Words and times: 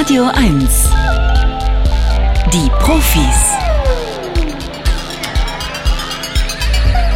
Radio 0.00 0.24
1. 0.34 0.88
Die 2.52 2.70
Profis. 2.78 3.52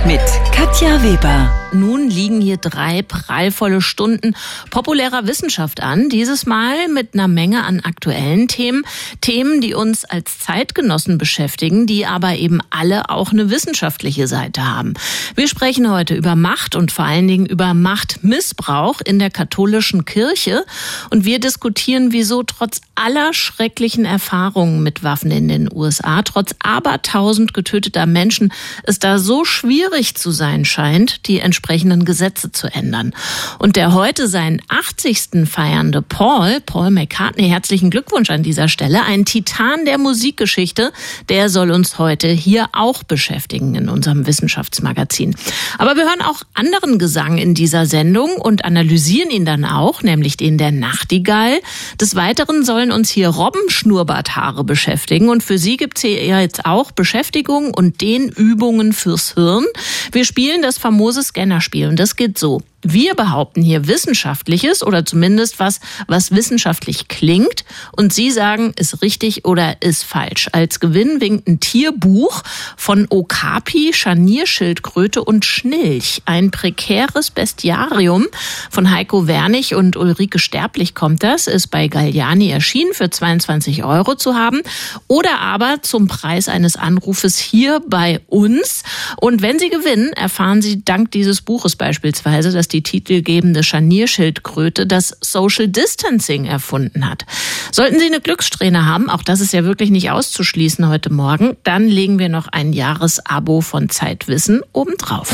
Mit 0.04 0.20
Katja 0.52 1.02
Weber. 1.02 1.63
Nun 1.74 2.08
liegen 2.08 2.40
hier 2.40 2.56
drei 2.56 3.02
prallvolle 3.02 3.82
Stunden 3.82 4.36
populärer 4.70 5.26
Wissenschaft 5.26 5.82
an. 5.82 6.08
Dieses 6.08 6.46
Mal 6.46 6.86
mit 6.88 7.14
einer 7.14 7.26
Menge 7.26 7.64
an 7.64 7.80
aktuellen 7.80 8.46
Themen. 8.46 8.84
Themen, 9.20 9.60
die 9.60 9.74
uns 9.74 10.04
als 10.04 10.38
Zeitgenossen 10.38 11.18
beschäftigen, 11.18 11.88
die 11.88 12.06
aber 12.06 12.36
eben 12.36 12.60
alle 12.70 13.10
auch 13.10 13.32
eine 13.32 13.50
wissenschaftliche 13.50 14.28
Seite 14.28 14.64
haben. 14.64 14.94
Wir 15.34 15.48
sprechen 15.48 15.90
heute 15.90 16.14
über 16.14 16.36
Macht 16.36 16.76
und 16.76 16.92
vor 16.92 17.06
allen 17.06 17.26
Dingen 17.26 17.46
über 17.46 17.74
Machtmissbrauch 17.74 19.00
in 19.04 19.18
der 19.18 19.30
katholischen 19.30 20.04
Kirche. 20.04 20.64
Und 21.10 21.24
wir 21.24 21.40
diskutieren, 21.40 22.12
wieso 22.12 22.44
trotz 22.44 22.82
aller 22.94 23.34
schrecklichen 23.34 24.04
Erfahrungen 24.04 24.84
mit 24.84 25.02
Waffen 25.02 25.32
in 25.32 25.48
den 25.48 25.68
USA, 25.72 26.22
trotz 26.22 26.54
abertausend 26.62 27.52
getöteter 27.52 28.06
Menschen, 28.06 28.52
es 28.84 29.00
da 29.00 29.18
so 29.18 29.44
schwierig 29.44 30.14
zu 30.14 30.30
sein 30.30 30.64
scheint, 30.64 31.26
die 31.26 31.40
entsprechenden 31.64 32.04
Gesetze 32.04 32.52
zu 32.52 32.66
ändern. 32.66 33.14
Und 33.58 33.76
der 33.76 33.94
heute 33.94 34.28
seinen 34.28 34.60
80. 34.68 35.48
feiernde 35.48 36.02
Paul, 36.02 36.60
Paul 36.60 36.90
McCartney, 36.90 37.48
herzlichen 37.48 37.88
Glückwunsch 37.88 38.28
an 38.28 38.42
dieser 38.42 38.68
Stelle, 38.68 39.02
ein 39.04 39.24
Titan 39.24 39.86
der 39.86 39.96
Musikgeschichte, 39.96 40.92
der 41.30 41.48
soll 41.48 41.70
uns 41.70 41.98
heute 41.98 42.28
hier 42.28 42.66
auch 42.74 43.02
beschäftigen 43.02 43.74
in 43.76 43.88
unserem 43.88 44.26
Wissenschaftsmagazin. 44.26 45.36
Aber 45.78 45.96
wir 45.96 46.04
hören 46.04 46.20
auch 46.20 46.42
anderen 46.52 46.98
Gesang 46.98 47.38
in 47.38 47.54
dieser 47.54 47.86
Sendung 47.86 48.32
und 48.36 48.66
analysieren 48.66 49.30
ihn 49.30 49.46
dann 49.46 49.64
auch, 49.64 50.02
nämlich 50.02 50.36
den 50.36 50.58
der 50.58 50.70
Nachtigall. 50.70 51.60
Des 51.98 52.14
Weiteren 52.14 52.62
sollen 52.66 52.92
uns 52.92 53.08
hier 53.08 53.28
Robbenschnurrbarthaare 53.28 54.64
beschäftigen 54.64 55.30
und 55.30 55.42
für 55.42 55.56
sie 55.56 55.78
gibt's 55.78 56.02
hier 56.02 56.40
jetzt 56.42 56.66
auch 56.66 56.92
Beschäftigung 56.92 57.72
und 57.72 58.02
den 58.02 58.28
Übungen 58.28 58.92
fürs 58.92 59.32
Hirn. 59.32 59.64
Wir 60.12 60.26
spielen 60.26 60.60
das 60.60 60.76
famose 60.76 61.22
Scanner 61.22 61.53
Männerspiel. 61.54 61.88
Und 61.88 61.98
das 61.98 62.16
geht 62.16 62.36
so. 62.38 62.60
Wir 62.84 63.14
behaupten 63.14 63.62
hier 63.62 63.88
Wissenschaftliches 63.88 64.82
oder 64.82 65.06
zumindest 65.06 65.58
was, 65.58 65.80
was 66.06 66.32
wissenschaftlich 66.32 67.08
klingt. 67.08 67.64
Und 67.96 68.12
Sie 68.12 68.30
sagen, 68.30 68.74
ist 68.78 69.00
richtig 69.00 69.46
oder 69.46 69.80
ist 69.80 70.04
falsch. 70.04 70.50
Als 70.52 70.80
Gewinn 70.80 71.22
winkt 71.22 71.48
ein 71.48 71.60
Tierbuch 71.60 72.42
von 72.76 73.06
Okapi, 73.08 73.92
Scharnierschildkröte 73.94 75.24
und 75.24 75.46
Schnilch. 75.46 76.20
Ein 76.26 76.50
prekäres 76.50 77.30
Bestiarium 77.30 78.26
von 78.70 78.90
Heiko 78.90 79.26
Wernig 79.26 79.74
und 79.74 79.96
Ulrike 79.96 80.38
Sterblich 80.38 80.94
kommt 80.94 81.22
das, 81.22 81.46
ist 81.46 81.68
bei 81.68 81.88
Galliani 81.88 82.50
erschienen, 82.50 82.92
für 82.92 83.08
22 83.08 83.82
Euro 83.82 84.14
zu 84.14 84.34
haben. 84.34 84.60
Oder 85.08 85.40
aber 85.40 85.78
zum 85.80 86.06
Preis 86.06 86.50
eines 86.50 86.76
Anrufes 86.76 87.38
hier 87.38 87.80
bei 87.88 88.20
uns. 88.26 88.82
Und 89.16 89.40
wenn 89.40 89.58
Sie 89.58 89.70
gewinnen, 89.70 90.12
erfahren 90.12 90.60
Sie 90.60 90.84
dank 90.84 91.10
dieses 91.12 91.40
Buches 91.40 91.76
beispielsweise, 91.76 92.52
dass 92.52 92.68
die 92.74 92.82
titelgebende 92.82 93.62
Scharnierschildkröte 93.62 94.86
das 94.86 95.16
Social 95.20 95.68
Distancing 95.68 96.44
erfunden 96.44 97.08
hat. 97.08 97.24
Sollten 97.72 97.98
Sie 97.98 98.06
eine 98.06 98.20
Glückssträhne 98.20 98.84
haben, 98.84 99.08
auch 99.08 99.22
das 99.22 99.40
ist 99.40 99.54
ja 99.54 99.64
wirklich 99.64 99.90
nicht 99.90 100.10
auszuschließen 100.10 100.88
heute 100.88 101.12
Morgen, 101.12 101.56
dann 101.62 101.86
legen 101.86 102.18
wir 102.18 102.28
noch 102.28 102.48
ein 102.48 102.72
Jahresabo 102.72 103.60
von 103.62 103.88
Zeitwissen 103.88 104.60
obendrauf. 104.72 105.30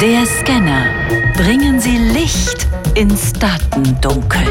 Der 0.00 0.26
Scanner. 0.26 0.86
Bringen 1.34 1.80
Sie 1.80 1.98
Licht 1.98 2.66
ins 2.94 3.32
Datendunkel. 3.32 4.42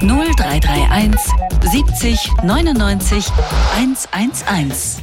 0331 0.00 1.20
70 1.70 2.30
99 2.42 3.26
111. 3.76 5.02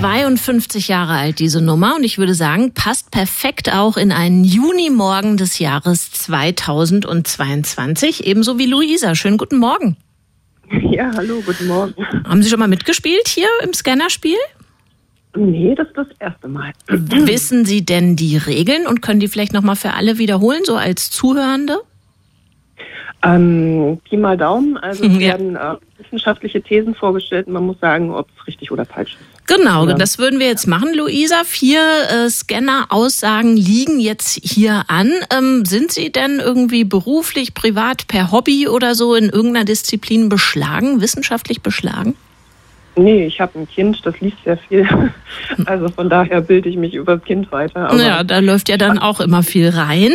52 0.00 0.88
Jahre 0.88 1.14
alt, 1.14 1.38
diese 1.38 1.62
Nummer. 1.62 1.94
Und 1.96 2.04
ich 2.04 2.18
würde 2.18 2.34
sagen, 2.34 2.72
passt 2.74 3.10
perfekt 3.10 3.72
auch 3.72 3.96
in 3.96 4.12
einen 4.12 4.44
Junimorgen 4.44 5.38
des 5.38 5.58
Jahres 5.58 6.12
2022. 6.12 8.26
Ebenso 8.26 8.58
wie 8.58 8.66
Luisa. 8.66 9.14
Schönen 9.14 9.38
guten 9.38 9.56
Morgen. 9.56 9.96
Ja, 10.90 11.10
hallo, 11.16 11.42
guten 11.46 11.66
Morgen. 11.66 11.94
Haben 12.28 12.42
Sie 12.42 12.50
schon 12.50 12.58
mal 12.58 12.68
mitgespielt 12.68 13.26
hier 13.26 13.48
im 13.62 13.72
Scannerspiel? 13.72 14.36
Nee, 15.34 15.74
das 15.74 15.88
ist 15.88 15.96
das 15.96 16.08
erste 16.18 16.48
Mal. 16.48 16.72
Wissen 16.88 17.64
Sie 17.64 17.82
denn 17.84 18.16
die 18.16 18.36
Regeln 18.36 18.86
und 18.86 19.00
können 19.00 19.20
die 19.20 19.28
vielleicht 19.28 19.54
nochmal 19.54 19.76
für 19.76 19.94
alle 19.94 20.18
wiederholen, 20.18 20.60
so 20.64 20.76
als 20.76 21.10
Zuhörende? 21.10 21.78
Ähm, 23.22 23.98
Pi 24.04 24.18
mal 24.18 24.36
Daumen, 24.36 24.76
also 24.76 25.04
es 25.08 25.18
werden 25.18 25.56
äh, 25.56 25.76
wissenschaftliche 25.98 26.60
Thesen 26.60 26.94
vorgestellt 26.94 27.46
und 27.46 27.54
man 27.54 27.64
muss 27.64 27.80
sagen, 27.80 28.10
ob 28.10 28.28
es 28.38 28.46
richtig 28.46 28.70
oder 28.70 28.84
falsch 28.84 29.14
ist. 29.14 29.35
Genau, 29.46 29.86
ja. 29.86 29.94
das 29.94 30.18
würden 30.18 30.40
wir 30.40 30.46
jetzt 30.46 30.66
machen, 30.66 30.92
Luisa. 30.94 31.44
Vier 31.44 31.80
äh, 31.80 32.28
Scanner-Aussagen 32.28 33.56
liegen 33.56 34.00
jetzt 34.00 34.40
hier 34.42 34.84
an. 34.88 35.12
Ähm, 35.36 35.64
sind 35.64 35.92
Sie 35.92 36.10
denn 36.10 36.40
irgendwie 36.40 36.84
beruflich, 36.84 37.54
privat, 37.54 38.08
per 38.08 38.32
Hobby 38.32 38.66
oder 38.66 38.94
so 38.94 39.14
in 39.14 39.30
irgendeiner 39.30 39.64
Disziplin 39.64 40.28
beschlagen, 40.28 41.00
wissenschaftlich 41.00 41.62
beschlagen? 41.62 42.16
Nee, 42.98 43.26
ich 43.26 43.40
habe 43.40 43.58
ein 43.58 43.68
Kind, 43.68 44.00
das 44.04 44.18
liest 44.20 44.38
sehr 44.44 44.56
viel. 44.56 44.88
Also 45.66 45.88
von 45.88 46.08
daher 46.08 46.40
bilde 46.40 46.68
ich 46.68 46.76
mich 46.76 46.94
über 46.94 47.16
das 47.16 47.24
Kind 47.24 47.52
weiter. 47.52 47.90
Aber 47.90 48.02
ja, 48.02 48.24
da 48.24 48.38
läuft 48.38 48.68
ja 48.68 48.78
dann 48.78 48.98
auch 48.98 49.20
immer 49.20 49.42
viel 49.42 49.68
rein. 49.68 50.12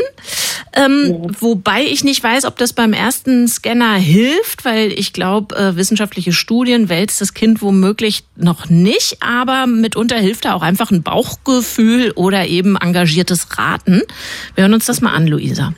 Ähm, 0.74 1.24
ja. 1.24 1.30
Wobei 1.40 1.84
ich 1.84 2.04
nicht 2.04 2.24
weiß, 2.24 2.46
ob 2.46 2.58
das 2.58 2.74
beim 2.74 2.94
ersten 2.94 3.48
Scanner 3.48 3.96
hilft, 3.96 4.64
weil 4.64 4.92
ich 4.94 5.12
glaube, 5.14 5.56
äh, 5.56 5.76
wissenschaftliche 5.76 6.32
Studien 6.32 6.88
wälzt 6.88 7.20
das 7.20 7.34
Kind 7.34 7.62
womöglich 7.62 8.24
noch 8.36 8.70
nicht, 8.70 9.18
aber 9.22 9.68
mitunter 9.68 10.18
hilft 10.18 10.46
da 10.46 10.54
auch 10.54 10.62
einfach 10.62 10.92
ein 10.92 11.04
Bauchgefühl 11.04 12.12
oder 12.12 12.48
eben 12.48 12.78
engagiertes 12.78 13.58
Raten. 13.58 14.02
Wir 14.56 14.64
hören 14.64 14.74
uns 14.74 14.86
das 14.86 15.02
mal 15.02 15.14
an, 15.14 15.28
Luisa. 15.28 15.74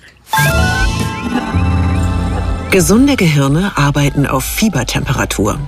Gesunde 2.71 3.15
Gehirne 3.15 3.71
arbeiten 3.75 4.25
auf 4.25 4.43
Fiebertemperatur. 4.43 5.59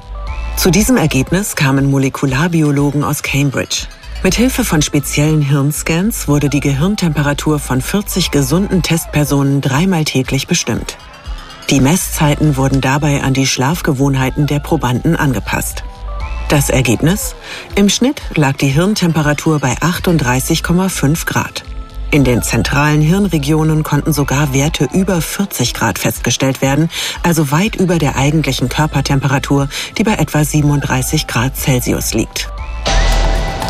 Zu 0.58 0.72
diesem 0.72 0.98
Ergebnis 0.98 1.56
kamen 1.56 1.90
Molekularbiologen 1.92 3.04
aus 3.04 3.22
Cambridge. 3.22 3.88
Mithilfe 4.24 4.64
von 4.64 4.82
speziellen 4.82 5.42
Hirnscans 5.42 6.28
wurde 6.28 6.50
die 6.50 6.60
Gehirntemperatur 6.60 7.60
von 7.60 7.82
40 7.82 8.32
gesunden 8.32 8.82
Testpersonen 8.82 9.62
dreimal 9.62 10.04
täglich 10.04 10.48
bestimmt. 10.48 10.98
Die 11.70 11.80
Messzeiten 11.80 12.58
wurden 12.58 12.82
dabei 12.82 13.22
an 13.22 13.34
die 13.34 13.46
Schlafgewohnheiten 13.46 14.48
der 14.48 14.60
Probanden 14.60 15.16
angepasst. 15.16 15.84
Das 16.48 16.70
Ergebnis? 16.70 17.36
Im 17.76 17.90
Schnitt 17.90 18.22
lag 18.36 18.54
die 18.54 18.68
Hirntemperatur 18.68 19.60
bei 19.60 19.74
38,5 19.78 21.26
Grad. 21.26 21.64
In 22.12 22.24
den 22.24 22.44
zentralen 22.44 23.02
Hirnregionen 23.02 23.84
konnten 23.84 24.14
sogar 24.14 24.54
Werte 24.54 24.88
über 24.94 25.22
40 25.22 25.74
Grad 25.74 26.00
festgestellt 26.00 26.62
werden, 26.62 26.90
also 27.24 27.52
weit 27.52 27.76
über 27.76 27.98
der 27.98 28.16
eigentlichen 28.16 28.70
Körpertemperatur, 28.70 29.68
die 29.98 30.04
bei 30.04 30.14
etwa 30.14 30.44
37 30.44 31.28
Grad 31.28 31.58
Celsius 31.58 32.14
liegt. 32.14 32.50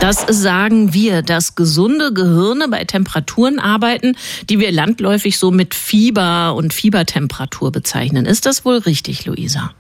Das 0.02 0.26
sagen 0.28 0.94
wir, 0.94 1.22
dass 1.22 1.56
gesunde 1.56 2.14
Gehirne 2.14 2.68
bei 2.70 2.84
Temperaturen 2.84 3.60
arbeiten, 3.60 4.16
die 4.50 4.60
wir 4.60 4.72
landläufig 4.72 5.40
so 5.40 5.52
mit 5.52 5.74
Fieber 5.74 6.54
und 6.56 6.74
Fiebertemperatur 6.74 7.72
bezeichnen. 7.72 8.26
Ist 8.26 8.46
das 8.46 8.66
wohl 8.66 8.78
richtig, 8.78 9.26
Luisa? 9.26 9.72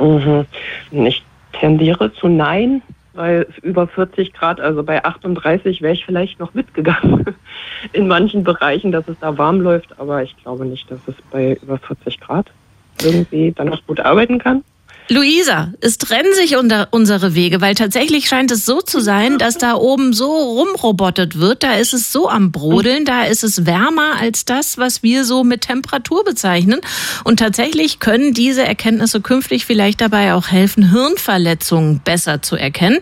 Mhm. 0.00 0.46
Ich 0.90 1.22
tendiere 1.52 2.12
zu 2.14 2.28
Nein 2.28 2.82
weil 3.16 3.46
über 3.62 3.88
40 3.88 4.32
Grad, 4.32 4.60
also 4.60 4.82
bei 4.82 5.04
38 5.04 5.82
wäre 5.82 5.94
ich 5.94 6.04
vielleicht 6.04 6.38
noch 6.38 6.54
mitgegangen 6.54 7.24
in 7.92 8.06
manchen 8.06 8.44
Bereichen, 8.44 8.92
dass 8.92 9.08
es 9.08 9.18
da 9.20 9.36
warm 9.38 9.60
läuft, 9.60 9.98
aber 9.98 10.22
ich 10.22 10.36
glaube 10.36 10.66
nicht, 10.66 10.90
dass 10.90 11.00
es 11.06 11.14
bei 11.30 11.58
über 11.62 11.78
40 11.78 12.20
Grad 12.20 12.50
irgendwie 13.02 13.52
dann 13.52 13.68
noch 13.68 13.84
gut 13.86 14.00
arbeiten 14.00 14.38
kann. 14.38 14.62
Luisa, 15.08 15.72
es 15.80 15.98
trennen 15.98 16.34
sich 16.34 16.56
unter 16.56 16.88
unsere 16.90 17.36
Wege, 17.36 17.60
weil 17.60 17.76
tatsächlich 17.76 18.26
scheint 18.26 18.50
es 18.50 18.64
so 18.64 18.80
zu 18.80 18.98
sein, 18.98 19.38
dass 19.38 19.56
da 19.56 19.74
oben 19.74 20.12
so 20.12 20.32
rumrobotet 20.32 21.38
wird. 21.38 21.62
Da 21.62 21.74
ist 21.74 21.94
es 21.94 22.10
so 22.10 22.28
am 22.28 22.50
Brodeln, 22.50 23.04
da 23.04 23.22
ist 23.22 23.44
es 23.44 23.66
wärmer 23.66 24.16
als 24.18 24.44
das, 24.44 24.78
was 24.78 25.04
wir 25.04 25.24
so 25.24 25.44
mit 25.44 25.60
Temperatur 25.60 26.24
bezeichnen. 26.24 26.80
Und 27.22 27.38
tatsächlich 27.38 28.00
können 28.00 28.34
diese 28.34 28.64
Erkenntnisse 28.64 29.20
künftig 29.20 29.64
vielleicht 29.64 30.00
dabei 30.00 30.34
auch 30.34 30.48
helfen, 30.48 30.90
Hirnverletzungen 30.90 32.00
besser 32.00 32.42
zu 32.42 32.56
erkennen. 32.56 32.98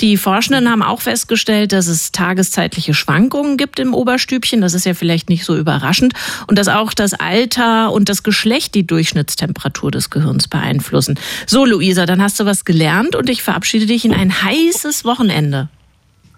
Die 0.00 0.16
Forschenden 0.16 0.70
haben 0.70 0.84
auch 0.84 1.00
festgestellt, 1.00 1.72
dass 1.72 1.88
es 1.88 2.12
tageszeitliche 2.12 2.94
Schwankungen 2.94 3.56
gibt 3.56 3.80
im 3.80 3.94
Oberstübchen. 3.94 4.60
Das 4.60 4.74
ist 4.74 4.86
ja 4.86 4.94
vielleicht 4.94 5.28
nicht 5.28 5.44
so 5.44 5.56
überraschend. 5.56 6.12
Und 6.46 6.56
dass 6.56 6.68
auch 6.68 6.94
das 6.94 7.14
Alter 7.14 7.90
und 7.90 8.08
das 8.08 8.22
Geschlecht 8.22 8.76
die 8.76 8.86
Durchschnittstemperatur 8.86 9.90
des 9.90 10.10
Gehirns 10.10 10.46
beeinflussen. 10.46 11.18
So, 11.50 11.64
Luisa, 11.64 12.04
dann 12.04 12.20
hast 12.20 12.38
du 12.38 12.44
was 12.44 12.66
gelernt 12.66 13.16
und 13.16 13.30
ich 13.30 13.42
verabschiede 13.42 13.86
dich 13.86 14.04
in 14.04 14.12
ein 14.12 14.42
heißes 14.42 15.06
Wochenende. 15.06 15.70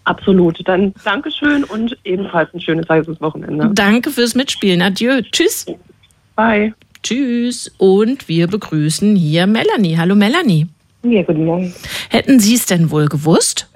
Absolut. 0.05 0.61
Dann 0.69 0.95
Dankeschön 1.05 1.65
und 1.65 1.99
ebenfalls 2.05 2.55
ein 2.55 2.61
schönes 2.61 2.89
heißes 2.89 3.21
Wochenende. 3.21 3.71
Danke 3.75 4.11
fürs 4.11 4.37
Mitspielen. 4.37 4.81
Adieu. 4.83 5.21
Tschüss. 5.33 5.67
Bye. 6.37 6.75
Tschüss. 7.03 7.73
Und 7.77 8.29
wir 8.29 8.47
begrüßen 8.47 9.17
hier 9.17 9.49
Melanie. 9.49 9.97
Hallo 9.99 10.15
Melanie. 10.15 10.69
Ja, 11.03 11.23
guten 11.23 11.45
Morgen. 11.45 11.75
Hätten 12.09 12.39
Sie 12.39 12.55
es 12.55 12.67
denn 12.67 12.93
wohl 12.93 13.07
gewusst? 13.07 13.70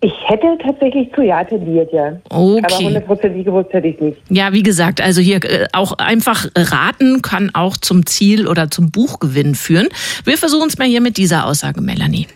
Ich 0.00 0.12
hätte 0.26 0.58
tatsächlich 0.62 1.10
zu 1.14 1.22
Ja 1.22 1.42
tendiert, 1.42 1.90
ja. 1.92 2.12
Okay. 2.28 2.62
Aber 2.62 2.84
hundertprozentig 2.84 3.44
gewusst 3.46 3.72
hätte 3.72 3.88
ich 3.88 3.98
nicht. 3.98 4.18
Ja, 4.28 4.52
wie 4.52 4.62
gesagt, 4.62 5.00
also 5.00 5.22
hier 5.22 5.42
äh, 5.42 5.66
auch 5.72 5.92
einfach 5.98 6.46
raten 6.54 7.22
kann 7.22 7.50
auch 7.54 7.78
zum 7.78 8.04
Ziel 8.04 8.46
oder 8.46 8.70
zum 8.70 8.90
Buchgewinn 8.90 9.54
führen. 9.54 9.88
Wir 10.24 10.36
versuchen 10.36 10.68
es 10.68 10.76
mal 10.76 10.86
hier 10.86 11.00
mit 11.00 11.16
dieser 11.16 11.46
Aussage, 11.46 11.80
Melanie. 11.80 12.26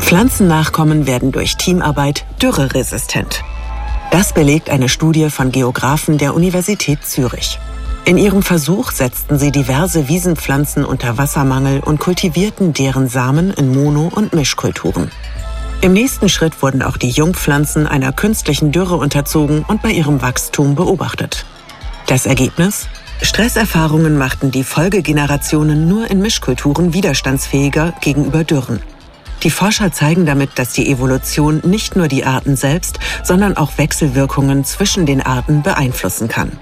Pflanzennachkommen 0.00 1.06
werden 1.06 1.30
durch 1.30 1.56
Teamarbeit 1.56 2.24
dürreresistent. 2.42 3.42
Das 4.10 4.34
belegt 4.34 4.68
eine 4.68 4.88
Studie 4.88 5.30
von 5.30 5.52
Geographen 5.52 6.18
der 6.18 6.34
Universität 6.34 7.04
Zürich. 7.04 7.58
In 8.04 8.18
ihrem 8.18 8.42
Versuch 8.42 8.90
setzten 8.90 9.38
sie 9.38 9.52
diverse 9.52 10.08
Wiesenpflanzen 10.08 10.84
unter 10.84 11.18
Wassermangel 11.18 11.80
und 11.80 12.00
kultivierten 12.00 12.72
deren 12.72 13.08
Samen 13.08 13.52
in 13.52 13.72
Mono- 13.72 14.10
und 14.12 14.32
Mischkulturen. 14.32 15.12
Im 15.82 15.92
nächsten 15.92 16.28
Schritt 16.28 16.62
wurden 16.62 16.82
auch 16.82 16.96
die 16.96 17.10
Jungpflanzen 17.10 17.86
einer 17.86 18.12
künstlichen 18.12 18.72
Dürre 18.72 18.96
unterzogen 18.96 19.64
und 19.68 19.82
bei 19.82 19.92
ihrem 19.92 20.20
Wachstum 20.20 20.74
beobachtet. 20.74 21.44
Das 22.08 22.26
Ergebnis? 22.26 22.88
Stresserfahrungen 23.22 24.18
machten 24.18 24.50
die 24.50 24.64
Folgegenerationen 24.64 25.86
nur 25.86 26.10
in 26.10 26.20
Mischkulturen 26.20 26.92
widerstandsfähiger 26.94 27.94
gegenüber 28.00 28.42
Dürren. 28.42 28.80
Die 29.44 29.50
Forscher 29.50 29.92
zeigen 29.92 30.26
damit, 30.26 30.50
dass 30.56 30.72
die 30.72 30.90
Evolution 30.90 31.62
nicht 31.64 31.94
nur 31.94 32.08
die 32.08 32.24
Arten 32.24 32.56
selbst, 32.56 32.98
sondern 33.22 33.56
auch 33.56 33.78
Wechselwirkungen 33.78 34.64
zwischen 34.64 35.06
den 35.06 35.20
Arten 35.20 35.62
beeinflussen 35.62 36.26
kann. 36.26 36.58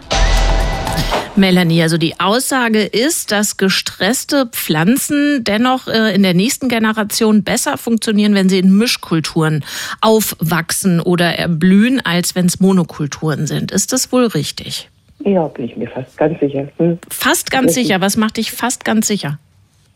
Melanie, 1.37 1.83
also 1.83 1.97
die 1.97 2.19
Aussage 2.19 2.83
ist, 2.83 3.33
dass 3.33 3.57
gestresste 3.57 4.47
Pflanzen 4.47 5.45
dennoch 5.45 5.87
äh, 5.87 6.15
in 6.15 6.23
der 6.23 6.35
nächsten 6.35 6.69
Generation 6.69 7.45
besser 7.45 7.79
funktionieren, 7.79 8.35
wenn 8.35 8.49
sie 8.49 8.59
in 8.59 8.77
Mischkulturen 8.77 9.65
aufwachsen 10.01 11.01
oder 11.01 11.39
erblühen, 11.39 12.01
als 12.05 12.35
wenn 12.35 12.47
es 12.47 12.61
Monokulturen 12.61 13.47
sind. 13.47 13.71
Ist 13.71 13.93
das 13.93 14.13
wohl 14.13 14.27
richtig? 14.27 14.89
Ja, 15.25 15.49
bin 15.49 15.67
ich 15.67 15.77
mir 15.77 15.89
fast 15.89 16.17
ganz 16.17 16.41
sicher. 16.41 16.69
Hm. 16.79 16.99
Fast 17.09 17.51
ganz 17.51 17.75
sicher. 17.75 18.01
Was 18.01 18.17
macht 18.17 18.37
dich 18.37 18.53
fast 18.53 18.85
ganz 18.85 19.07
sicher? 19.07 19.39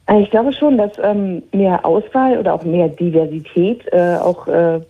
Äh, 0.07 0.23
ich 0.23 0.31
glaube 0.31 0.53
schon, 0.53 0.79
dass 0.79 0.93
ähm, 1.03 1.43
mehr 1.53 1.85
Auswahl 1.85 2.39
oder 2.39 2.55
auch 2.55 2.65
mehr 2.65 2.89
Diversität 2.89 3.83
äh, 3.93 4.17
auch 4.17 4.47
äh, 4.47 4.81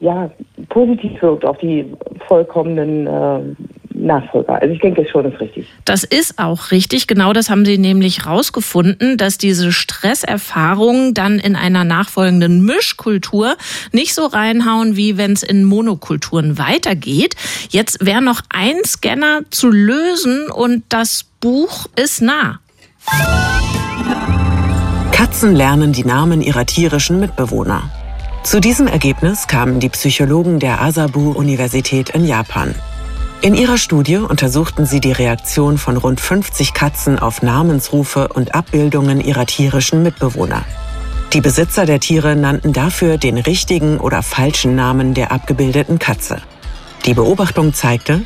ja, 0.00 0.30
positiv 0.68 1.22
wirkt 1.22 1.44
auf 1.44 1.58
die 1.58 1.86
vollkommenen 2.26 3.06
äh, 3.06 3.40
Nachfolger. 4.04 4.60
Also 4.60 4.74
ich 4.74 4.80
denke 4.80 5.02
das 5.02 5.10
schon 5.10 5.24
ist 5.30 5.40
richtig. 5.40 5.66
Das 5.84 6.04
ist 6.04 6.38
auch 6.38 6.70
richtig. 6.70 7.06
Genau 7.06 7.32
das 7.32 7.50
haben 7.50 7.64
Sie 7.64 7.78
nämlich 7.78 8.26
rausgefunden, 8.26 9.16
dass 9.16 9.38
diese 9.38 9.72
Stresserfahrungen 9.72 11.14
dann 11.14 11.38
in 11.38 11.56
einer 11.56 11.84
nachfolgenden 11.84 12.64
Mischkultur 12.64 13.56
nicht 13.92 14.14
so 14.14 14.26
reinhauen, 14.26 14.96
wie 14.96 15.16
wenn 15.16 15.32
es 15.32 15.42
in 15.42 15.64
Monokulturen 15.64 16.58
weitergeht. 16.58 17.34
Jetzt 17.70 18.04
wäre 18.04 18.22
noch 18.22 18.40
ein 18.50 18.76
Scanner 18.84 19.42
zu 19.50 19.70
lösen 19.70 20.50
und 20.50 20.84
das 20.88 21.24
Buch 21.40 21.86
ist 21.96 22.22
nah. 22.22 22.60
Katzen 25.12 25.54
lernen 25.54 25.92
die 25.92 26.04
Namen 26.04 26.40
ihrer 26.42 26.66
tierischen 26.66 27.20
Mitbewohner. 27.20 27.90
Zu 28.42 28.60
diesem 28.60 28.86
Ergebnis 28.86 29.46
kamen 29.46 29.80
die 29.80 29.88
Psychologen 29.88 30.60
der 30.60 30.82
Asabu-Universität 30.82 32.10
in 32.10 32.26
Japan. 32.26 32.74
In 33.44 33.54
ihrer 33.54 33.76
Studie 33.76 34.16
untersuchten 34.16 34.86
sie 34.86 35.00
die 35.00 35.12
Reaktion 35.12 35.76
von 35.76 35.98
rund 35.98 36.18
50 36.18 36.72
Katzen 36.72 37.18
auf 37.18 37.42
Namensrufe 37.42 38.28
und 38.28 38.54
Abbildungen 38.54 39.20
ihrer 39.20 39.44
tierischen 39.44 40.02
Mitbewohner. 40.02 40.64
Die 41.34 41.42
Besitzer 41.42 41.84
der 41.84 42.00
Tiere 42.00 42.36
nannten 42.36 42.72
dafür 42.72 43.18
den 43.18 43.36
richtigen 43.36 44.00
oder 44.00 44.22
falschen 44.22 44.74
Namen 44.74 45.12
der 45.12 45.30
abgebildeten 45.30 45.98
Katze. 45.98 46.40
Die 47.04 47.12
Beobachtung 47.12 47.74
zeigte, 47.74 48.22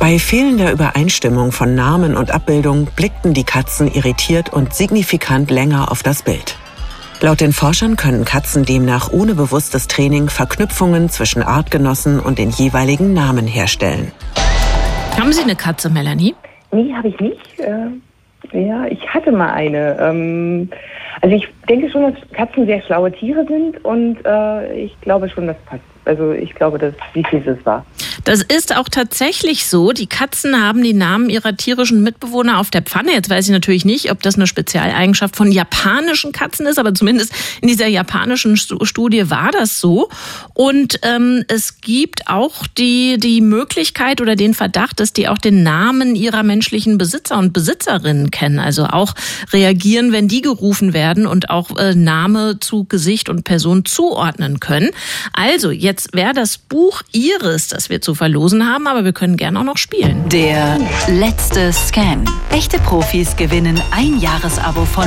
bei 0.00 0.18
fehlender 0.18 0.72
Übereinstimmung 0.72 1.52
von 1.52 1.74
Namen 1.74 2.16
und 2.16 2.30
Abbildung 2.30 2.86
blickten 2.86 3.34
die 3.34 3.44
Katzen 3.44 3.92
irritiert 3.92 4.50
und 4.50 4.72
signifikant 4.72 5.50
länger 5.50 5.92
auf 5.92 6.02
das 6.02 6.22
Bild. 6.22 6.56
Laut 7.24 7.40
den 7.40 7.52
Forschern 7.52 7.96
können 7.96 8.26
Katzen 8.26 8.66
demnach 8.66 9.10
ohne 9.10 9.34
bewusstes 9.34 9.88
Training 9.88 10.28
Verknüpfungen 10.28 11.08
zwischen 11.08 11.42
Artgenossen 11.42 12.20
und 12.20 12.38
den 12.38 12.50
jeweiligen 12.50 13.14
Namen 13.14 13.46
herstellen. 13.46 14.12
Haben 15.18 15.32
Sie 15.32 15.42
eine 15.42 15.56
Katze, 15.56 15.88
Melanie? 15.88 16.34
Nee, 16.70 16.92
habe 16.92 17.08
ich 17.08 17.18
nicht. 17.20 17.60
Äh, 17.60 18.58
ja, 18.66 18.84
ich 18.88 19.08
hatte 19.08 19.32
mal 19.32 19.52
eine. 19.54 19.96
Ähm, 19.98 20.68
also 21.22 21.34
ich 21.34 21.48
denke 21.66 21.88
schon, 21.90 22.12
dass 22.12 22.30
Katzen 22.32 22.66
sehr 22.66 22.82
schlaue 22.82 23.10
Tiere 23.10 23.46
sind 23.46 23.82
und 23.86 24.18
äh, 24.26 24.84
ich 24.84 25.00
glaube 25.00 25.30
schon, 25.30 25.46
das 25.46 25.56
passt. 25.64 25.93
Also 26.04 26.32
ich 26.32 26.54
glaube, 26.54 26.78
dass 26.78 26.94
wie 27.12 27.24
viel 27.24 27.46
es 27.46 27.64
war. 27.64 27.84
Das 28.24 28.42
ist 28.42 28.76
auch 28.76 28.88
tatsächlich 28.88 29.66
so. 29.66 29.92
Die 29.92 30.06
Katzen 30.06 30.62
haben 30.62 30.82
die 30.82 30.94
Namen 30.94 31.28
ihrer 31.28 31.56
tierischen 31.56 32.02
Mitbewohner 32.02 32.58
auf 32.58 32.70
der 32.70 32.82
Pfanne. 32.82 33.12
Jetzt 33.12 33.28
weiß 33.28 33.46
ich 33.46 33.52
natürlich 33.52 33.84
nicht, 33.84 34.10
ob 34.10 34.22
das 34.22 34.36
eine 34.36 34.46
Spezialeigenschaft 34.46 35.36
von 35.36 35.50
japanischen 35.52 36.32
Katzen 36.32 36.66
ist, 36.66 36.78
aber 36.78 36.94
zumindest 36.94 37.32
in 37.60 37.68
dieser 37.68 37.86
japanischen 37.86 38.56
Studie 38.56 39.30
war 39.30 39.50
das 39.50 39.80
so. 39.80 40.08
Und 40.54 41.00
ähm, 41.02 41.44
es 41.48 41.80
gibt 41.80 42.28
auch 42.28 42.66
die, 42.78 43.18
die 43.18 43.40
Möglichkeit 43.40 44.20
oder 44.20 44.36
den 44.36 44.54
Verdacht, 44.54 45.00
dass 45.00 45.12
die 45.12 45.28
auch 45.28 45.38
den 45.38 45.62
Namen 45.62 46.16
ihrer 46.16 46.42
menschlichen 46.42 46.98
Besitzer 46.98 47.38
und 47.38 47.52
Besitzerinnen 47.52 48.30
kennen. 48.30 48.58
Also 48.58 48.84
auch 48.86 49.14
reagieren, 49.52 50.12
wenn 50.12 50.28
die 50.28 50.40
gerufen 50.40 50.92
werden 50.92 51.26
und 51.26 51.50
auch 51.50 51.76
äh, 51.76 51.94
Name 51.94 52.58
zu 52.60 52.84
Gesicht 52.84 53.28
und 53.28 53.44
Person 53.44 53.84
zuordnen 53.84 54.60
können. 54.60 54.90
Also 55.32 55.70
jetzt 55.70 55.93
wäre 56.12 56.32
das 56.32 56.58
Buch 56.58 57.02
Iris, 57.12 57.68
das 57.68 57.90
wir 57.90 58.00
zu 58.00 58.14
verlosen 58.14 58.66
haben, 58.66 58.86
aber 58.86 59.04
wir 59.04 59.12
können 59.12 59.36
gerne 59.36 59.58
auch 59.60 59.64
noch 59.64 59.76
spielen. 59.78 60.28
Der 60.28 60.78
letzte 61.08 61.72
Scan. 61.72 62.24
Echte 62.50 62.78
Profis 62.78 63.36
gewinnen 63.36 63.80
ein 63.90 64.18
Jahresabo 64.20 64.84
von 64.84 65.04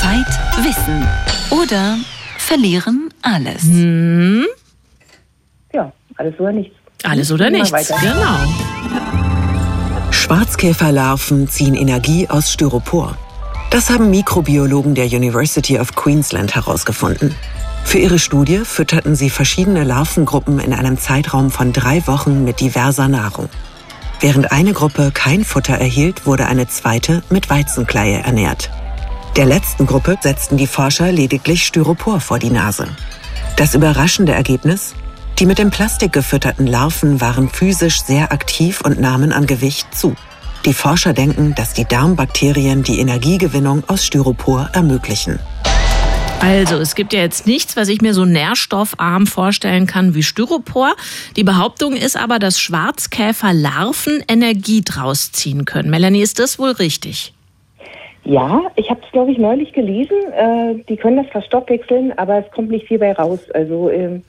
Zeit, 0.00 0.26
Wissen 0.64 1.06
oder 1.50 1.98
verlieren 2.38 3.08
alles. 3.22 3.62
Hm. 3.62 4.46
Ja, 5.72 5.92
alles 6.16 6.38
oder 6.38 6.52
nichts. 6.52 6.74
Alles 7.02 7.32
oder 7.32 7.50
nichts, 7.50 7.72
weiter. 7.72 7.96
genau. 8.00 8.38
Schwarzkäferlarven 10.10 11.48
ziehen 11.48 11.74
Energie 11.74 12.28
aus 12.28 12.52
Styropor. 12.52 13.16
Das 13.70 13.88
haben 13.88 14.10
Mikrobiologen 14.10 14.94
der 14.94 15.06
University 15.06 15.78
of 15.78 15.94
Queensland 15.94 16.54
herausgefunden. 16.54 17.34
Für 17.84 17.98
ihre 17.98 18.18
Studie 18.18 18.58
fütterten 18.64 19.16
sie 19.16 19.30
verschiedene 19.30 19.84
Larvengruppen 19.84 20.60
in 20.60 20.72
einem 20.72 20.98
Zeitraum 20.98 21.50
von 21.50 21.72
drei 21.72 22.06
Wochen 22.06 22.44
mit 22.44 22.60
diverser 22.60 23.08
Nahrung. 23.08 23.48
Während 24.20 24.52
eine 24.52 24.72
Gruppe 24.72 25.10
kein 25.12 25.44
Futter 25.44 25.74
erhielt, 25.74 26.26
wurde 26.26 26.46
eine 26.46 26.68
zweite 26.68 27.22
mit 27.30 27.50
Weizenkleie 27.50 28.18
ernährt. 28.18 28.70
Der 29.36 29.46
letzten 29.46 29.86
Gruppe 29.86 30.18
setzten 30.20 30.56
die 30.56 30.66
Forscher 30.66 31.10
lediglich 31.10 31.66
Styropor 31.66 32.20
vor 32.20 32.38
die 32.38 32.50
Nase. 32.50 32.88
Das 33.56 33.74
überraschende 33.74 34.32
Ergebnis? 34.32 34.94
Die 35.38 35.46
mit 35.46 35.58
dem 35.58 35.70
Plastik 35.70 36.12
gefütterten 36.12 36.66
Larven 36.66 37.20
waren 37.20 37.48
physisch 37.48 38.02
sehr 38.02 38.30
aktiv 38.30 38.82
und 38.82 39.00
nahmen 39.00 39.32
an 39.32 39.46
Gewicht 39.46 39.94
zu. 39.94 40.14
Die 40.66 40.74
Forscher 40.74 41.14
denken, 41.14 41.54
dass 41.54 41.72
die 41.72 41.86
Darmbakterien 41.86 42.82
die 42.82 43.00
Energiegewinnung 43.00 43.84
aus 43.86 44.04
Styropor 44.04 44.68
ermöglichen. 44.74 45.38
Also, 46.42 46.76
es 46.76 46.94
gibt 46.94 47.12
ja 47.12 47.20
jetzt 47.20 47.46
nichts, 47.46 47.76
was 47.76 47.88
ich 47.88 48.00
mir 48.00 48.14
so 48.14 48.24
nährstoffarm 48.24 49.26
vorstellen 49.26 49.86
kann 49.86 50.14
wie 50.14 50.22
Styropor. 50.22 50.94
Die 51.36 51.44
Behauptung 51.44 51.94
ist 51.94 52.16
aber, 52.16 52.38
dass 52.38 52.58
Schwarzkäferlarven 52.58 54.24
Energie 54.26 54.80
draus 54.82 55.32
ziehen 55.32 55.66
können. 55.66 55.90
Melanie, 55.90 56.22
ist 56.22 56.38
das 56.38 56.58
wohl 56.58 56.70
richtig? 56.70 57.34
Ja, 58.24 58.62
ich 58.76 58.88
habe 58.88 59.00
es, 59.04 59.12
glaube 59.12 59.32
ich, 59.32 59.38
neulich 59.38 59.72
gelesen. 59.74 60.16
Äh, 60.32 60.82
die 60.88 60.96
können 60.96 61.18
das 61.18 61.26
verstoffwechseln, 61.30 62.12
aber 62.16 62.38
es 62.38 62.50
kommt 62.52 62.70
nicht 62.70 62.88
viel 62.88 62.98
bei 62.98 63.12
raus. 63.12 63.40
Also 63.52 63.90
äh, 63.90 64.20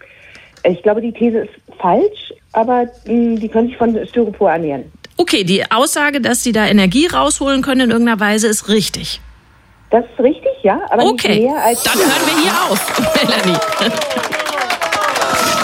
ich 0.64 0.84
glaube, 0.84 1.00
die 1.00 1.14
These 1.14 1.40
ist 1.40 1.54
falsch, 1.80 2.34
aber 2.52 2.88
mh, 3.06 3.40
die 3.40 3.48
können 3.48 3.70
sich 3.70 3.78
von 3.78 3.98
Styropor 4.06 4.52
ernähren. 4.52 4.92
Okay, 5.16 5.46
die 5.46 5.70
Aussage, 5.72 6.20
dass 6.20 6.44
sie 6.44 6.52
da 6.52 6.68
Energie 6.68 7.08
rausholen 7.08 7.62
können 7.62 7.82
in 7.82 7.92
irgendeiner 7.92 8.20
Weise, 8.20 8.48
ist 8.48 8.68
richtig. 8.68 9.22
Das 9.92 10.06
ist 10.06 10.24
richtig, 10.24 10.52
ja, 10.64 10.80
aber 10.90 11.06
okay. 11.06 11.40
nicht 11.40 11.52
mehr 11.52 11.62
als. 11.64 11.84
Dann 11.84 11.98
hören 11.98 12.26
wir 12.26 12.42
hier 12.42 12.72
auf, 12.72 13.16
Melanie. 13.24 13.60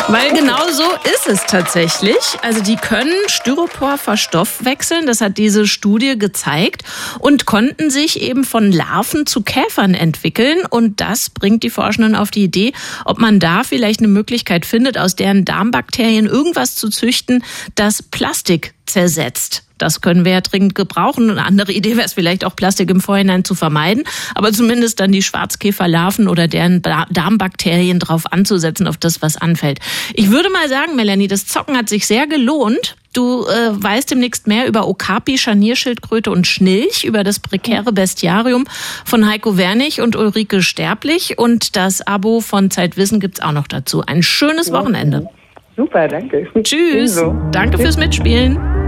Weil 0.10 0.32
genau 0.32 0.70
so 0.72 0.84
ist 1.04 1.28
es 1.28 1.46
tatsächlich. 1.48 2.16
Also 2.42 2.64
die 2.64 2.78
können 2.78 3.12
Styropor 3.28 3.98
verstoffwechseln, 3.98 5.06
das 5.06 5.20
hat 5.20 5.38
diese 5.38 5.68
Studie 5.68 6.18
gezeigt, 6.18 6.84
und 7.20 7.46
konnten 7.46 7.90
sich 7.90 8.22
eben 8.22 8.46
von 8.46 8.72
Larven 8.72 9.26
zu 9.26 9.42
Käfern 9.42 9.94
entwickeln. 9.94 10.60
Und 10.70 11.02
das 11.02 11.30
bringt 11.30 11.64
die 11.64 11.70
Forschenden 11.70 12.16
auf 12.16 12.32
die 12.32 12.44
Idee, 12.46 12.72
ob 13.04 13.20
man 13.20 13.42
da 13.42 13.64
vielleicht 13.64 14.00
eine 14.00 14.08
Möglichkeit 14.08 14.66
findet, 14.66 14.98
aus 14.98 15.18
deren 15.18 15.44
Darmbakterien 15.44 16.26
irgendwas 16.26 16.76
zu 16.76 16.90
züchten, 16.90 17.44
das 17.76 18.02
Plastik 18.02 18.76
zersetzt. 18.86 19.67
Das 19.78 20.02
können 20.02 20.26
wir 20.26 20.34
ja 20.34 20.42
dringend 20.42 20.76
gebrauchen. 20.76 21.30
Eine 21.30 21.46
andere 21.46 21.72
Idee 21.72 21.96
wäre 21.96 22.06
es 22.06 22.14
vielleicht 22.14 22.46
auch, 22.46 22.56
Plastik 22.56 22.90
im 22.90 23.02
Vorhinein 23.02 23.44
zu 23.44 23.56
vermeiden, 23.56 24.04
aber 24.36 24.52
zumindest 24.52 25.00
dann 25.00 25.12
die 25.12 25.22
Schwarzkäferlarven 25.22 26.28
oder 26.28 26.48
deren 26.48 26.82
Darmbakterien 26.82 28.00
drauf 28.00 28.32
anzusetzen, 28.32 28.88
auf 28.88 28.98
das, 28.98 29.22
was 29.22 29.38
anfällt. 29.38 29.80
Ich 30.14 30.32
würde 30.32 30.50
mal 30.50 30.68
sagen, 30.70 30.96
Melanie, 30.96 31.28
das 31.28 31.46
Zocken 31.46 31.78
hat 31.78 31.90
sich 31.90 32.08
sehr 32.08 32.28
gelohnt. 32.28 32.96
Du 33.14 33.46
äh, 33.48 33.72
weißt 33.72 34.12
demnächst 34.12 34.46
mehr 34.46 34.68
über 34.68 34.88
Okapi, 34.88 35.38
Scharnierschildkröte 35.38 36.30
und 36.30 36.46
Schnilch, 36.46 37.04
über 37.04 37.24
das 37.24 37.40
prekäre 37.40 37.92
Bestiarium 37.92 38.66
von 39.06 39.28
Heiko 39.28 39.58
Wernig 39.58 40.02
und 40.02 40.16
Ulrike 40.16 40.62
Sterblich. 40.62 41.40
Und 41.40 41.76
das 41.76 42.06
Abo 42.06 42.42
von 42.42 42.70
Zeitwissen 42.70 43.20
gibt's 43.20 43.40
auch 43.40 43.54
noch 43.54 43.68
dazu. 43.68 44.04
Ein 44.06 44.22
schönes 44.22 44.72
Wochenende. 44.72 45.28
Super, 45.76 46.08
danke. 46.08 46.48
Tschüss. 46.62 47.20
Danke 47.52 47.78
fürs 47.78 47.98
Mitspielen. 47.98 48.87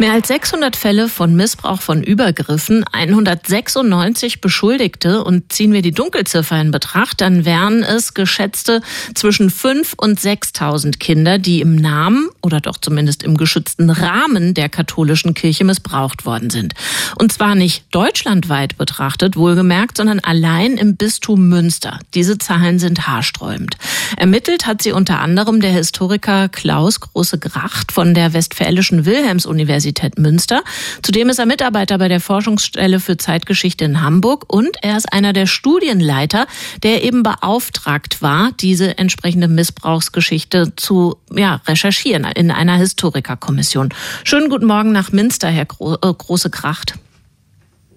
Mehr 0.00 0.14
als 0.14 0.28
600 0.28 0.76
Fälle 0.76 1.10
von 1.10 1.36
Missbrauch 1.36 1.82
von 1.82 2.02
Übergriffen, 2.02 2.86
196 2.90 4.40
Beschuldigte 4.40 5.22
und 5.22 5.52
ziehen 5.52 5.74
wir 5.74 5.82
die 5.82 5.92
Dunkelziffer 5.92 6.58
in 6.58 6.70
Betracht, 6.70 7.20
dann 7.20 7.44
wären 7.44 7.82
es 7.82 8.14
geschätzte 8.14 8.80
zwischen 9.14 9.50
5 9.50 9.92
und 9.98 10.18
6.000 10.18 10.98
Kinder, 10.98 11.36
die 11.36 11.60
im 11.60 11.76
Namen 11.76 12.30
oder 12.40 12.62
doch 12.62 12.78
zumindest 12.78 13.22
im 13.22 13.36
geschützten 13.36 13.90
Rahmen 13.90 14.54
der 14.54 14.70
katholischen 14.70 15.34
Kirche 15.34 15.64
missbraucht 15.64 16.24
worden 16.24 16.48
sind. 16.48 16.72
Und 17.18 17.30
zwar 17.30 17.54
nicht 17.54 17.84
deutschlandweit 17.90 18.78
betrachtet, 18.78 19.36
wohlgemerkt, 19.36 19.98
sondern 19.98 20.20
allein 20.20 20.78
im 20.78 20.96
Bistum 20.96 21.50
Münster. 21.50 21.98
Diese 22.14 22.38
Zahlen 22.38 22.78
sind 22.78 23.06
haarsträubend. 23.06 23.76
Ermittelt 24.16 24.66
hat 24.66 24.80
sie 24.80 24.92
unter 24.92 25.18
anderem 25.18 25.60
der 25.60 25.72
Historiker 25.72 26.48
Klaus 26.48 27.00
Große-Gracht 27.00 27.92
von 27.92 28.14
der 28.14 28.32
Westfälischen 28.32 29.04
Wilhelms-Universität 29.04 29.89
Universität 29.90 30.18
Münster. 30.18 30.62
Zudem 31.02 31.28
ist 31.30 31.38
er 31.38 31.46
Mitarbeiter 31.46 31.98
bei 31.98 32.08
der 32.08 32.20
Forschungsstelle 32.20 33.00
für 33.00 33.16
Zeitgeschichte 33.16 33.84
in 33.84 34.00
Hamburg 34.00 34.44
und 34.52 34.76
er 34.82 34.96
ist 34.96 35.12
einer 35.12 35.32
der 35.32 35.46
Studienleiter, 35.46 36.46
der 36.82 37.02
eben 37.02 37.22
beauftragt 37.22 38.22
war, 38.22 38.52
diese 38.60 38.98
entsprechende 38.98 39.48
Missbrauchsgeschichte 39.48 40.72
zu 40.76 41.16
ja, 41.34 41.60
recherchieren 41.66 42.24
in 42.24 42.50
einer 42.50 42.76
Historikerkommission. 42.76 43.90
Schönen 44.24 44.48
guten 44.48 44.66
Morgen 44.66 44.92
nach 44.92 45.12
Münster, 45.12 45.48
Herr 45.48 45.66
Gro 45.66 45.94
äh, 45.94 46.14
Große 46.14 46.50
Kracht. 46.50 46.94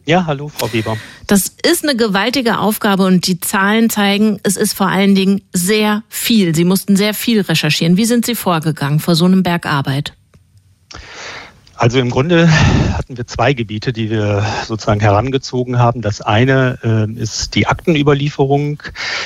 Ja, 0.05 0.25
hallo, 0.25 0.49
Frau 0.49 0.73
Weber. 0.73 0.97
Das 1.27 1.55
ist 1.65 1.83
eine 1.83 1.95
gewaltige 1.95 2.57
Aufgabe 2.59 3.05
und 3.05 3.25
die 3.25 3.39
Zahlen 3.39 3.89
zeigen, 3.89 4.39
es 4.43 4.57
ist 4.57 4.73
vor 4.73 4.87
allen 4.87 5.15
Dingen 5.15 5.41
sehr 5.53 6.03
viel. 6.09 6.53
Sie 6.53 6.65
mussten 6.65 6.97
sehr 6.97 7.13
viel 7.13 7.39
recherchieren. 7.39 7.95
Wie 7.95 8.03
sind 8.03 8.25
Sie 8.25 8.35
vorgegangen 8.35 8.99
vor 8.99 9.15
so 9.15 9.23
einem 9.23 9.43
Berg 9.43 9.65
Arbeit? 9.65 10.13
Also 11.75 11.99
im 11.99 12.11
Grunde 12.11 12.49
hatten 12.93 13.17
wir 13.17 13.25
zwei 13.25 13.53
Gebiete, 13.53 13.93
die 13.93 14.09
wir 14.09 14.45
sozusagen 14.65 14.99
herangezogen 14.99 15.79
haben. 15.79 16.01
Das 16.01 16.21
eine 16.21 16.77
äh, 16.83 17.11
ist 17.19 17.55
die 17.55 17.67
Aktenüberlieferung 17.67 18.83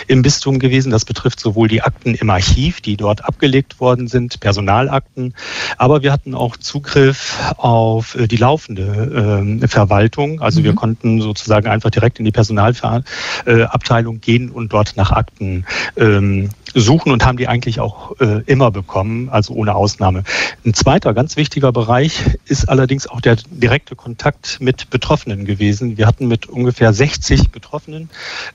im 0.08 0.22
Bistum 0.22 0.58
gewesen. 0.58 0.92
Das 0.92 1.06
betrifft 1.06 1.40
sowohl 1.40 1.68
die 1.68 1.82
Akten 1.82 2.16
im 2.16 2.30
Archiv, 2.30 2.82
die 2.82 2.96
dort 2.98 3.26
abgelegt 3.26 3.80
worden 3.80 4.08
sind, 4.08 4.40
Personalakten, 4.40 5.34
aber 5.78 6.04
wir 6.04 6.12
hatten 6.12 6.36
auch 6.36 6.58
Zugriff 6.58 7.38
auf 7.58 8.16
äh, 8.16 8.28
die 8.28 8.38
laufende 8.38 9.60
äh, 9.62 9.68
Verwaltung. 9.68 10.42
Also 10.42 10.62
mhm. 10.62 10.66
wir 10.66 10.76
konnten 10.76 11.22
sozusagen 11.22 11.68
einfach 11.68 11.90
direkt 11.90 12.20
in 12.20 12.26
die 12.26 12.32
Personalabteilung 12.32 14.16
äh, 14.16 14.20
gehen 14.20 14.50
und 14.50 14.72
dort 14.74 14.96
nach 14.96 15.12
Akten 15.12 15.66
ähm, 15.98 16.50
suchen 16.74 17.12
und 17.12 17.26
haben 17.26 17.38
die 17.38 17.48
eigentlich 17.48 17.80
auch 17.80 18.20
äh, 18.20 18.42
immer 18.46 18.72
bekommen, 18.72 19.30
also 19.30 19.54
ohne 19.54 19.76
Ausnahme. 19.76 20.24
Ein 20.66 20.74
zweiter 20.74 21.14
ganz 21.14 21.38
wichtiger 21.38 21.72
Bereich 21.72 22.24
ist 22.46 22.70
allerdings 22.70 23.08
auch 23.08 23.22
der 23.22 23.38
direkte 23.50 23.96
Kontakt 23.96 24.58
mit 24.60 24.90
Betroffenen 24.90 25.46
gewesen. 25.46 25.98
Wir 25.98 26.08
hatten 26.08 26.28
mit 26.28 26.48
ungefähr 26.48 26.94
60 26.94 27.50
Betroffenen 27.50 28.10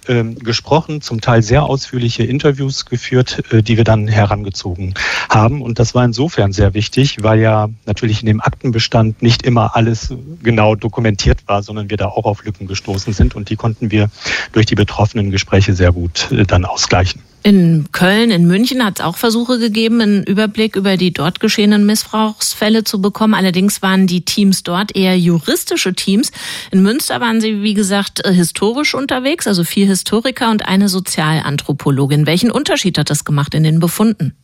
ähm, 0.08 0.38
gesprochen, 0.38 1.00
zum 1.00 1.20
Teil 1.20 1.42
sehr 1.42 1.64
ausführliche 1.64 2.24
Interviews 2.24 2.86
geführt, 2.86 3.42
äh, 3.52 3.62
die 3.62 3.76
wir 3.76 3.84
dann 3.84 4.08
herangezogen 4.08 4.94
haben. 5.28 5.62
Und 5.62 5.78
das 5.78 5.94
war 5.94 6.04
insofern 6.04 6.52
sehr 6.52 6.74
wichtig, 6.74 7.22
weil 7.22 7.40
ja 7.40 7.68
natürlich 7.86 8.20
in 8.20 8.26
dem 8.26 8.40
Aktenbestand 8.40 9.22
nicht 9.22 9.42
immer 9.42 9.76
alles 9.76 10.14
genau 10.42 10.74
dokumentiert 10.74 11.40
war, 11.46 11.62
sondern 11.62 11.90
wir 11.90 11.96
da 11.96 12.06
auch 12.06 12.24
auf 12.24 12.44
Lücken 12.44 12.66
gestoßen 12.66 13.12
sind 13.12 13.34
und 13.34 13.50
die 13.50 13.56
konnten 13.56 13.90
wir 13.90 14.10
durch 14.52 14.66
die 14.66 14.74
betroffenen 14.74 15.30
Gespräche 15.30 15.74
sehr 15.74 15.92
gut 15.92 16.30
äh, 16.30 16.44
dann 16.44 16.64
ausgleichen. 16.64 17.22
In 17.44 17.88
Köln, 17.90 18.30
in 18.30 18.46
München 18.46 18.84
hat 18.84 19.00
es 19.00 19.04
auch 19.04 19.16
Versuche 19.16 19.58
gegeben, 19.58 20.00
einen 20.00 20.22
Überblick 20.22 20.76
über 20.76 20.96
die 20.96 21.12
dort 21.12 21.40
geschehenen 21.40 21.84
Missbrauchsfälle 21.84 22.84
zu 22.84 23.00
bekommen. 23.02 23.34
Allerdings 23.34 23.82
waren 23.82 24.06
die 24.06 24.24
Teams 24.24 24.62
dort 24.62 24.94
eher 24.94 25.18
juristische 25.18 25.92
Teams. 25.92 26.30
In 26.70 26.82
Münster 26.82 27.20
waren 27.20 27.40
sie, 27.40 27.62
wie 27.62 27.74
gesagt, 27.74 28.24
äh, 28.24 28.32
historisch 28.32 28.94
unterwegs, 28.94 29.48
also 29.48 29.64
vier 29.64 29.86
Historiker 29.86 30.52
und 30.52 30.68
eine 30.68 30.88
Sozialanthropologin. 30.88 32.26
Welchen 32.26 32.52
Unterschied 32.52 32.96
hat 32.96 33.10
das 33.10 33.24
gemacht 33.24 33.54
in 33.54 33.64
den 33.64 33.80
Befunden? 33.80 34.34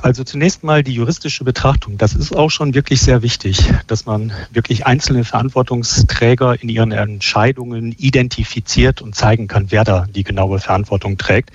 Also 0.00 0.24
zunächst 0.24 0.64
mal 0.64 0.82
die 0.82 0.92
juristische 0.92 1.44
Betrachtung. 1.44 1.98
Das 1.98 2.14
ist 2.14 2.34
auch 2.34 2.50
schon 2.50 2.74
wirklich 2.74 3.00
sehr 3.00 3.22
wichtig, 3.22 3.72
dass 3.86 4.06
man 4.06 4.32
wirklich 4.50 4.86
einzelne 4.86 5.24
Verantwortungsträger 5.24 6.60
in 6.60 6.68
ihren 6.68 6.92
Entscheidungen 6.92 7.92
identifiziert 7.92 9.02
und 9.02 9.14
zeigen 9.14 9.48
kann, 9.48 9.66
wer 9.70 9.84
da 9.84 10.06
die 10.12 10.24
genaue 10.24 10.58
Verantwortung 10.58 11.18
trägt. 11.18 11.50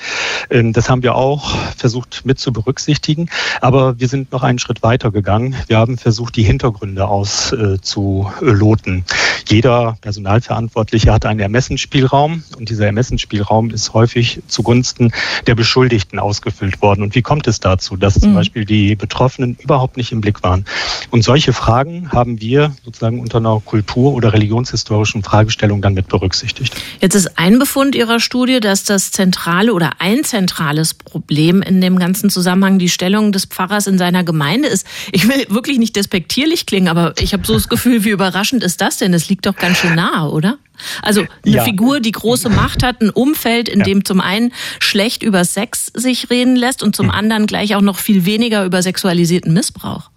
Ähm, 0.49 0.73
das 0.73 0.89
haben 0.89 1.03
wir 1.03 1.15
auch 1.15 1.55
versucht 1.75 2.21
mit 2.25 2.39
zu 2.39 2.53
berücksichtigen. 2.53 3.29
Aber 3.61 3.99
wir 3.99 4.07
sind 4.07 4.31
noch 4.31 4.43
einen 4.43 4.59
Schritt 4.59 4.83
weiter 4.83 5.11
gegangen. 5.11 5.55
Wir 5.67 5.77
haben 5.77 5.97
versucht, 5.97 6.35
die 6.35 6.43
Hintergründe 6.43 7.07
auszuloten. 7.07 9.03
Jeder 9.49 9.97
Personalverantwortliche 10.01 11.11
hat 11.11 11.25
einen 11.25 11.39
Ermessensspielraum 11.39 12.43
und 12.57 12.69
dieser 12.69 12.85
Ermessensspielraum 12.85 13.69
ist 13.69 13.93
häufig 13.93 14.41
zugunsten 14.47 15.11
der 15.45 15.55
Beschuldigten 15.55 16.19
ausgefüllt 16.19 16.81
worden. 16.81 17.01
Und 17.03 17.15
wie 17.15 17.21
kommt 17.21 17.47
es 17.47 17.59
dazu? 17.59 17.97
dass 17.97 18.19
zum 18.19 18.31
mhm. 18.31 18.35
Beispiel 18.35 18.65
die 18.65 18.95
Betroffenen 18.95 19.57
überhaupt 19.59 19.97
nicht 19.97 20.11
im 20.11 20.21
Blick 20.21 20.43
waren. 20.43 20.65
Und 21.11 21.23
solche 21.23 21.53
Fragen 21.53 22.11
haben 22.11 22.39
wir 22.41 22.75
sozusagen 22.83 23.19
unter 23.19 23.37
einer 23.37 23.61
kultur- 23.63 24.13
oder 24.13 24.33
religionshistorischen 24.33 25.23
Fragestellung 25.23 25.81
dann 25.81 25.93
mit 25.93 26.07
berücksichtigt. 26.07 26.75
Jetzt 26.99 27.15
ist 27.15 27.37
ein 27.37 27.59
Befund 27.59 27.95
Ihrer 27.95 28.19
Studie, 28.19 28.59
dass 28.59 28.83
das 28.83 29.11
zentrale 29.11 29.73
oder 29.73 29.91
ein 29.99 30.23
zentrales 30.23 30.93
Problem 30.93 31.61
in 31.61 31.81
dem 31.81 31.99
ganzen 31.99 32.29
Zusammenhang 32.29 32.79
die 32.79 32.89
Stellung 32.89 33.31
des 33.31 33.45
Pfarrers 33.45 33.87
in 33.87 33.97
seiner 33.97 34.23
Gemeinde 34.23 34.67
ist. 34.67 34.85
Ich 35.11 35.27
will 35.27 35.45
wirklich 35.49 35.79
nicht 35.79 35.95
despektierlich 35.95 36.65
klingen, 36.65 36.87
aber 36.87 37.13
ich 37.19 37.33
habe 37.33 37.45
so 37.45 37.53
das 37.53 37.69
Gefühl, 37.69 38.03
wie 38.03 38.09
überraschend 38.09 38.63
ist 38.63 38.81
das 38.81 38.97
denn? 38.97 39.11
Das 39.11 39.29
liegt 39.29 39.36
doch 39.41 39.55
ganz 39.55 39.77
schön 39.77 39.95
nahe, 39.95 40.29
oder? 40.29 40.57
Also 41.01 41.25
eine 41.45 41.55
ja. 41.55 41.63
Figur, 41.63 41.99
die 41.99 42.11
große 42.11 42.49
Macht 42.49 42.83
hat, 42.83 43.01
ein 43.01 43.09
Umfeld, 43.09 43.67
in 43.67 43.79
ja. 43.79 43.85
dem 43.85 44.05
zum 44.05 44.21
einen 44.21 44.53
schlecht 44.79 45.23
über 45.23 45.43
Sex 45.43 45.91
sich 45.93 46.29
reden 46.29 46.55
lässt 46.55 46.83
und 46.83 46.95
zum 46.95 47.09
anderen 47.09 47.47
gleich 47.47 47.75
auch 47.75 47.81
noch 47.81 47.97
viel 47.97 48.25
weniger 48.25 48.65
über 48.65 48.81
sexualisierten 48.81 49.53
Missbrauch. 49.53 50.09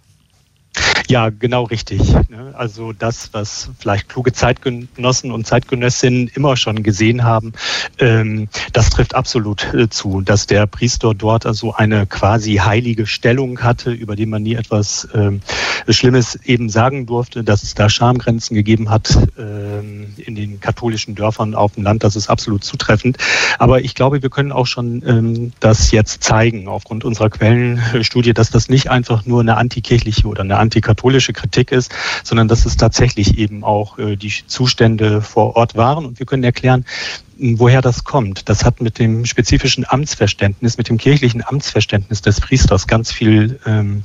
Ja, 1.11 1.29
genau 1.29 1.63
richtig. 1.63 2.13
Ne? 2.29 2.53
Also 2.53 2.93
das, 2.93 3.33
was 3.33 3.69
vielleicht 3.79 4.07
kluge 4.07 4.31
Zeitgenossen 4.31 5.31
und 5.31 5.45
Zeitgenössinnen 5.45 6.31
immer 6.35 6.55
schon 6.55 6.83
gesehen 6.83 7.25
haben, 7.25 7.51
ähm, 7.99 8.47
das 8.71 8.91
trifft 8.91 9.13
absolut 9.13 9.73
äh, 9.73 9.89
zu, 9.89 10.21
dass 10.21 10.47
der 10.47 10.67
Priester 10.67 11.13
dort 11.13 11.45
also 11.45 11.73
eine 11.73 12.05
quasi 12.05 12.55
heilige 12.55 13.07
Stellung 13.07 13.59
hatte, 13.59 13.91
über 13.91 14.15
die 14.15 14.25
man 14.25 14.43
nie 14.43 14.55
etwas 14.55 15.05
ähm, 15.13 15.41
Schlimmes 15.89 16.39
eben 16.45 16.69
sagen 16.69 17.07
durfte, 17.07 17.43
dass 17.43 17.63
es 17.63 17.73
da 17.73 17.89
Schamgrenzen 17.89 18.55
gegeben 18.55 18.89
hat 18.89 19.17
ähm, 19.37 20.13
in 20.15 20.35
den 20.35 20.61
katholischen 20.61 21.15
Dörfern 21.15 21.55
auf 21.55 21.73
dem 21.73 21.83
Land. 21.83 22.05
Das 22.05 22.15
ist 22.15 22.29
absolut 22.29 22.63
zutreffend. 22.63 23.17
Aber 23.59 23.81
ich 23.81 23.95
glaube, 23.95 24.21
wir 24.21 24.29
können 24.29 24.53
auch 24.53 24.67
schon 24.67 25.51
das 25.59 25.91
jetzt 25.91 26.23
zeigen 26.23 26.67
aufgrund 26.67 27.03
unserer 27.03 27.29
Quellenstudie, 27.29 28.33
dass 28.33 28.49
das 28.49 28.69
nicht 28.69 28.89
einfach 28.89 29.25
nur 29.25 29.41
eine 29.41 29.57
antikirchliche 29.57 30.27
oder 30.27 30.43
eine 30.43 30.60
antikatholische 30.61 31.33
Kritik 31.33 31.71
ist, 31.71 31.93
sondern 32.23 32.47
dass 32.47 32.65
es 32.65 32.77
tatsächlich 32.77 33.37
eben 33.37 33.63
auch 33.63 33.99
äh, 33.99 34.15
die 34.15 34.33
Zustände 34.47 35.21
vor 35.21 35.55
Ort 35.55 35.75
waren. 35.75 36.05
Und 36.05 36.19
wir 36.19 36.25
können 36.25 36.43
erklären, 36.43 36.85
woher 37.41 37.81
das 37.81 38.03
kommt. 38.03 38.47
Das 38.49 38.63
hat 38.63 38.81
mit 38.81 38.99
dem 38.99 39.25
spezifischen 39.25 39.85
Amtsverständnis, 39.87 40.77
mit 40.77 40.89
dem 40.89 40.97
kirchlichen 40.97 41.43
Amtsverständnis 41.43 42.21
des 42.21 42.39
Priesters 42.39 42.85
ganz 42.85 43.11
viel 43.11 43.59
ähm, 43.65 44.03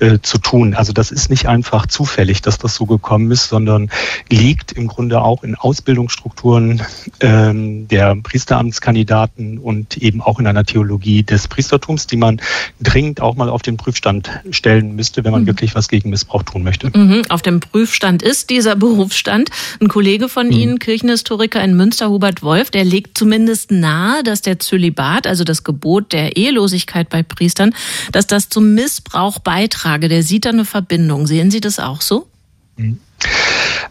äh, 0.00 0.18
zu 0.20 0.38
tun. 0.38 0.74
Also 0.74 0.92
das 0.92 1.10
ist 1.10 1.30
nicht 1.30 1.46
einfach 1.46 1.86
zufällig, 1.86 2.42
dass 2.42 2.58
das 2.58 2.74
so 2.74 2.84
gekommen 2.84 3.30
ist, 3.30 3.48
sondern 3.48 3.90
liegt 4.28 4.72
im 4.72 4.86
Grunde 4.86 5.22
auch 5.22 5.42
in 5.42 5.54
Ausbildungsstrukturen 5.54 6.82
ähm, 7.20 7.88
der 7.88 8.16
Priesteramtskandidaten 8.16 9.58
und 9.58 9.96
eben 9.96 10.20
auch 10.20 10.38
in 10.38 10.46
einer 10.46 10.64
Theologie 10.64 11.22
des 11.22 11.48
Priestertums, 11.48 12.06
die 12.06 12.16
man 12.16 12.40
dringend 12.80 13.20
auch 13.22 13.34
mal 13.34 13.48
auf 13.48 13.62
den 13.62 13.78
Prüfstand 13.78 14.30
stellen 14.50 14.94
müsste, 14.94 15.24
wenn 15.24 15.32
man 15.32 15.42
mhm. 15.42 15.46
wirklich 15.46 15.74
was 15.74 15.88
gegen 15.88 16.10
Missbrauch 16.10 16.42
tun 16.42 16.62
möchte. 16.62 16.90
Mhm. 16.96 17.22
Auf 17.30 17.40
dem 17.40 17.60
Prüfstand 17.60 18.22
ist 18.22 18.50
dieser 18.50 18.76
Berufsstand. 18.84 19.48
Ein 19.80 19.88
Kollege 19.88 20.28
von 20.28 20.48
mhm. 20.48 20.52
Ihnen, 20.52 20.78
Kirchenhistoriker 20.78 21.62
in 21.64 21.76
Münster, 21.76 22.10
Hubert 22.10 22.42
Wolf, 22.42 22.73
der 22.74 22.84
legt 22.84 23.16
zumindest 23.16 23.70
nahe, 23.70 24.22
dass 24.22 24.42
der 24.42 24.58
Zölibat, 24.58 25.26
also 25.26 25.44
das 25.44 25.64
Gebot 25.64 26.12
der 26.12 26.36
Ehelosigkeit 26.36 27.08
bei 27.08 27.22
Priestern, 27.22 27.74
dass 28.12 28.26
das 28.26 28.48
zum 28.48 28.74
Missbrauch 28.74 29.38
beitrage. 29.38 30.08
Der 30.08 30.22
sieht 30.22 30.44
da 30.44 30.50
eine 30.50 30.64
Verbindung. 30.64 31.26
Sehen 31.26 31.50
Sie 31.50 31.60
das 31.60 31.78
auch 31.78 32.00
so? 32.00 32.26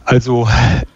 Also 0.06 0.50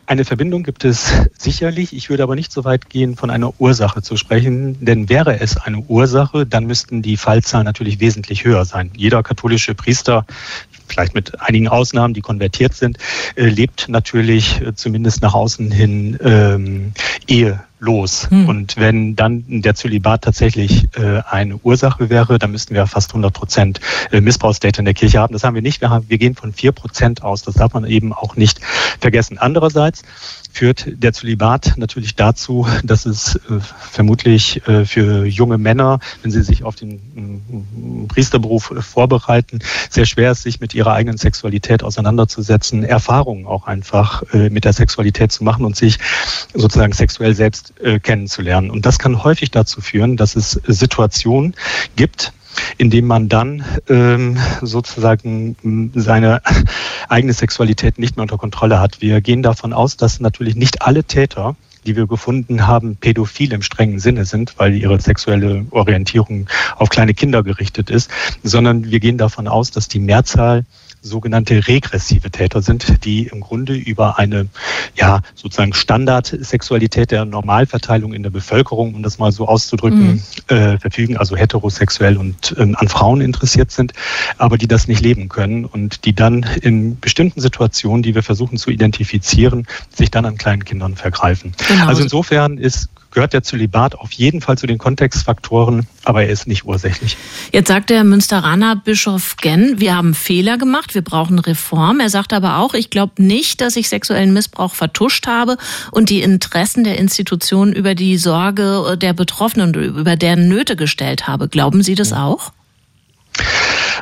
eine 0.06 0.26
Verbindung 0.26 0.64
gibt 0.64 0.84
es 0.84 1.12
sicherlich. 1.38 1.96
Ich 1.96 2.10
würde 2.10 2.24
aber 2.24 2.36
nicht 2.36 2.52
so 2.52 2.66
weit 2.66 2.90
gehen, 2.90 3.16
von 3.16 3.30
einer 3.30 3.54
Ursache 3.60 4.02
zu 4.02 4.18
sprechen. 4.18 4.78
Denn 4.84 5.08
wäre 5.08 5.40
es 5.40 5.58
eine 5.58 5.80
Ursache, 5.80 6.46
dann 6.46 6.66
müssten 6.66 7.02
die 7.02 7.16
Fallzahlen 7.16 7.66
natürlich 7.66 8.00
wesentlich 8.02 8.44
höher 8.44 8.66
sein. 8.66 8.92
Jeder 8.96 9.24
katholische 9.24 9.76
Priester, 9.76 10.26
vielleicht 10.88 11.16
mit 11.16 11.40
einigen 11.42 11.70
Ausnahmen, 11.70 12.14
die 12.14 12.22
konvertiert 12.22 12.74
sind, 12.74 12.98
äh, 13.36 13.48
lebt 13.48 13.88
natürlich 13.88 14.62
äh, 14.62 14.76
zumindest 14.76 15.22
nach 15.22 15.34
außen 15.34 15.72
hin 15.72 16.18
ähm, 16.22 16.94
Ehe 17.28 17.64
los. 17.80 18.30
Hm. 18.30 18.50
Und 18.50 18.78
wenn 18.78 19.16
dann 19.16 19.44
der 19.48 19.76
Zölibat 19.76 20.24
tatsächlich 20.24 20.88
äh, 20.98 21.22
eine 21.30 21.58
Ursache 21.58 22.10
wäre, 22.10 22.40
dann 22.40 22.52
müssten 22.52 22.74
wir 22.74 22.88
fast 22.88 23.12
100 23.12 23.34
Prozent 23.34 23.80
äh, 24.12 24.22
Missbrauchsdata 24.22 24.80
in 24.80 24.86
der 24.86 24.94
Kirche 24.94 25.20
haben. 25.20 25.34
Das 25.34 25.44
haben 25.44 25.56
wir 25.56 25.62
nicht. 25.62 25.82
Wir, 25.82 25.90
haben, 25.90 26.06
wir 26.10 26.18
gehen 26.18 26.36
von 26.36 26.54
vier 26.54 26.72
Prozent 26.72 27.24
aus. 27.24 27.44
Das 27.44 27.56
darf 27.56 27.74
man 27.74 27.86
eben 27.86 28.14
auch 28.14 28.36
nicht 28.36 28.60
vergessen. 29.00 29.38
Andererseits 29.38 30.04
führt 30.52 30.86
der 30.88 31.14
Zölibat 31.14 31.74
natürlich 31.78 32.16
dazu, 32.16 32.68
dass 32.84 33.06
es 33.06 33.36
äh, 33.36 33.60
vermutlich 33.92 34.68
äh, 34.68 34.86
für 34.86 35.26
junge 35.26 35.60
Männer, 35.60 36.00
wenn 36.24 36.32
sie 36.32 36.42
sich 36.42 36.64
auf 36.64 36.76
den 36.76 36.94
äh, 36.96 38.08
Priesterberuf 38.08 38.74
vorbereiten, 38.80 39.60
sehr 39.90 40.06
schwer 40.06 40.32
ist, 40.32 40.44
sich 40.44 40.60
mit 40.60 40.74
ihrer 40.74 40.94
eigenen 40.94 41.18
Sexualität 41.18 41.84
auseinanderzusetzen, 41.84 42.84
Erfahrungen 42.84 43.46
auch 43.46 43.68
einfach 43.68 44.24
äh, 44.34 44.50
mit 44.50 44.66
der 44.66 44.74
Sexualität 44.74 45.32
zu 45.32 45.44
machen 45.44 45.64
und 45.64 45.76
sich 45.76 46.00
sozusagen 46.56 46.94
sexuell 46.94 47.36
selbst 47.36 47.67
äh, 47.82 48.00
kennenzulernen. 48.00 48.70
Und 48.70 48.86
das 48.86 49.00
kann 49.00 49.24
häufig 49.24 49.52
dazu 49.52 49.82
führen, 49.82 50.18
dass 50.18 50.36
es 50.36 50.52
Situationen 50.66 51.56
gibt, 51.96 52.34
indem 52.78 53.06
man 53.06 53.30
dann 53.30 53.64
ähm, 53.88 54.38
sozusagen 54.62 55.92
seine 55.96 56.42
eigene 57.10 57.34
Sexualität 57.34 58.00
nicht 58.00 58.18
mehr 58.18 58.24
unter 58.24 58.38
Kontrolle 58.38 58.80
hat. 58.80 59.02
Wir 59.02 59.22
gehen 59.22 59.44
davon 59.44 59.74
aus, 59.74 59.98
dass 59.98 60.20
natürlich 60.20 60.56
nicht 60.56 60.82
alle 60.82 61.04
Täter 61.04 61.56
die 61.88 61.96
wir 61.96 62.06
gefunden 62.06 62.68
haben, 62.68 62.98
pädophil 62.98 63.54
im 63.54 63.62
strengen 63.62 64.00
Sinne 64.00 64.26
sind, 64.26 64.56
weil 64.58 64.76
ihre 64.76 65.00
sexuelle 65.00 65.66
Orientierung 65.72 66.48
auf 66.76 66.90
kleine 66.90 67.14
Kinder 67.14 67.44
gerichtet 67.44 67.90
ist, 67.90 68.12
sondern 68.44 68.92
wir 68.92 69.00
gehen 69.00 69.18
davon 69.18 69.48
aus, 69.48 69.72
dass 69.72 69.88
die 69.88 70.00
Mehrzahl 70.00 70.66
sogenannte 71.02 71.68
regressive 71.68 72.32
Täter 72.32 72.62
sind, 72.62 73.06
die 73.06 73.28
im 73.28 73.42
Grunde 73.42 73.74
über 73.74 74.20
eine 74.20 74.48
ja 74.96 75.22
sozusagen 75.36 75.74
Standardsexualität 75.74 77.12
der 77.12 77.26
Normalverteilung 77.26 78.14
in 78.14 78.24
der 78.24 78.30
Bevölkerung, 78.30 78.96
um 78.96 79.04
das 79.04 79.20
mal 79.20 79.32
so 79.32 79.48
auszudrücken, 79.48 80.22
mhm. 80.50 80.56
äh, 80.56 80.78
verfügen, 80.80 81.18
also 81.18 81.36
heterosexuell 81.36 82.18
und 82.18 82.56
ähm, 82.58 82.76
an 82.78 82.88
Frauen 82.88 83.22
interessiert 83.22 83.72
sind, 83.72 83.94
aber 84.38 84.58
die 84.58 84.68
das 84.68 84.88
nicht 84.88 85.02
leben 85.02 85.30
können 85.30 85.66
und 85.66 86.06
die 86.06 86.14
dann 86.14 86.46
in 86.62 87.00
bestimmten 87.00 87.42
Situationen, 87.42 88.04
die 88.04 88.16
wir 88.16 88.24
versuchen 88.24 88.58
zu 88.58 88.70
identifizieren, 88.70 89.68
sich 89.96 90.12
dann 90.12 90.26
an 90.26 90.38
kleinen 90.38 90.66
Kindern 90.66 90.96
vergreifen. 90.96 91.54
Genau. 91.68 91.88
Also 91.88 92.04
insofern 92.04 92.58
ist 92.58 92.90
gehört 93.12 93.34
der 93.34 93.44
Zölibat 93.44 93.96
auf 93.96 94.12
jeden 94.12 94.42
Fall 94.42 94.58
zu 94.58 94.68
den 94.68 94.78
Kontextfaktoren, 94.78 95.88
aber 96.04 96.24
er 96.24 96.30
ist 96.30 96.48
nicht 96.48 96.66
ursächlich. 96.66 97.18
Jetzt 97.52 97.68
sagt 97.68 97.90
der 97.90 98.04
Münsteraner 98.04 98.76
Bischof 98.76 99.38
Genn, 99.38 99.80
wir 99.80 99.96
haben 99.96 100.14
Fehler 100.14 100.58
gemacht, 100.58 100.96
wir 100.96 101.02
brauchen 101.02 101.40
Reform. 101.40 102.00
Er 102.00 102.10
sagt 102.10 102.34
aber 102.34 102.58
auch, 102.58 102.74
ich 102.74 102.90
glaube 102.90 103.22
nicht, 103.22 103.62
dass 103.62 103.76
ich 103.76 103.90
sexuellen 103.90 104.34
Missbrauch 104.34 104.76
vertuscht 104.76 105.28
habe 105.28 105.58
und 105.92 106.10
die 106.10 106.22
Interessen 106.22 106.84
der 106.84 106.98
Institutionen 106.98 107.74
über 107.74 107.96
die 107.96 108.18
Sorge 108.18 108.98
der 109.02 109.14
Betroffenen, 109.14 109.74
über 109.74 110.16
deren 110.16 110.48
Nöte 110.48 110.76
gestellt 110.76 111.28
habe. 111.28 111.48
Glauben 111.48 111.84
Sie 111.84 111.96
das 111.96 112.14
auch? 112.14 112.52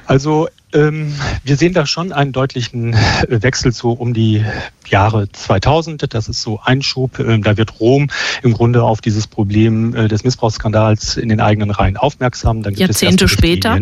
Also 0.08 0.48
wir 0.72 1.56
sehen 1.56 1.74
da 1.74 1.86
schon 1.86 2.12
einen 2.12 2.32
deutlichen 2.32 2.96
Wechsel 3.30 3.72
so 3.72 3.92
um 3.92 4.14
die 4.14 4.44
Jahre 4.88 5.32
2000. 5.32 6.14
Das 6.14 6.28
ist 6.28 6.42
so 6.42 6.60
ein 6.64 6.82
Schub. 6.82 7.20
Ähm, 7.20 7.44
da 7.44 7.58
wird 7.58 7.80
Rom 7.80 8.10
im 8.44 8.54
Grunde 8.54 8.84
auf 8.84 9.02
dieses 9.02 9.28
Problem 9.28 9.96
äh, 9.96 10.08
des 10.08 10.24
Missbrauchsskandals 10.24 11.18
in 11.18 11.30
den 11.30 11.40
eigenen 11.40 11.72
Reihen 11.72 11.98
aufmerksam. 11.98 12.64
Dann 12.64 12.74
gibt 12.74 12.82
Jahrzehnte 12.82 13.26
es 13.26 13.32
später. 13.32 13.80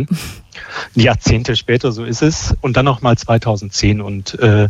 Jahrzehnte 0.96 1.56
später, 1.56 1.92
so 1.92 2.04
ist 2.04 2.22
es. 2.22 2.56
Und 2.62 2.78
dann 2.78 2.86
nochmal 2.86 3.18
2010 3.18 4.02
und 4.02 4.40
äh, 4.40 4.70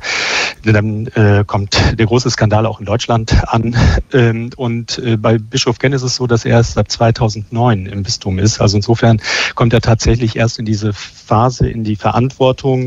dann 0.64 1.08
äh, 1.08 1.44
kommt 1.46 1.78
der 2.00 2.06
große 2.06 2.30
Skandal 2.30 2.66
auch 2.66 2.80
in 2.80 2.86
Deutschland 2.86 3.36
an. 3.48 3.76
Ähm, 4.14 4.52
und 4.56 5.00
äh, 5.00 5.18
bei 5.18 5.38
Bischof 5.38 5.80
Genn 5.80 5.94
ist 5.94 6.04
es 6.04 6.16
so, 6.16 6.28
dass 6.28 6.46
er 6.46 6.58
erst 6.58 6.74
seit 6.74 6.92
2009 6.92 7.86
im 7.88 8.04
Bistum 8.04 8.40
ist. 8.40 8.62
Also 8.62 8.78
insofern 8.78 9.22
kommt 9.56 9.74
er 9.74 9.82
tatsächlich 9.82 10.36
erst 10.36 10.60
in 10.60 10.66
diese 10.66 10.94
Phase, 10.94 11.68
in 11.68 11.84
die 11.84 11.96
Verantwortung, 11.96 12.13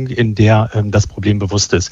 in 0.07 0.35
der 0.35 0.71
ähm, 0.75 0.91
das 0.91 1.07
Problem 1.07 1.39
bewusst 1.39 1.73
ist. 1.73 1.91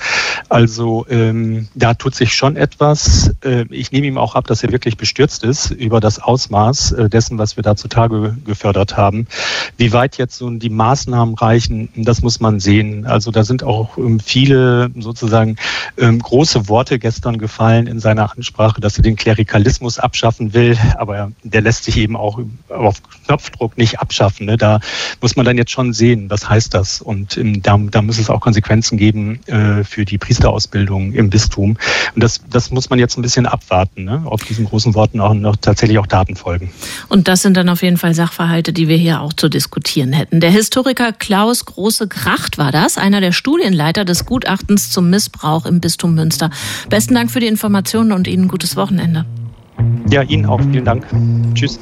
Also 0.49 1.07
ähm, 1.09 1.69
da 1.75 1.95
tut 1.95 2.15
sich 2.15 2.35
schon 2.35 2.57
etwas. 2.57 3.35
Äh, 3.45 3.67
ich 3.71 3.93
nehme 3.93 4.07
ihm 4.07 4.19
auch 4.19 4.35
ab, 4.35 4.47
dass 4.47 4.63
er 4.63 4.73
wirklich 4.73 4.97
bestürzt 4.97 5.45
ist 5.45 5.71
über 5.71 6.01
das 6.01 6.21
Ausmaß 6.21 6.93
äh, 6.93 7.09
dessen, 7.09 7.39
was 7.39 7.57
wir 7.57 7.63
da 7.63 7.77
zutage 7.77 8.37
gefördert 8.45 8.97
haben. 8.97 9.27
Wie 9.77 9.93
weit 9.93 10.19
jetzt 10.19 10.37
so 10.37 10.51
die 10.51 10.71
Maßnahmen 10.71 11.35
reichen, 11.35 11.89
das 11.97 12.23
muss 12.23 12.41
man 12.41 12.61
sehen. 12.61 13.07
Also 13.07 13.31
da 13.31 13.45
sind 13.45 13.63
auch 13.63 13.99
ähm, 13.99 14.21
viele 14.21 14.91
sozusagen 14.99 15.57
ähm, 15.99 16.19
große 16.19 16.69
Worte 16.69 16.99
gestern 16.99 17.39
gefallen 17.39 17.87
in 17.87 18.01
seiner 18.01 18.33
Ansprache, 18.33 18.81
dass 18.81 18.97
er 18.97 19.03
den 19.03 19.17
Klerikalismus 19.17 19.99
abschaffen 19.99 20.55
will, 20.55 20.77
aber 20.97 21.33
der 21.43 21.61
lässt 21.61 21.85
sich 21.85 21.97
eben 21.97 22.17
auch 22.17 22.39
auf 22.69 23.03
Knopfdruck 23.27 23.77
nicht 23.79 24.01
abschaffen. 24.01 24.47
Ne? 24.47 24.57
Da 24.57 24.81
muss 25.21 25.37
man 25.37 25.47
dann 25.47 25.57
jetzt 25.57 25.71
schon 25.71 25.93
sehen, 25.93 26.31
was 26.31 26.49
heißt 26.49 26.75
das? 26.75 27.01
Und 27.01 27.14
ähm, 27.37 27.63
da, 27.63 27.79
da 27.91 28.03
muss 28.03 28.19
es 28.19 28.31
auch 28.31 28.41
Konsequenzen 28.41 28.97
geben 28.97 29.41
äh, 29.47 29.85
für 29.85 30.05
die 30.05 30.19
Priesterausbildung 30.19 31.13
im 31.13 31.31
Bistum. 31.31 31.77
Und 32.15 32.23
das, 32.23 32.41
das 32.51 32.71
muss 32.71 32.91
man 32.91 32.99
jetzt 32.99 33.17
ein 33.19 33.23
bisschen 33.23 33.47
abwarten, 33.47 34.05
ne? 34.05 34.23
ob 34.27 34.45
diesen 34.45 34.65
großen 34.67 34.95
Worten 34.95 35.21
auch 35.21 35.35
noch 35.35 35.57
tatsächlich 35.57 35.99
auch 35.99 36.07
Daten 36.07 36.37
folgen. 36.37 36.71
Und 37.09 37.29
das 37.29 37.43
sind 37.43 37.57
dann 37.57 37.69
auf 37.69 37.83
jeden 37.83 37.97
Fall 37.97 38.15
Sachverhalte, 38.15 38.73
die 38.73 38.89
wir 38.89 38.97
hier 38.97 39.21
auch 39.21 39.33
zu 39.33 39.49
diskutieren 39.49 40.13
hätten. 40.13 40.41
Der 40.41 40.51
Historiker 40.51 41.13
Klaus 41.13 41.65
Große 41.65 42.09
Kracht 42.09 42.59
war 42.59 42.73
das, 42.73 42.99
einer 42.99 43.21
der 43.21 43.33
Studienleiter 43.33 44.05
des 44.05 44.27
Gutachtens 44.27 44.91
zum 44.91 45.11
Missbrauch 45.11 45.67
im 45.67 45.81
Bistum 45.81 46.15
Münster. 46.15 46.51
Besten 46.89 47.15
Dank 47.15 47.31
für 47.31 47.41
die 47.41 47.47
Informationen 47.47 48.13
und 48.13 48.29
Ihnen 48.29 48.49
gutes 48.49 48.77
Wochenende. 48.77 49.25
Ja, 50.11 50.23
Ihnen 50.23 50.47
auch. 50.47 50.61
Vielen 50.61 50.85
Dank. 50.85 51.07
Tschüss 51.55 51.79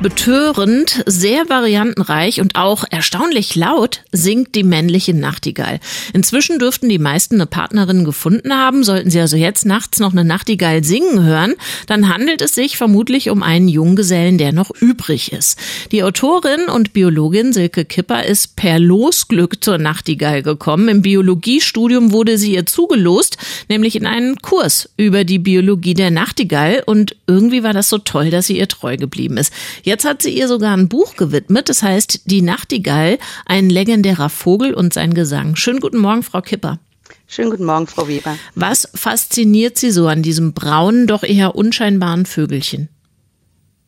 betörend, 0.00 1.02
sehr 1.04 1.48
variantenreich 1.50 2.40
und 2.40 2.56
auch 2.56 2.84
erstaunlich 2.90 3.54
laut 3.54 4.02
singt 4.12 4.54
die 4.54 4.62
männliche 4.62 5.12
Nachtigall. 5.12 5.78
Inzwischen 6.14 6.58
dürften 6.58 6.88
die 6.88 6.98
meisten 6.98 7.34
eine 7.34 7.46
Partnerin 7.46 8.04
gefunden 8.04 8.54
haben. 8.54 8.82
Sollten 8.82 9.10
sie 9.10 9.20
also 9.20 9.36
jetzt 9.36 9.66
nachts 9.66 10.00
noch 10.00 10.12
eine 10.12 10.24
Nachtigall 10.24 10.84
singen 10.84 11.22
hören, 11.22 11.54
dann 11.86 12.08
handelt 12.08 12.40
es 12.40 12.54
sich 12.54 12.78
vermutlich 12.78 13.28
um 13.28 13.42
einen 13.42 13.68
Junggesellen, 13.68 14.38
der 14.38 14.52
noch 14.52 14.70
übrig 14.70 15.32
ist. 15.32 15.58
Die 15.92 16.02
Autorin 16.02 16.68
und 16.74 16.94
Biologin 16.94 17.52
Silke 17.52 17.84
Kipper 17.84 18.24
ist 18.24 18.56
per 18.56 18.78
Losglück 18.78 19.62
zur 19.62 19.76
Nachtigall 19.76 20.42
gekommen. 20.42 20.88
Im 20.88 21.02
Biologiestudium 21.02 22.12
wurde 22.12 22.38
sie 22.38 22.54
ihr 22.54 22.64
zugelost, 22.64 23.36
nämlich 23.68 23.96
in 23.96 24.06
einen 24.06 24.36
Kurs 24.40 24.88
über 24.96 25.24
die 25.24 25.38
Biologie 25.38 25.94
der 25.94 26.10
Nachtigall 26.10 26.82
und 26.86 27.16
irgendwie 27.26 27.62
war 27.62 27.74
das 27.74 27.90
so 27.90 27.98
toll, 27.98 28.30
dass 28.30 28.46
sie 28.46 28.58
ihr 28.58 28.68
treu 28.68 28.96
geblieben 28.96 29.36
ist. 29.36 29.52
Jetzt 29.90 30.04
hat 30.04 30.22
sie 30.22 30.30
ihr 30.30 30.46
sogar 30.46 30.76
ein 30.76 30.88
Buch 30.88 31.16
gewidmet, 31.16 31.68
das 31.68 31.82
heißt 31.82 32.20
Die 32.26 32.42
Nachtigall, 32.42 33.18
ein 33.44 33.68
legendärer 33.68 34.28
Vogel 34.28 34.72
und 34.72 34.94
sein 34.94 35.14
Gesang. 35.14 35.56
Schönen 35.56 35.80
guten 35.80 35.98
Morgen, 35.98 36.22
Frau 36.22 36.40
Kipper. 36.42 36.78
Schönen 37.26 37.50
guten 37.50 37.64
Morgen, 37.64 37.88
Frau 37.88 38.06
Weber. 38.06 38.36
Was 38.54 38.88
fasziniert 38.94 39.78
Sie 39.78 39.90
so 39.90 40.06
an 40.06 40.22
diesem 40.22 40.52
braunen, 40.52 41.08
doch 41.08 41.24
eher 41.24 41.56
unscheinbaren 41.56 42.24
Vögelchen? 42.24 42.88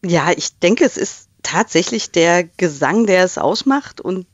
Ja, 0.05 0.33
ich 0.37 0.59
denke, 0.59 0.85
es 0.85 0.97
ist 0.97 1.29
tatsächlich 1.45 2.11
der 2.11 2.43
Gesang, 2.57 3.07
der 3.07 3.23
es 3.23 3.39
ausmacht 3.39 4.01
und 4.01 4.27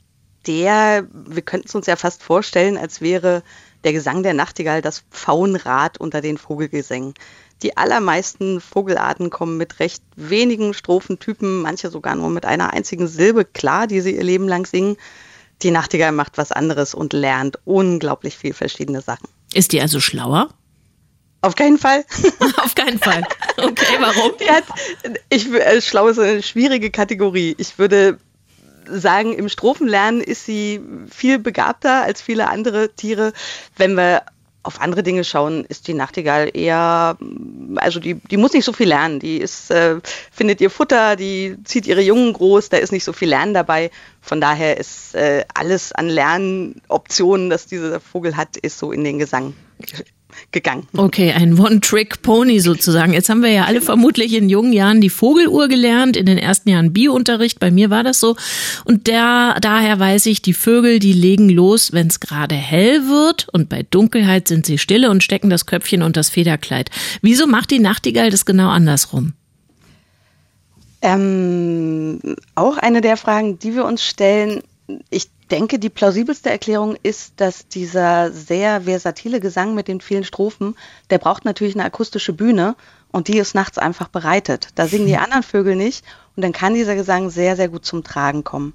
der, 0.47 1.07
wir 1.13 1.43
könnten 1.43 1.67
es 1.67 1.75
uns 1.75 1.85
ja 1.85 1.97
fast 1.97 2.23
vorstellen, 2.23 2.77
als 2.77 2.99
wäre 2.99 3.43
der 3.83 3.93
Gesang 3.93 4.23
der 4.23 4.33
Nachtigall 4.33 4.81
das 4.81 5.03
Pfauenrad 5.11 5.99
unter 5.99 6.21
den 6.21 6.39
Vogelgesängen. 6.39 7.13
Die 7.61 7.75
allermeisten 7.75 8.61
Vogelarten 8.61 9.29
kommen 9.29 9.57
mit 9.57 9.79
recht 9.79 10.03
wenigen 10.15 10.73
Strophentypen, 10.73 11.61
manche 11.61 11.89
sogar 11.89 12.15
nur 12.15 12.29
mit 12.29 12.45
einer 12.45 12.73
einzigen 12.73 13.07
Silbe 13.07 13.45
klar, 13.45 13.87
die 13.87 14.01
sie 14.01 14.15
ihr 14.15 14.23
Leben 14.23 14.47
lang 14.47 14.65
singen. 14.65 14.97
Die 15.61 15.71
Nachtigall 15.71 16.13
macht 16.13 16.37
was 16.37 16.53
anderes 16.53 16.93
und 16.93 17.11
lernt 17.11 17.59
unglaublich 17.65 18.37
viel 18.37 18.53
verschiedene 18.53 19.01
Sachen. 19.01 19.27
Ist 19.53 19.73
die 19.73 19.81
also 19.81 19.99
schlauer? 19.99 20.49
Auf 21.41 21.55
keinen 21.55 21.77
Fall. 21.77 22.05
Auf 22.57 22.75
keinen 22.75 22.99
Fall. 22.99 23.23
Okay, 23.57 23.97
warum? 23.99 24.31
Die 24.39 24.49
hat, 24.49 24.65
ich, 25.29 25.51
äh, 25.51 25.81
schlau 25.81 26.07
ist 26.07 26.19
eine 26.19 26.43
schwierige 26.43 26.91
Kategorie. 26.91 27.55
Ich 27.57 27.77
würde 27.77 28.19
sagen, 28.85 29.33
im 29.33 29.49
Strophenlernen 29.49 30.21
ist 30.21 30.45
sie 30.45 30.81
viel 31.09 31.39
begabter 31.39 32.03
als 32.03 32.21
viele 32.21 32.49
andere 32.49 32.89
Tiere. 32.95 33.33
Wenn 33.77 33.95
wir 33.95 34.23
auf 34.63 34.81
andere 34.81 35.03
Dinge 35.03 35.23
schauen, 35.23 35.65
ist 35.65 35.87
die 35.87 35.93
Nachtigall 35.93 36.51
eher, 36.53 37.17
also 37.75 37.99
die, 37.99 38.15
die 38.15 38.37
muss 38.37 38.53
nicht 38.53 38.65
so 38.65 38.73
viel 38.73 38.87
lernen. 38.89 39.19
Die 39.19 39.37
ist, 39.37 39.71
äh, 39.71 39.99
findet 40.31 40.61
ihr 40.61 40.69
Futter, 40.69 41.15
die 41.15 41.57
zieht 41.63 41.87
ihre 41.87 42.01
Jungen 42.01 42.33
groß, 42.33 42.69
da 42.69 42.77
ist 42.77 42.91
nicht 42.91 43.03
so 43.03 43.13
viel 43.13 43.29
Lernen 43.29 43.53
dabei. 43.53 43.89
Von 44.21 44.41
daher 44.41 44.77
ist 44.77 45.15
äh, 45.15 45.45
alles 45.53 45.93
an 45.93 46.09
Lernoptionen, 46.09 47.49
das 47.49 47.67
dieser 47.67 47.99
Vogel 47.99 48.35
hat, 48.35 48.57
ist 48.57 48.79
so 48.79 48.91
in 48.91 49.03
den 49.03 49.17
Gesang 49.19 49.53
gegangen. 50.51 50.87
Okay, 50.95 51.31
ein 51.31 51.59
One-Trick-Pony 51.59 52.59
sozusagen. 52.59 53.13
Jetzt 53.13 53.29
haben 53.29 53.41
wir 53.41 53.51
ja 53.51 53.65
alle 53.65 53.81
vermutlich 53.81 54.33
in 54.33 54.49
jungen 54.49 54.73
Jahren 54.73 55.01
die 55.01 55.09
Vogeluhr 55.09 55.67
gelernt, 55.67 56.17
in 56.17 56.25
den 56.25 56.37
ersten 56.37 56.69
Jahren 56.69 56.93
Biounterricht. 56.93 57.59
Bei 57.59 57.71
mir 57.71 57.89
war 57.89 58.03
das 58.03 58.19
so. 58.19 58.35
Und 58.85 59.07
der, 59.07 59.57
daher 59.61 59.99
weiß 59.99 60.25
ich, 60.27 60.41
die 60.41 60.53
Vögel, 60.53 60.99
die 60.99 61.13
legen 61.13 61.49
los, 61.49 61.93
wenn 61.93 62.07
es 62.07 62.19
gerade 62.19 62.55
hell 62.55 63.07
wird. 63.07 63.47
Und 63.51 63.69
bei 63.69 63.83
Dunkelheit 63.83 64.47
sind 64.47 64.65
sie 64.65 64.77
stille 64.77 65.09
und 65.09 65.23
stecken 65.23 65.49
das 65.49 65.65
Köpfchen 65.65 66.01
und 66.01 66.17
das 66.17 66.29
Federkleid. 66.29 66.89
Wieso 67.21 67.47
macht 67.47 67.71
die 67.71 67.79
Nachtigall 67.79 68.29
das 68.29 68.45
genau 68.45 68.69
andersrum? 68.69 69.33
Ähm, 71.01 72.19
auch 72.55 72.77
eine 72.77 73.01
der 73.01 73.17
Fragen, 73.17 73.57
die 73.59 73.73
wir 73.73 73.85
uns 73.85 74.03
stellen. 74.03 74.61
Ich 75.09 75.29
denke, 75.49 75.79
die 75.79 75.89
plausibelste 75.89 76.49
Erklärung 76.49 76.95
ist, 77.03 77.33
dass 77.37 77.67
dieser 77.67 78.31
sehr 78.31 78.81
versatile 78.81 79.39
Gesang 79.39 79.75
mit 79.75 79.87
den 79.87 80.01
vielen 80.01 80.23
Strophen, 80.23 80.75
der 81.09 81.17
braucht 81.17 81.45
natürlich 81.45 81.75
eine 81.75 81.85
akustische 81.85 82.33
Bühne 82.33 82.75
und 83.11 83.27
die 83.27 83.37
ist 83.37 83.55
nachts 83.55 83.77
einfach 83.77 84.07
bereitet. 84.07 84.69
Da 84.75 84.87
singen 84.87 85.07
die 85.07 85.17
anderen 85.17 85.43
Vögel 85.43 85.75
nicht 85.75 86.05
und 86.35 86.43
dann 86.43 86.51
kann 86.51 86.73
dieser 86.73 86.95
Gesang 86.95 87.29
sehr, 87.29 87.55
sehr 87.55 87.69
gut 87.69 87.85
zum 87.85 88.03
Tragen 88.03 88.43
kommen. 88.43 88.73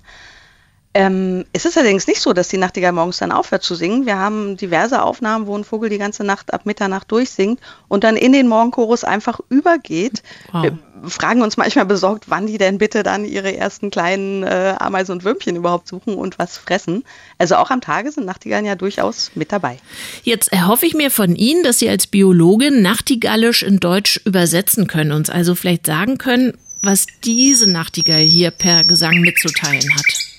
Ähm, 0.97 1.45
es 1.53 1.65
ist 1.65 1.77
allerdings 1.77 2.07
nicht 2.07 2.21
so, 2.21 2.33
dass 2.33 2.47
die 2.47 2.57
Nachtigall 2.57 2.93
morgens 2.93 3.19
dann 3.19 3.33
aufhört 3.33 3.65
zu 3.65 3.75
singen. 3.75 4.07
Wir 4.07 4.17
haben 4.17 4.57
diverse 4.57 5.03
Aufnahmen, 5.03 5.49
wo 5.49 5.59
ein 5.59 5.65
Vogel 5.65 5.91
die 5.91 5.99
ganze 5.99 6.23
Nacht 6.23 6.55
ab 6.55 6.67
Mitternacht 6.67 7.11
durchsingt 7.11 7.59
und 7.89 8.05
dann 8.05 8.17
in 8.17 8.33
den 8.33 8.47
Morgenchorus 8.47 9.03
einfach 9.03 9.41
übergeht. 9.49 10.23
Wow. 10.53 10.63
Wir 10.63 10.79
fragen 11.11 11.43
uns 11.43 11.57
manchmal 11.57 11.85
besorgt, 11.85 12.27
wann 12.29 12.47
die 12.47 12.59
denn 12.59 12.79
bitte 12.79 13.03
dann 13.03 13.25
ihre 13.25 13.57
ersten 13.57 13.91
kleinen 13.91 14.45
äh, 14.45 14.77
Ameisen 14.79 15.11
und 15.11 15.25
Würmchen 15.25 15.57
überhaupt 15.57 15.89
suchen 15.89 16.15
und 16.15 16.39
was 16.39 16.59
fressen. 16.59 17.03
Also 17.39 17.57
auch 17.57 17.71
am 17.71 17.81
Tage 17.81 18.13
sind 18.13 18.25
Nachtigallen 18.25 18.65
ja 18.65 18.77
durchaus 18.77 19.33
mit 19.35 19.51
dabei. 19.51 19.79
Jetzt 20.23 20.53
erhoffe 20.53 20.87
ich 20.87 20.95
mir 20.95 21.11
von 21.11 21.35
Ihnen, 21.35 21.65
dass 21.65 21.81
Sie 21.81 21.89
als 21.89 22.07
Biologin 22.07 22.83
Nachtigallisch 22.83 23.65
in 23.65 23.81
Deutsch 23.81 24.21
übersetzen 24.25 24.87
können, 24.87 25.11
uns 25.11 25.29
also 25.29 25.57
vielleicht 25.57 25.87
sagen 25.87 26.19
können, 26.19 26.57
was 26.83 27.07
diese 27.25 27.69
Nachtigall 27.69 28.23
hier 28.23 28.53
per 28.53 28.85
Gesang 28.85 29.21
mitzuteilen 29.21 29.93
hat. 29.97 30.34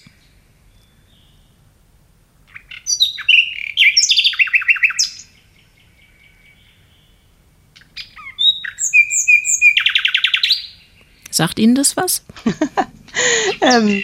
Sagt 11.36 11.60
Ihnen 11.60 11.76
das 11.76 11.98
was? 11.98 12.24
ähm, 13.62 14.02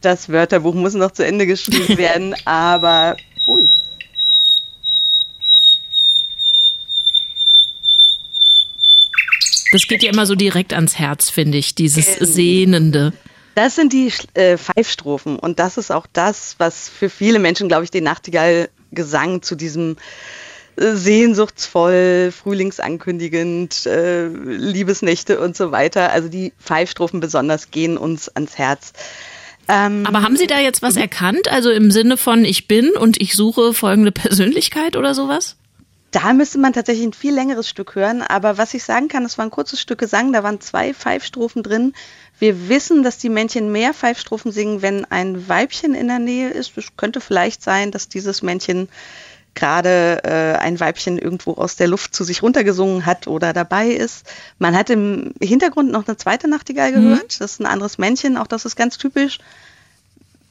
das 0.00 0.28
Wörterbuch 0.30 0.74
muss 0.74 0.94
noch 0.94 1.12
zu 1.12 1.24
Ende 1.24 1.46
geschrieben 1.46 1.96
werden, 1.96 2.34
aber. 2.44 3.16
Ui. 3.46 3.68
Das 9.70 9.82
geht 9.82 10.02
ja 10.02 10.10
immer 10.10 10.26
so 10.26 10.34
direkt 10.34 10.72
ans 10.72 10.98
Herz, 10.98 11.30
finde 11.30 11.58
ich, 11.58 11.76
dieses 11.76 12.20
ähm, 12.20 12.26
Sehnende. 12.26 13.12
Das 13.54 13.76
sind 13.76 13.92
die 13.92 14.12
äh, 14.34 14.58
Pfeifstrophen 14.58 15.38
und 15.38 15.60
das 15.60 15.78
ist 15.78 15.92
auch 15.92 16.08
das, 16.12 16.56
was 16.58 16.88
für 16.88 17.08
viele 17.08 17.38
Menschen, 17.38 17.68
glaube 17.68 17.84
ich, 17.84 17.92
den 17.92 18.02
Nachtigall-Gesang 18.02 19.42
zu 19.42 19.54
diesem 19.54 19.98
sehnsuchtsvoll, 20.78 22.32
frühlingsankündigend, 22.32 23.86
äh, 23.86 24.28
Liebesnächte 24.28 25.40
und 25.40 25.56
so 25.56 25.72
weiter. 25.72 26.12
Also 26.12 26.28
die 26.28 26.52
Pfeifstrophen 26.58 27.20
besonders 27.20 27.70
gehen 27.70 27.98
uns 27.98 28.28
ans 28.28 28.56
Herz. 28.56 28.92
Ähm, 29.68 30.06
Aber 30.06 30.22
haben 30.22 30.36
Sie 30.36 30.46
da 30.46 30.60
jetzt 30.60 30.80
was 30.80 30.96
erkannt? 30.96 31.48
Also 31.50 31.70
im 31.70 31.90
Sinne 31.90 32.16
von 32.16 32.44
ich 32.44 32.68
bin 32.68 32.90
und 32.90 33.20
ich 33.20 33.34
suche 33.34 33.74
folgende 33.74 34.12
Persönlichkeit 34.12 34.96
oder 34.96 35.14
sowas? 35.14 35.56
Da 36.10 36.32
müsste 36.32 36.58
man 36.58 36.72
tatsächlich 36.72 37.06
ein 37.06 37.12
viel 37.12 37.34
längeres 37.34 37.68
Stück 37.68 37.94
hören. 37.94 38.22
Aber 38.22 38.56
was 38.56 38.72
ich 38.72 38.82
sagen 38.82 39.08
kann, 39.08 39.26
es 39.26 39.36
war 39.36 39.44
ein 39.44 39.50
kurzes 39.50 39.80
Stück 39.80 39.98
Gesang, 39.98 40.32
da 40.32 40.42
waren 40.42 40.60
zwei 40.60 40.94
Pfeifstrophen 40.94 41.62
drin. 41.62 41.92
Wir 42.38 42.70
wissen, 42.70 43.02
dass 43.02 43.18
die 43.18 43.28
Männchen 43.28 43.72
mehr 43.72 43.92
Pfeifstrophen 43.92 44.50
singen, 44.50 44.80
wenn 44.80 45.04
ein 45.04 45.48
Weibchen 45.48 45.94
in 45.94 46.08
der 46.08 46.18
Nähe 46.18 46.48
ist. 46.48 46.78
Es 46.78 46.96
könnte 46.96 47.20
vielleicht 47.20 47.62
sein, 47.62 47.90
dass 47.90 48.08
dieses 48.08 48.40
Männchen 48.40 48.88
gerade 49.58 50.22
äh, 50.24 50.58
ein 50.58 50.78
Weibchen 50.78 51.18
irgendwo 51.18 51.54
aus 51.54 51.76
der 51.76 51.88
Luft 51.88 52.14
zu 52.14 52.24
sich 52.24 52.42
runtergesungen 52.42 53.04
hat 53.04 53.26
oder 53.26 53.52
dabei 53.52 53.88
ist. 53.88 54.24
Man 54.58 54.76
hat 54.76 54.88
im 54.88 55.34
Hintergrund 55.42 55.90
noch 55.90 56.06
eine 56.06 56.16
zweite 56.16 56.48
Nachtigall 56.48 56.92
mhm. 56.92 56.94
gehört. 56.94 57.22
Mhm. 57.22 57.38
Das 57.38 57.52
ist 57.52 57.60
ein 57.60 57.66
anderes 57.66 57.98
Männchen, 57.98 58.36
auch 58.36 58.46
das 58.46 58.64
ist 58.64 58.76
ganz 58.76 58.98
typisch. 58.98 59.38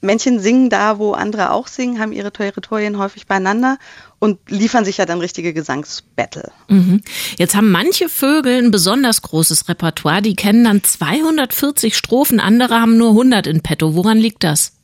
Männchen 0.02 0.40
singen 0.40 0.70
da, 0.70 1.00
wo 1.00 1.14
andere 1.14 1.52
auch 1.52 1.68
singen, 1.68 2.00
haben 2.00 2.12
ihre 2.12 2.32
Territorien 2.32 3.00
häufig 3.00 3.26
beieinander 3.26 3.80
und 4.20 4.38
liefern 4.48 4.86
sich 4.86 4.98
ja 4.98 5.06
dann 5.06 5.20
richtige 5.20 5.54
Gesangsbattle. 5.54 6.52
Mhm. 6.68 7.02
Jetzt 7.38 7.56
haben 7.56 7.72
manche 7.72 8.10
Vögel 8.10 8.62
ein 8.62 8.72
besonders 8.72 9.22
großes 9.24 9.68
Repertoire. 9.70 10.22
Die 10.22 10.36
kennen 10.36 10.66
dann 10.66 10.84
240 10.84 11.98
Strophen, 11.98 12.40
andere 12.40 12.80
haben 12.80 12.98
nur 12.98 13.10
100 13.12 13.48
in 13.48 13.62
petto. 13.62 13.96
Woran 13.96 14.20
liegt 14.20 14.44
das? 14.44 14.77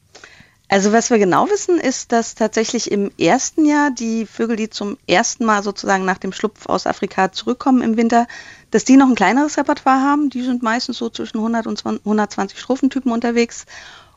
Also 0.74 0.92
was 0.92 1.12
wir 1.12 1.20
genau 1.20 1.48
wissen, 1.52 1.80
ist, 1.80 2.12
dass 2.12 2.34
tatsächlich 2.34 2.90
im 2.90 3.12
ersten 3.20 3.64
Jahr 3.64 3.92
die 3.92 4.26
Vögel, 4.26 4.56
die 4.56 4.72
zum 4.72 4.98
ersten 5.06 5.46
Mal 5.46 5.62
sozusagen 5.62 6.04
nach 6.04 6.18
dem 6.18 6.34
Schlupf 6.34 6.66
aus 6.66 6.88
Afrika 6.88 7.32
zurückkommen 7.32 7.84
im 7.84 7.96
Winter, 7.96 8.26
dass 8.72 8.84
die 8.84 8.98
noch 8.98 9.08
ein 9.08 9.14
kleineres 9.14 9.56
Repertoire 9.56 10.02
haben. 10.02 10.32
Die 10.32 10.42
sind 10.42 10.64
meistens 10.64 10.98
so 10.98 11.12
zwischen 11.12 11.38
100 11.38 11.68
und 11.68 11.86
120 11.86 12.60
Strophentypen 12.60 13.12
unterwegs. 13.12 13.68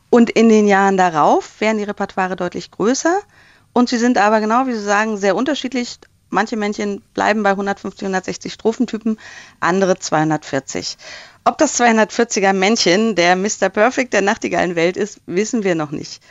Und 0.09 0.31
in 0.31 0.49
den 0.49 0.66
Jahren 0.66 0.97
darauf 0.97 1.61
werden 1.61 1.77
die 1.77 1.85
Repertoire 1.85 2.37
deutlich 2.37 2.71
größer. 2.71 3.19
Und 3.75 3.90
sie 3.90 3.99
sind 3.99 4.16
aber 4.16 4.40
genau, 4.40 4.66
wie 4.66 4.73
Sie 4.73 4.83
sagen, 4.83 5.19
sehr 5.19 5.37
unterschiedlich. 5.37 5.99
Manche 6.31 6.57
Männchen 6.57 7.03
bleiben 7.12 7.42
bei 7.42 7.51
150, 7.51 8.01
160 8.01 8.55
Strophentypen, 8.55 9.19
andere 9.61 9.99
240. 9.99 10.97
Ob 11.45 11.59
das 11.59 11.79
240er 11.79 12.55
Männchen 12.55 13.14
der 13.14 13.37
Mr. 13.37 13.69
Perfect 13.69 14.14
der 14.14 14.23
Nachtigallenwelt 14.23 14.97
ist, 14.97 15.21
wissen 15.27 15.62
wir 15.62 15.75
noch 15.75 15.90
nicht. 15.90 16.23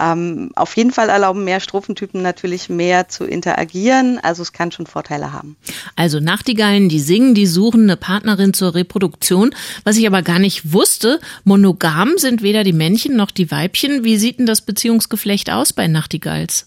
Ähm, 0.00 0.50
auf 0.56 0.76
jeden 0.76 0.90
Fall 0.90 1.08
erlauben 1.08 1.44
mehr 1.44 1.60
Strophentypen 1.60 2.20
natürlich 2.20 2.68
mehr 2.68 3.08
zu 3.08 3.24
interagieren, 3.24 4.18
also 4.22 4.42
es 4.42 4.52
kann 4.52 4.72
schon 4.72 4.86
Vorteile 4.86 5.32
haben. 5.32 5.56
Also 5.94 6.20
Nachtigallen, 6.20 6.88
die 6.88 7.00
singen, 7.00 7.34
die 7.34 7.46
suchen 7.46 7.84
eine 7.84 7.96
Partnerin 7.96 8.54
zur 8.54 8.74
Reproduktion. 8.74 9.54
Was 9.84 9.96
ich 9.96 10.06
aber 10.06 10.22
gar 10.22 10.38
nicht 10.38 10.72
wusste, 10.72 11.20
monogam 11.44 12.12
sind 12.16 12.42
weder 12.42 12.64
die 12.64 12.72
Männchen 12.72 13.16
noch 13.16 13.30
die 13.30 13.50
Weibchen. 13.50 14.04
Wie 14.04 14.16
sieht 14.16 14.38
denn 14.38 14.46
das 14.46 14.62
Beziehungsgeflecht 14.62 15.50
aus 15.50 15.72
bei 15.72 15.86
Nachtigalls? 15.86 16.66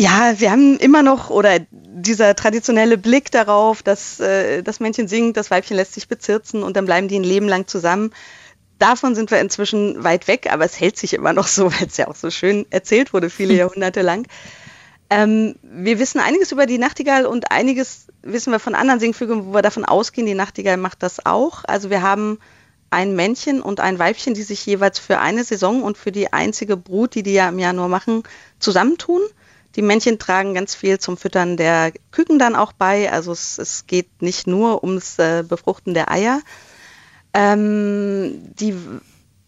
Ja, 0.00 0.38
wir 0.38 0.52
haben 0.52 0.78
immer 0.78 1.02
noch, 1.02 1.28
oder 1.28 1.58
dieser 1.72 2.36
traditionelle 2.36 2.96
Blick 2.96 3.32
darauf, 3.32 3.82
dass 3.82 4.20
äh, 4.20 4.62
das 4.62 4.78
Männchen 4.78 5.08
singt, 5.08 5.36
das 5.36 5.50
Weibchen 5.50 5.76
lässt 5.76 5.94
sich 5.94 6.06
bezirzen 6.06 6.62
und 6.62 6.76
dann 6.76 6.86
bleiben 6.86 7.08
die 7.08 7.16
ein 7.16 7.24
Leben 7.24 7.48
lang 7.48 7.66
zusammen. 7.66 8.12
Davon 8.78 9.14
sind 9.14 9.30
wir 9.30 9.40
inzwischen 9.40 10.04
weit 10.04 10.28
weg, 10.28 10.48
aber 10.52 10.64
es 10.64 10.78
hält 10.78 10.96
sich 10.96 11.14
immer 11.14 11.32
noch 11.32 11.46
so, 11.46 11.72
weil 11.72 11.86
es 11.86 11.96
ja 11.96 12.08
auch 12.08 12.16
so 12.16 12.30
schön 12.30 12.66
erzählt 12.70 13.12
wurde, 13.12 13.30
viele. 13.30 13.54
Jahrhunderte 13.58 14.02
lang. 14.02 14.26
Ähm, 15.10 15.56
wir 15.62 15.98
wissen 15.98 16.20
einiges 16.20 16.52
über 16.52 16.66
die 16.66 16.78
Nachtigall 16.78 17.24
und 17.24 17.50
einiges 17.50 18.08
wissen 18.22 18.52
wir 18.52 18.58
von 18.58 18.74
anderen 18.74 19.00
Singvögeln, 19.00 19.46
wo 19.46 19.54
wir 19.54 19.62
davon 19.62 19.84
ausgehen, 19.84 20.26
die 20.26 20.34
Nachtigall 20.34 20.76
macht 20.76 21.02
das 21.02 21.24
auch. 21.24 21.64
Also 21.66 21.88
wir 21.88 22.02
haben 22.02 22.38
ein 22.90 23.14
Männchen 23.14 23.60
und 23.62 23.80
ein 23.80 23.98
Weibchen, 23.98 24.34
die 24.34 24.42
sich 24.42 24.64
jeweils 24.64 24.98
für 24.98 25.18
eine 25.18 25.44
Saison 25.44 25.82
und 25.82 25.98
für 25.98 26.12
die 26.12 26.32
einzige 26.32 26.76
Brut, 26.76 27.14
die 27.14 27.22
die 27.22 27.34
ja 27.34 27.48
im 27.48 27.58
Januar 27.58 27.88
machen, 27.88 28.22
zusammentun. 28.58 29.20
Die 29.76 29.82
Männchen 29.82 30.18
tragen 30.18 30.54
ganz 30.54 30.74
viel 30.74 30.98
zum 30.98 31.16
Füttern 31.16 31.56
der 31.56 31.92
Küken 32.10 32.38
dann 32.38 32.56
auch 32.56 32.72
bei. 32.72 33.12
Also 33.12 33.32
es, 33.32 33.58
es 33.58 33.86
geht 33.86 34.22
nicht 34.22 34.46
nur 34.46 34.82
ums 34.82 35.18
äh, 35.18 35.44
Befruchten 35.46 35.94
der 35.94 36.10
Eier. 36.10 36.40
Ähm, 37.38 38.52
die 38.58 38.74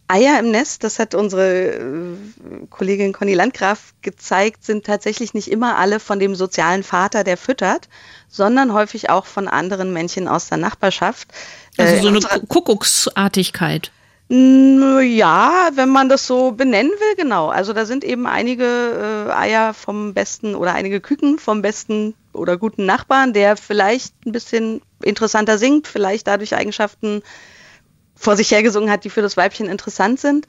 Eier 0.07 0.39
im 0.39 0.53
Nest, 0.53 0.85
das 0.85 1.01
hat 1.01 1.17
unsere 1.17 1.75
äh, 1.75 2.17
Kollegin 2.71 3.13
Conny 3.13 3.35
Landgraf 3.35 3.95
gezeigt, 4.01 4.65
sind 4.65 4.87
tatsächlich 4.87 5.35
nicht 5.35 5.51
immer 5.51 5.77
alle 5.77 5.99
von 5.99 6.21
dem 6.21 6.37
sozialen 6.37 6.85
Vater, 6.85 7.25
der 7.25 7.37
füttert, 7.37 7.89
sondern 8.29 8.73
häufig 8.73 9.11
auch 9.11 9.27
von 9.27 9.49
anderen 9.49 9.93
Männchen 9.93 10.29
aus 10.29 10.49
der 10.49 10.59
Nachbarschaft. 10.59 11.29
Also 11.77 11.97
so 12.01 12.09
äh, 12.09 12.31
eine 12.31 12.47
Kuckucksartigkeit. 12.47 13.91
Ja, 14.29 15.71
wenn 15.75 15.89
man 15.89 16.09
das 16.09 16.29
so 16.29 16.53
benennen 16.53 16.93
will, 16.93 17.17
genau. 17.17 17.49
Also 17.49 17.73
da 17.73 17.85
sind 17.85 18.05
eben 18.05 18.29
einige 18.29 19.27
äh, 19.29 19.33
Eier 19.33 19.75
vom 19.75 20.15
besten 20.15 20.55
oder 20.55 20.75
einige 20.75 21.01
Küken 21.01 21.41
vom 21.41 21.63
besten 21.63 22.15
oder 22.33 22.57
guten 22.57 22.87
Nachbarn, 22.87 23.33
der 23.33 23.57
vielleicht 23.57 24.15
ein 24.25 24.31
bisschen 24.31 24.83
interessanter 25.03 25.59
singt, 25.59 25.89
vielleicht 25.89 26.29
dadurch 26.29 26.55
Eigenschaften 26.55 27.23
vor 28.21 28.37
sich 28.37 28.51
hergesungen 28.51 28.91
hat, 28.91 29.05
die 29.05 29.11
für 29.11 29.23
das 29.23 29.39
Weibchen 29.39 29.67
interessant 29.67 30.21
sind. 30.21 30.47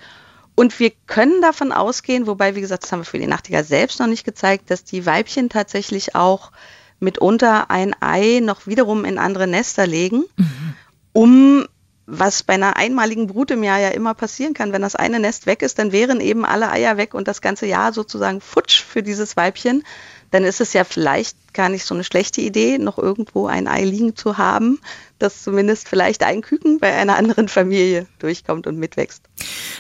Und 0.56 0.78
wir 0.80 0.92
können 1.08 1.42
davon 1.42 1.72
ausgehen, 1.72 2.28
wobei, 2.28 2.54
wie 2.56 2.62
gesagt, 2.62 2.84
das 2.84 2.92
haben 2.92 3.00
wir 3.00 3.06
für 3.06 3.18
die 3.18 3.28
Nachtigall 3.28 3.64
selbst 3.64 4.00
noch 4.02 4.08
nicht 4.08 4.26
gezeigt, 4.26 4.70
dass 4.70 4.84
die 4.84 5.06
Weibchen 5.06 5.48
tatsächlich 5.48 6.14
auch 6.14 6.52
mitunter 7.00 7.72
ein 7.72 7.96
Ei 8.02 8.42
noch 8.44 8.68
wiederum 8.68 9.06
in 9.06 9.18
andere 9.18 9.48
Nester 9.48 9.88
legen, 9.88 10.26
mhm. 10.36 10.74
um 11.14 11.66
was 12.06 12.44
bei 12.44 12.56
einer 12.56 12.76
einmaligen 12.76 13.28
Brut 13.28 13.52
im 13.52 13.64
Jahr 13.64 13.80
ja 13.80 13.90
immer 13.90 14.14
passieren 14.16 14.54
kann. 14.54 14.74
Wenn 14.74 14.82
das 14.82 14.98
eine 14.98 15.22
Nest 15.22 15.46
weg 15.46 15.62
ist, 15.62 15.80
dann 15.80 15.94
wären 15.94 16.20
eben 16.20 16.44
alle 16.44 16.70
Eier 16.70 16.98
weg 16.98 17.14
und 17.14 17.30
das 17.30 17.40
ganze 17.40 17.68
Jahr 17.68 17.94
sozusagen 17.94 18.42
futsch 18.42 18.84
für 18.84 19.02
dieses 19.02 19.38
Weibchen. 19.38 19.84
Dann 20.30 20.44
ist 20.44 20.60
es 20.60 20.74
ja 20.74 20.84
vielleicht 20.84 21.38
gar 21.54 21.70
nicht 21.70 21.86
so 21.86 21.94
eine 21.94 22.04
schlechte 22.04 22.42
Idee, 22.42 22.78
noch 22.78 22.98
irgendwo 22.98 23.48
ein 23.48 23.68
Ei 23.68 23.84
liegen 23.84 24.16
zu 24.16 24.38
haben, 24.38 24.80
dass 25.22 25.44
zumindest 25.44 25.88
vielleicht 25.88 26.24
ein 26.24 26.42
Küken 26.42 26.80
bei 26.80 26.94
einer 26.94 27.16
anderen 27.16 27.48
Familie 27.48 28.08
durchkommt 28.20 28.68
und 28.68 28.78
mitwächst. 28.78 29.24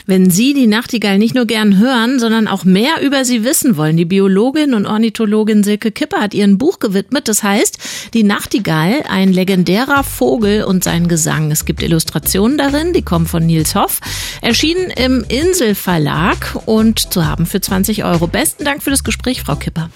Wenn 0.05 0.29
Sie 0.29 0.53
die 0.53 0.67
Nachtigall 0.67 1.17
nicht 1.17 1.35
nur 1.35 1.45
gern 1.45 1.77
hören, 1.77 2.19
sondern 2.19 2.47
auch 2.47 2.63
mehr 2.63 3.01
über 3.01 3.25
sie 3.25 3.43
wissen 3.43 3.77
wollen, 3.77 3.97
die 3.97 4.05
Biologin 4.05 4.73
und 4.73 4.85
Ornithologin 4.85 5.63
Silke 5.63 5.91
Kipper 5.91 6.21
hat 6.21 6.33
ihr 6.33 6.43
ein 6.43 6.57
Buch 6.57 6.79
gewidmet, 6.79 7.27
das 7.27 7.43
heißt 7.43 7.77
Die 8.13 8.23
Nachtigall, 8.23 9.03
ein 9.09 9.31
legendärer 9.31 10.03
Vogel 10.03 10.63
und 10.63 10.83
sein 10.83 11.07
Gesang. 11.07 11.51
Es 11.51 11.65
gibt 11.65 11.81
Illustrationen 11.81 12.57
darin, 12.57 12.93
die 12.93 13.03
kommen 13.03 13.25
von 13.25 13.45
Nils 13.45 13.75
Hoff, 13.75 13.99
erschienen 14.41 14.89
im 14.91 15.23
Inselverlag 15.27 16.57
und 16.65 17.13
zu 17.13 17.25
haben 17.25 17.45
für 17.45 17.61
20 17.61 18.03
Euro. 18.03 18.27
Besten 18.27 18.63
Dank 18.63 18.83
für 18.83 18.91
das 18.91 19.03
Gespräch, 19.03 19.41
Frau 19.41 19.55
Kipper. 19.55 19.89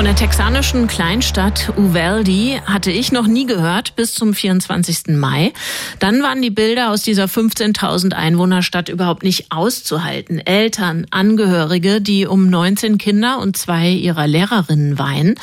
Von 0.00 0.06
der 0.06 0.16
texanischen 0.16 0.86
Kleinstadt 0.86 1.74
Uvalde 1.76 2.62
hatte 2.64 2.90
ich 2.90 3.12
noch 3.12 3.26
nie 3.26 3.44
gehört 3.44 3.96
bis 3.96 4.14
zum 4.14 4.32
24. 4.32 5.08
Mai. 5.08 5.52
Dann 5.98 6.22
waren 6.22 6.40
die 6.40 6.48
Bilder 6.48 6.88
aus 6.88 7.02
dieser 7.02 7.26
15.000 7.26 8.14
Einwohnerstadt 8.14 8.88
überhaupt 8.88 9.24
nicht 9.24 9.52
auszuhalten. 9.52 10.38
Eltern, 10.38 11.06
Angehörige, 11.10 12.00
die 12.00 12.26
um 12.26 12.48
19 12.48 12.96
Kinder 12.96 13.40
und 13.40 13.58
zwei 13.58 13.90
ihrer 13.90 14.26
Lehrerinnen 14.26 14.98
weinen. 14.98 15.34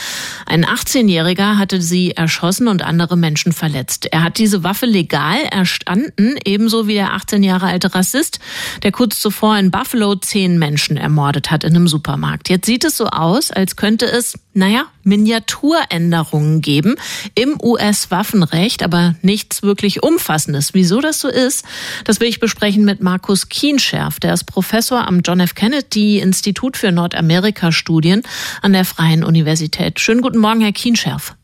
Ein 0.48 0.66
18-Jähriger 0.66 1.60
hatte 1.60 1.80
sie 1.80 2.14
erschossen 2.14 2.68
und 2.68 2.82
andere 2.82 3.16
Menschen 3.16 3.52
verletzt. 3.52 4.08
Er 4.12 4.24
hat 4.24 4.40
diese 4.40 4.64
Waffe 4.64 4.88
legal 4.88 5.38
erstanden, 5.52 6.36
ebenso 6.46 6.88
wie 6.88 6.96
der 6.96 7.14
18 7.14 7.44
Jahre 7.44 7.68
alte 7.68 7.94
Rassist, 7.94 8.40
der 8.82 8.92
kurz 8.92 9.20
zuvor 9.22 9.56
in 9.60 9.70
Buffalo 9.70 10.16
zehn 10.16 10.58
Menschen 10.58 10.98
ermordet 10.98 11.52
hat 11.52 11.64
in 11.64 11.76
einem 11.76 11.88
Supermarkt. 11.88 12.50
Jetzt 12.50 12.66
sieht 12.66 12.86
es 12.86 12.98
so 12.98 13.06
aus, 13.06 13.52
als 13.52 13.76
könnte 13.76 14.08
es 14.08 14.40
naja, 14.54 14.88
Miniaturänderungen 15.04 16.62
geben 16.62 16.96
im 17.36 17.60
US-Waffenrecht, 17.62 18.82
aber 18.82 19.16
nichts 19.22 19.62
wirklich 19.62 20.02
Umfassendes. 20.02 20.74
Wieso 20.74 21.00
das 21.00 21.20
so 21.20 21.28
ist, 21.28 21.64
das 22.06 22.20
will 22.20 22.28
ich 22.28 22.40
besprechen 22.40 22.84
mit 22.84 23.02
Markus 23.02 23.50
Kienscherf. 23.50 24.20
Der 24.20 24.34
ist 24.34 24.46
Professor 24.46 25.08
am 25.08 25.22
John 25.22 25.40
F. 25.40 25.54
Kennedy 25.54 26.20
Institut 26.20 26.76
für 26.76 26.92
Nordamerika-Studien 26.92 28.24
an 28.62 28.74
der 28.74 28.86
Freien 28.86 29.24
Universität. 29.24 30.00
Schönen 30.00 30.22
guten 30.22 30.40
Morgen, 30.40 30.62
Herr 30.62 30.72
Kienscherf. 30.72 31.36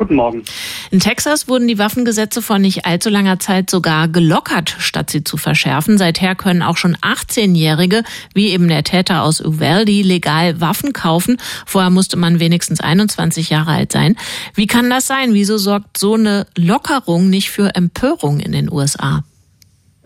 Guten 0.00 0.14
Morgen. 0.14 0.44
In 0.90 0.98
Texas 0.98 1.46
wurden 1.46 1.68
die 1.68 1.78
Waffengesetze 1.78 2.40
vor 2.40 2.58
nicht 2.58 2.86
allzu 2.86 3.10
langer 3.10 3.38
Zeit 3.38 3.68
sogar 3.68 4.08
gelockert, 4.08 4.74
statt 4.78 5.10
sie 5.10 5.24
zu 5.24 5.36
verschärfen. 5.36 5.98
Seither 5.98 6.34
können 6.34 6.62
auch 6.62 6.78
schon 6.78 6.96
18-Jährige, 6.96 8.02
wie 8.32 8.48
eben 8.48 8.68
der 8.68 8.82
Täter 8.82 9.22
aus 9.22 9.44
Uvalde, 9.44 9.92
legal 10.00 10.58
Waffen 10.58 10.94
kaufen. 10.94 11.36
Vorher 11.66 11.90
musste 11.90 12.16
man 12.16 12.40
wenigstens 12.40 12.80
21 12.80 13.50
Jahre 13.50 13.72
alt 13.72 13.92
sein. 13.92 14.16
Wie 14.54 14.66
kann 14.66 14.88
das 14.88 15.06
sein? 15.06 15.34
Wieso 15.34 15.58
sorgt 15.58 15.98
so 15.98 16.14
eine 16.14 16.46
Lockerung 16.56 17.28
nicht 17.28 17.50
für 17.50 17.74
Empörung 17.74 18.40
in 18.40 18.52
den 18.52 18.72
USA? 18.72 19.22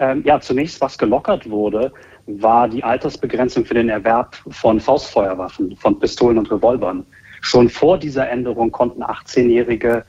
Ähm, 0.00 0.24
ja, 0.26 0.40
zunächst, 0.40 0.80
was 0.80 0.98
gelockert 0.98 1.48
wurde, 1.48 1.92
war 2.26 2.68
die 2.68 2.82
Altersbegrenzung 2.82 3.64
für 3.64 3.74
den 3.74 3.90
Erwerb 3.90 4.34
von 4.50 4.80
Faustfeuerwaffen, 4.80 5.76
von 5.76 6.00
Pistolen 6.00 6.38
und 6.38 6.50
Revolvern. 6.50 7.06
Schon 7.44 7.68
vor 7.68 7.98
dieser 7.98 8.30
Änderung 8.30 8.72
konnten 8.72 9.02
18-Jährige 9.02 10.06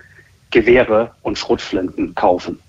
Gewehre 0.52 1.12
und 1.22 1.38
Schrotflinten 1.38 2.16
kaufen. 2.16 2.62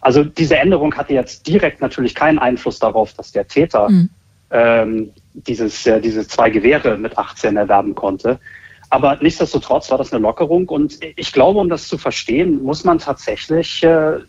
Also 0.00 0.24
diese 0.24 0.56
Änderung 0.56 0.94
hatte 0.94 1.12
jetzt 1.12 1.46
direkt 1.46 1.82
natürlich 1.82 2.14
keinen 2.14 2.38
Einfluss 2.38 2.78
darauf, 2.78 3.12
dass 3.12 3.32
der 3.32 3.46
Täter 3.46 3.90
mhm. 3.90 4.08
ähm, 4.50 5.10
dieses, 5.34 5.86
äh, 5.86 6.00
diese 6.00 6.26
zwei 6.26 6.48
Gewehre 6.48 6.96
mit 6.96 7.18
18 7.18 7.58
erwerben 7.58 7.94
konnte. 7.94 8.40
Aber 8.88 9.18
nichtsdestotrotz 9.20 9.90
war 9.90 9.98
das 9.98 10.10
eine 10.10 10.22
Lockerung 10.22 10.66
und 10.70 10.98
ich 11.16 11.30
glaube, 11.30 11.60
um 11.60 11.68
das 11.68 11.86
zu 11.86 11.98
verstehen, 11.98 12.62
muss 12.62 12.84
man 12.84 12.98
tatsächlich 12.98 13.82
äh, 13.82 14.20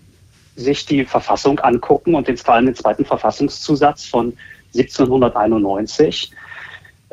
sich 0.57 0.85
die 0.85 1.05
Verfassung 1.05 1.61
angucken 1.61 2.15
und 2.15 2.27
den, 2.27 2.35
vor 2.35 2.55
allem 2.55 2.65
den 2.65 2.75
zweiten 2.75 3.05
Verfassungszusatz 3.05 4.07
von 4.07 4.33
1791 4.75 6.33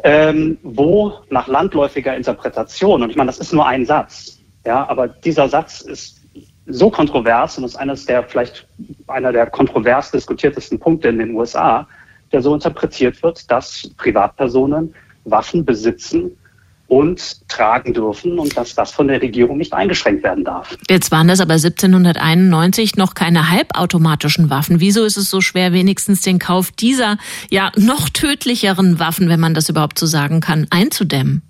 ähm, 0.02 0.58
wo 0.62 1.14
nach 1.30 1.48
landläufiger 1.48 2.16
Interpretation, 2.16 3.02
und 3.02 3.10
ich 3.10 3.16
meine, 3.16 3.28
das 3.28 3.38
ist 3.38 3.52
nur 3.52 3.66
ein 3.66 3.86
Satz, 3.86 4.38
ja, 4.64 4.88
aber 4.88 5.08
dieser 5.08 5.48
Satz 5.48 5.80
ist 5.80 6.20
so 6.66 6.90
kontrovers 6.90 7.58
und 7.58 7.64
ist 7.64 7.76
eines 7.76 8.06
der 8.06 8.24
vielleicht 8.24 8.66
einer 9.06 9.32
der 9.32 9.46
kontrovers 9.46 10.10
diskutiertesten 10.10 10.78
Punkte 10.78 11.08
in 11.08 11.18
den 11.18 11.34
USA, 11.34 11.86
der 12.32 12.42
so 12.42 12.52
interpretiert 12.54 13.22
wird, 13.22 13.50
dass 13.50 13.90
Privatpersonen 13.96 14.94
Waffen 15.24 15.64
besitzen, 15.64 16.36
und 16.88 17.48
tragen 17.48 17.94
dürfen 17.94 18.38
und 18.38 18.56
dass 18.56 18.74
das 18.74 18.92
von 18.92 19.08
der 19.08 19.20
Regierung 19.20 19.58
nicht 19.58 19.72
eingeschränkt 19.72 20.22
werden 20.22 20.44
darf. 20.44 20.76
Jetzt 20.88 21.10
waren 21.10 21.28
das 21.28 21.40
aber 21.40 21.54
1791 21.54 22.96
noch 22.96 23.14
keine 23.14 23.50
halbautomatischen 23.50 24.50
Waffen. 24.50 24.80
Wieso 24.80 25.04
ist 25.04 25.16
es 25.16 25.28
so 25.28 25.40
schwer, 25.40 25.72
wenigstens 25.72 26.22
den 26.22 26.38
Kauf 26.38 26.70
dieser 26.70 27.18
ja 27.50 27.72
noch 27.76 28.08
tödlicheren 28.08 29.00
Waffen, 29.00 29.28
wenn 29.28 29.40
man 29.40 29.54
das 29.54 29.68
überhaupt 29.68 29.98
so 29.98 30.06
sagen 30.06 30.40
kann, 30.40 30.66
einzudämmen? 30.70 31.42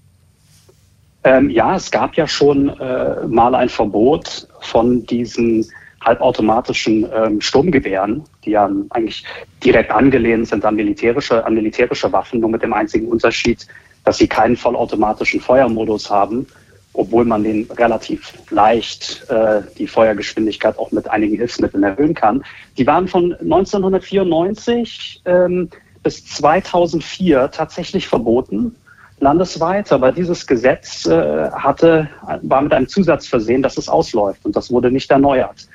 Ähm, 1.24 1.50
ja, 1.50 1.74
es 1.74 1.90
gab 1.90 2.14
ja 2.14 2.26
schon 2.28 2.68
äh, 2.68 3.26
mal 3.26 3.54
ein 3.54 3.68
Verbot 3.68 4.46
von 4.60 5.04
diesen 5.06 5.66
halbautomatischen 6.06 7.06
ähm, 7.12 7.40
Sturmgewehren, 7.40 8.22
die 8.44 8.50
ja 8.50 8.70
eigentlich 8.90 9.24
direkt 9.64 9.90
angelehnt 9.90 10.46
sind 10.46 10.64
an 10.64 10.76
militärische, 10.76 11.44
an 11.44 11.54
militärische 11.54 12.12
Waffen, 12.12 12.40
nur 12.40 12.50
mit 12.50 12.62
dem 12.62 12.72
einzigen 12.72 13.08
Unterschied, 13.08 13.66
dass 14.06 14.18
sie 14.18 14.28
keinen 14.28 14.56
vollautomatischen 14.56 15.40
Feuermodus 15.40 16.08
haben, 16.08 16.46
obwohl 16.92 17.24
man 17.24 17.42
den 17.42 17.68
relativ 17.72 18.32
leicht 18.50 19.26
äh, 19.28 19.62
die 19.76 19.88
Feuergeschwindigkeit 19.88 20.78
auch 20.78 20.92
mit 20.92 21.10
einigen 21.10 21.36
Hilfsmitteln 21.36 21.82
erhöhen 21.82 22.14
kann. 22.14 22.44
Die 22.78 22.86
waren 22.86 23.08
von 23.08 23.32
1994 23.34 25.22
ähm, 25.24 25.68
bis 26.04 26.24
2004 26.24 27.50
tatsächlich 27.50 28.06
verboten 28.06 28.76
landesweit, 29.18 29.90
aber 29.90 30.12
dieses 30.12 30.46
Gesetz 30.46 31.04
äh, 31.06 31.50
hatte, 31.50 32.08
war 32.42 32.62
mit 32.62 32.72
einem 32.72 32.86
Zusatz 32.86 33.26
versehen, 33.26 33.62
dass 33.62 33.76
es 33.76 33.88
ausläuft 33.88 34.44
und 34.44 34.54
das 34.54 34.70
wurde 34.70 34.92
nicht 34.92 35.10
erneuert. 35.10 35.66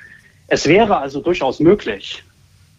Es 0.46 0.66
wäre 0.66 0.96
also 0.96 1.20
durchaus 1.20 1.60
möglich, 1.60 2.24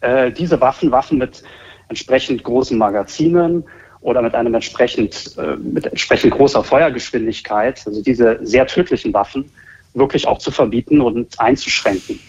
äh, 0.01 0.31
diese 0.31 0.59
Waffen, 0.61 0.89
Waffen 0.89 1.19
mit 1.19 1.43
entsprechend 1.89 2.43
großen 2.43 2.75
Magazinen, 2.75 3.65
oder 4.03 4.21
mit 4.21 4.35
einem 4.35 4.53
entsprechend, 4.53 5.35
äh, 5.37 5.55
mit 5.55 5.87
entsprechend 5.87 6.33
großer 6.33 6.63
Feuergeschwindigkeit, 6.63 7.81
also 7.85 8.03
diese 8.03 8.39
sehr 8.41 8.67
tödlichen 8.67 9.13
Waffen, 9.13 9.49
wirklich 9.93 10.27
auch 10.27 10.37
zu 10.37 10.51
verbieten 10.51 11.01
und 11.01 11.39
einzuschränken 11.39 12.19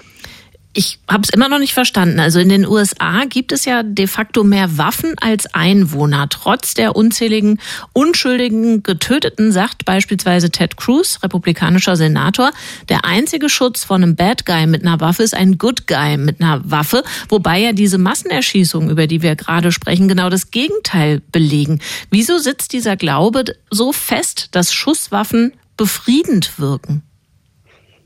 ich 0.76 0.98
habe 1.08 1.22
es 1.22 1.30
immer 1.30 1.48
noch 1.48 1.60
nicht 1.60 1.72
verstanden. 1.72 2.18
Also 2.18 2.40
in 2.40 2.48
den 2.48 2.66
USA 2.66 3.24
gibt 3.28 3.52
es 3.52 3.64
ja 3.64 3.84
de 3.84 4.08
facto 4.08 4.42
mehr 4.42 4.76
Waffen 4.76 5.14
als 5.20 5.54
Einwohner. 5.54 6.28
Trotz 6.28 6.74
der 6.74 6.96
unzähligen 6.96 7.60
unschuldigen 7.92 8.82
Getöteten 8.82 9.52
sagt 9.52 9.84
beispielsweise 9.84 10.50
Ted 10.50 10.76
Cruz, 10.76 11.20
republikanischer 11.22 11.94
Senator, 11.94 12.50
der 12.88 13.04
einzige 13.04 13.48
Schutz 13.48 13.84
von 13.84 14.02
einem 14.02 14.16
Bad 14.16 14.46
Guy 14.46 14.66
mit 14.66 14.82
einer 14.82 15.00
Waffe 15.00 15.22
ist 15.22 15.34
ein 15.34 15.58
Good 15.58 15.86
Guy 15.86 16.16
mit 16.16 16.40
einer 16.40 16.60
Waffe, 16.68 17.04
wobei 17.28 17.60
ja 17.60 17.72
diese 17.72 17.98
Massenerschießungen, 17.98 18.90
über 18.90 19.06
die 19.06 19.22
wir 19.22 19.36
gerade 19.36 19.70
sprechen, 19.70 20.08
genau 20.08 20.28
das 20.28 20.50
Gegenteil 20.50 21.22
belegen. 21.30 21.80
Wieso 22.10 22.38
sitzt 22.38 22.72
dieser 22.72 22.96
Glaube 22.96 23.44
so 23.70 23.92
fest, 23.92 24.48
dass 24.50 24.74
Schusswaffen 24.74 25.52
befriedend 25.76 26.58
wirken? 26.58 27.02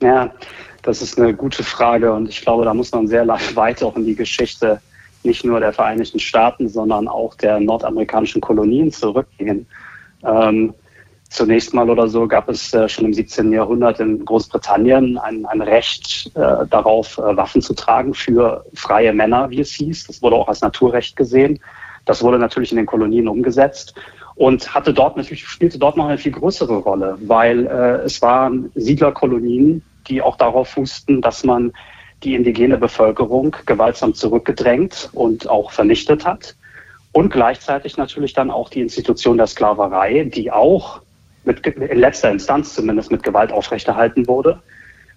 Ja, 0.02 0.32
das 0.88 1.02
ist 1.02 1.18
eine 1.18 1.34
gute 1.34 1.62
Frage 1.62 2.10
und 2.14 2.30
ich 2.30 2.40
glaube, 2.40 2.64
da 2.64 2.72
muss 2.72 2.92
man 2.92 3.06
sehr 3.06 3.28
weit 3.54 3.82
auch 3.82 3.94
in 3.96 4.06
die 4.06 4.14
Geschichte 4.14 4.80
nicht 5.22 5.44
nur 5.44 5.60
der 5.60 5.74
Vereinigten 5.74 6.18
Staaten, 6.18 6.68
sondern 6.68 7.08
auch 7.08 7.34
der 7.34 7.60
nordamerikanischen 7.60 8.40
Kolonien 8.40 8.90
zurückgehen. 8.90 9.66
Ähm, 10.24 10.72
zunächst 11.28 11.74
mal 11.74 11.90
oder 11.90 12.08
so 12.08 12.26
gab 12.26 12.48
es 12.48 12.72
äh, 12.72 12.88
schon 12.88 13.04
im 13.04 13.12
17. 13.12 13.52
Jahrhundert 13.52 14.00
in 14.00 14.24
Großbritannien 14.24 15.18
ein, 15.18 15.44
ein 15.44 15.60
Recht 15.60 16.30
äh, 16.34 16.66
darauf, 16.70 17.18
äh, 17.18 17.36
Waffen 17.36 17.60
zu 17.60 17.74
tragen 17.74 18.14
für 18.14 18.64
freie 18.72 19.12
Männer, 19.12 19.50
wie 19.50 19.60
es 19.60 19.72
hieß. 19.72 20.06
Das 20.06 20.22
wurde 20.22 20.36
auch 20.36 20.48
als 20.48 20.62
Naturrecht 20.62 21.16
gesehen. 21.16 21.60
Das 22.06 22.22
wurde 22.22 22.38
natürlich 22.38 22.70
in 22.70 22.78
den 22.78 22.86
Kolonien 22.86 23.28
umgesetzt 23.28 23.94
und 24.36 24.72
hatte 24.72 24.94
dort 24.94 25.18
natürlich 25.18 25.46
spielte 25.46 25.78
dort 25.78 25.98
noch 25.98 26.06
eine 26.06 26.16
viel 26.16 26.32
größere 26.32 26.76
Rolle, 26.76 27.18
weil 27.20 27.66
äh, 27.66 28.04
es 28.06 28.22
waren 28.22 28.70
Siedlerkolonien, 28.74 29.82
die 30.08 30.22
auch 30.22 30.36
darauf 30.36 30.70
fußten, 30.70 31.20
dass 31.20 31.44
man 31.44 31.72
die 32.22 32.34
indigene 32.34 32.78
Bevölkerung 32.78 33.56
gewaltsam 33.66 34.14
zurückgedrängt 34.14 35.10
und 35.12 35.48
auch 35.48 35.70
vernichtet 35.70 36.24
hat. 36.24 36.56
Und 37.12 37.30
gleichzeitig 37.32 37.96
natürlich 37.96 38.32
dann 38.32 38.50
auch 38.50 38.68
die 38.68 38.80
Institution 38.80 39.38
der 39.38 39.46
Sklaverei, 39.46 40.24
die 40.24 40.50
auch 40.50 41.00
mit, 41.44 41.66
in 41.66 41.98
letzter 41.98 42.30
Instanz 42.30 42.74
zumindest 42.74 43.10
mit 43.10 43.22
Gewalt 43.22 43.52
aufrechterhalten 43.52 44.26
wurde. 44.26 44.62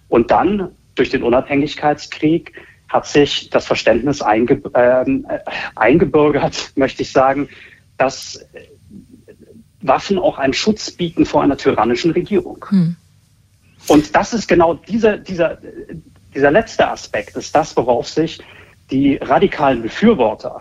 Und 0.08 0.30
dann 0.30 0.70
durch 0.94 1.10
den 1.10 1.22
Unabhängigkeitskrieg 1.22 2.52
hat 2.88 3.06
sich 3.06 3.50
das 3.50 3.66
Verständnis 3.66 4.22
einge, 4.22 4.60
äh, 4.74 5.04
eingebürgert, 5.74 6.72
möchte 6.76 7.02
ich 7.02 7.12
sagen, 7.12 7.48
dass 7.98 8.44
Waffen 9.80 10.18
auch 10.18 10.38
einen 10.38 10.52
Schutz 10.52 10.90
bieten 10.90 11.26
vor 11.26 11.42
einer 11.42 11.56
tyrannischen 11.56 12.12
Regierung. 12.12 12.64
Hm. 12.68 12.96
Und 13.88 14.14
das 14.14 14.32
ist 14.32 14.46
genau 14.48 14.74
dieser, 14.74 15.18
dieser, 15.18 15.58
dieser 16.34 16.50
letzte 16.50 16.88
Aspekt, 16.88 17.36
ist 17.36 17.54
das, 17.54 17.76
worauf 17.76 18.08
sich 18.08 18.40
die 18.90 19.16
radikalen 19.16 19.82
Befürworter 19.82 20.60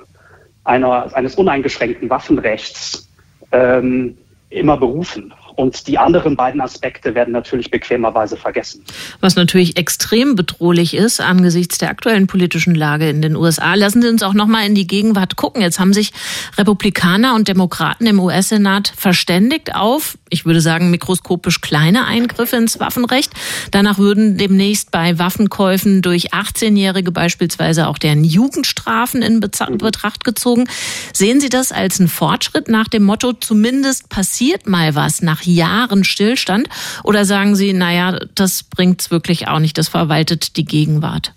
einer, 0.63 1.15
eines 1.15 1.35
uneingeschränkten 1.35 2.09
Waffenrechts 2.09 3.09
ähm, 3.51 4.17
immer 4.49 4.77
berufen. 4.77 5.33
Und 5.61 5.85
die 5.85 5.99
anderen 5.99 6.35
beiden 6.35 6.59
Aspekte 6.59 7.13
werden 7.13 7.33
natürlich 7.33 7.69
bequemerweise 7.69 8.35
vergessen. 8.35 8.83
Was 9.19 9.35
natürlich 9.35 9.77
extrem 9.77 10.33
bedrohlich 10.33 10.95
ist 10.95 11.21
angesichts 11.21 11.77
der 11.77 11.91
aktuellen 11.91 12.25
politischen 12.25 12.73
Lage 12.73 13.07
in 13.07 13.21
den 13.21 13.35
USA. 13.35 13.75
Lassen 13.75 14.01
Sie 14.01 14.07
uns 14.07 14.23
auch 14.23 14.33
noch 14.33 14.47
mal 14.47 14.65
in 14.65 14.73
die 14.73 14.87
Gegenwart 14.87 15.35
gucken. 15.35 15.61
Jetzt 15.61 15.79
haben 15.79 15.93
sich 15.93 16.13
Republikaner 16.57 17.35
und 17.35 17.47
Demokraten 17.47 18.07
im 18.07 18.19
US-Senat 18.19 18.91
verständigt 18.97 19.75
auf, 19.75 20.17
ich 20.31 20.45
würde 20.45 20.61
sagen, 20.61 20.89
mikroskopisch 20.89 21.61
kleine 21.61 22.05
Eingriffe 22.05 22.55
ins 22.55 22.79
Waffenrecht. 22.79 23.31
Danach 23.69 23.99
würden 23.99 24.37
demnächst 24.37 24.89
bei 24.89 25.19
Waffenkäufen 25.19 26.01
durch 26.01 26.33
18-Jährige 26.33 27.11
beispielsweise 27.11 27.87
auch 27.87 27.99
deren 27.99 28.23
Jugendstrafen 28.23 29.21
in 29.21 29.35
mhm. 29.35 29.77
Betracht 29.77 30.23
gezogen. 30.23 30.67
Sehen 31.13 31.39
Sie 31.39 31.49
das 31.49 31.71
als 31.71 31.99
einen 31.99 32.09
Fortschritt 32.09 32.67
nach 32.67 32.87
dem 32.87 33.03
Motto, 33.03 33.33
zumindest 33.33 34.09
passiert 34.09 34.67
mal 34.67 34.95
was 34.95 35.21
nach 35.21 35.43
Jahren 35.53 36.03
Stillstand? 36.03 36.69
Oder 37.03 37.25
sagen 37.25 37.55
Sie, 37.55 37.73
naja, 37.73 38.19
das 38.35 38.63
bringt 38.63 39.01
es 39.01 39.11
wirklich 39.11 39.47
auch 39.47 39.59
nicht, 39.59 39.77
das 39.77 39.87
verwaltet 39.87 40.57
die 40.57 40.65
Gegenwart? 40.65 41.33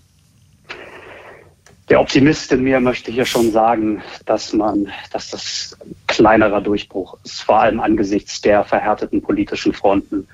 Der 1.90 2.00
Optimist 2.00 2.50
in 2.50 2.62
mir 2.62 2.80
möchte 2.80 3.12
hier 3.12 3.26
schon 3.26 3.52
sagen, 3.52 4.02
dass 4.24 4.54
man, 4.54 4.88
dass 5.12 5.30
das 5.30 5.76
ein 5.84 5.94
kleinerer 6.06 6.62
Durchbruch 6.62 7.18
ist, 7.24 7.42
vor 7.42 7.60
allem 7.60 7.78
angesichts 7.80 8.40
der 8.40 8.64
verhärteten 8.64 9.20
politischen 9.20 9.74
Fronten 9.74 10.26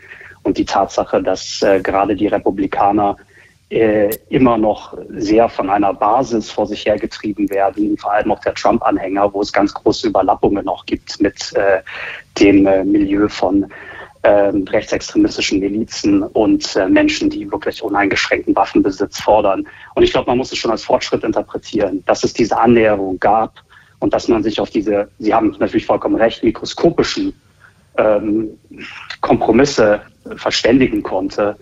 und 0.44 0.58
die 0.58 0.64
Tatsache, 0.64 1.22
dass 1.22 1.60
äh, 1.62 1.80
gerade 1.80 2.14
die 2.14 2.28
Republikaner 2.28 3.16
äh, 3.70 4.10
immer 4.28 4.58
noch 4.58 4.98
sehr 5.10 5.48
von 5.48 5.70
einer 5.70 5.94
Basis 5.94 6.50
vor 6.50 6.66
sich 6.66 6.84
hergetrieben 6.86 7.48
werden, 7.50 7.96
vor 7.96 8.12
allem 8.12 8.32
auch 8.32 8.40
der 8.40 8.54
Trump-Anhänger, 8.54 9.32
wo 9.32 9.40
es 9.42 9.52
ganz 9.52 9.72
große 9.72 10.08
Überlappungen 10.08 10.64
noch 10.64 10.84
gibt 10.86 11.20
mit 11.20 11.52
äh, 11.54 11.80
dem 12.38 12.66
äh, 12.66 12.84
Milieu 12.84 13.28
von 13.28 13.66
ähm, 14.22 14.64
rechtsextremistischen 14.68 15.60
Milizen 15.60 16.22
und 16.22 16.76
äh, 16.76 16.88
Menschen, 16.88 17.30
die 17.30 17.50
wirklich 17.50 17.82
uneingeschränkten 17.82 18.54
Waffenbesitz 18.56 19.20
fordern. 19.20 19.66
Und 19.94 20.02
ich 20.02 20.12
glaube, 20.12 20.26
man 20.26 20.38
muss 20.38 20.52
es 20.52 20.58
schon 20.58 20.72
als 20.72 20.84
Fortschritt 20.84 21.22
interpretieren, 21.22 22.02
dass 22.06 22.24
es 22.24 22.32
diese 22.32 22.58
Annäherung 22.58 23.18
gab 23.20 23.54
und 24.00 24.12
dass 24.12 24.28
man 24.28 24.42
sich 24.42 24.60
auf 24.60 24.70
diese, 24.70 25.08
Sie 25.20 25.32
haben 25.32 25.56
natürlich 25.58 25.86
vollkommen 25.86 26.16
recht, 26.16 26.42
mikroskopischen 26.42 27.32
ähm, 27.96 28.48
Kompromisse 29.20 30.02
verständigen 30.36 31.02
konnte. 31.02 31.56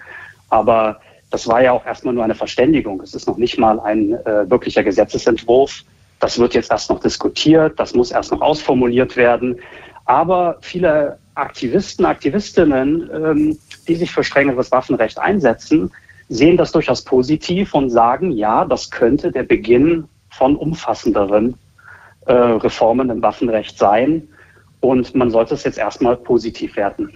Aber 0.49 1.01
das 1.31 1.47
war 1.47 1.63
ja 1.63 1.73
auch 1.73 1.85
erstmal 1.85 2.15
nur 2.15 2.25
eine 2.25 2.35
Verständigung. 2.35 3.01
Es 3.01 3.15
ist 3.15 3.27
noch 3.27 3.37
nicht 3.37 3.59
mal 3.59 3.79
ein 3.81 4.13
äh, 4.13 4.49
wirklicher 4.51 4.83
Gesetzesentwurf. 4.83 5.85
Das 6.21 6.39
wird 6.39 6.55
jetzt 6.55 6.71
erst 6.71 6.91
noch 6.91 7.01
diskutiert, 7.01 7.79
das 7.79 7.95
muss 7.95 8.11
erst 8.11 8.33
noch 8.33 8.41
ausformuliert 8.41 9.17
werden. 9.17 9.61
Aber 10.05 10.57
viele 10.63 11.19
Aktivisten, 11.35 12.07
Aktivistinnen, 12.07 13.11
ähm, 13.13 13.59
die 13.87 13.95
sich 13.95 14.11
für 14.11 14.25
strengeres 14.25 14.73
Waffenrecht 14.73 15.19
einsetzen, 15.19 15.93
sehen 16.29 16.57
das 16.57 16.73
durchaus 16.73 17.05
positiv 17.05 17.75
und 17.75 17.91
sagen, 17.91 18.33
ja, 18.33 18.65
das 18.65 18.91
könnte 18.91 19.31
der 19.31 19.45
Beginn 19.45 20.09
von 20.31 20.57
umfassenderen 20.57 21.55
äh, 22.27 22.33
Reformen 22.33 23.11
im 23.11 23.23
Waffenrecht 23.23 23.79
sein. 23.79 24.29
Und 24.81 25.15
man 25.15 25.31
sollte 25.31 25.55
es 25.55 25.65
jetzt 25.65 25.79
erstmal 25.79 26.17
positiv 26.17 26.77
werten. 26.77 27.11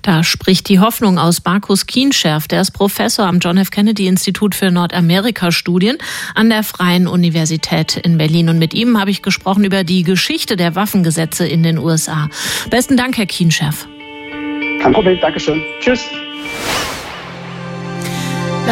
Da 0.00 0.24
spricht 0.24 0.68
die 0.68 0.80
Hoffnung 0.80 1.18
aus 1.18 1.44
Markus 1.44 1.86
Kienscherf. 1.86 2.48
Der 2.48 2.62
ist 2.62 2.70
Professor 2.70 3.26
am 3.26 3.38
John 3.38 3.58
F. 3.58 3.70
Kennedy 3.70 4.06
Institut 4.06 4.54
für 4.54 4.70
Nordamerika-Studien 4.70 5.98
an 6.34 6.48
der 6.48 6.62
Freien 6.62 7.06
Universität 7.06 7.96
in 7.98 8.16
Berlin. 8.16 8.48
Und 8.48 8.58
mit 8.58 8.72
ihm 8.72 8.98
habe 8.98 9.10
ich 9.10 9.22
gesprochen 9.22 9.64
über 9.64 9.84
die 9.84 10.02
Geschichte 10.02 10.56
der 10.56 10.74
Waffengesetze 10.74 11.46
in 11.46 11.62
den 11.62 11.78
USA. 11.78 12.28
Besten 12.70 12.96
Dank, 12.96 13.18
Herr 13.18 13.26
Kienscherf. 13.26 13.86
Kein 14.80 14.92
Problem. 14.92 15.18
Dankeschön. 15.20 15.62
Tschüss. 15.80 16.04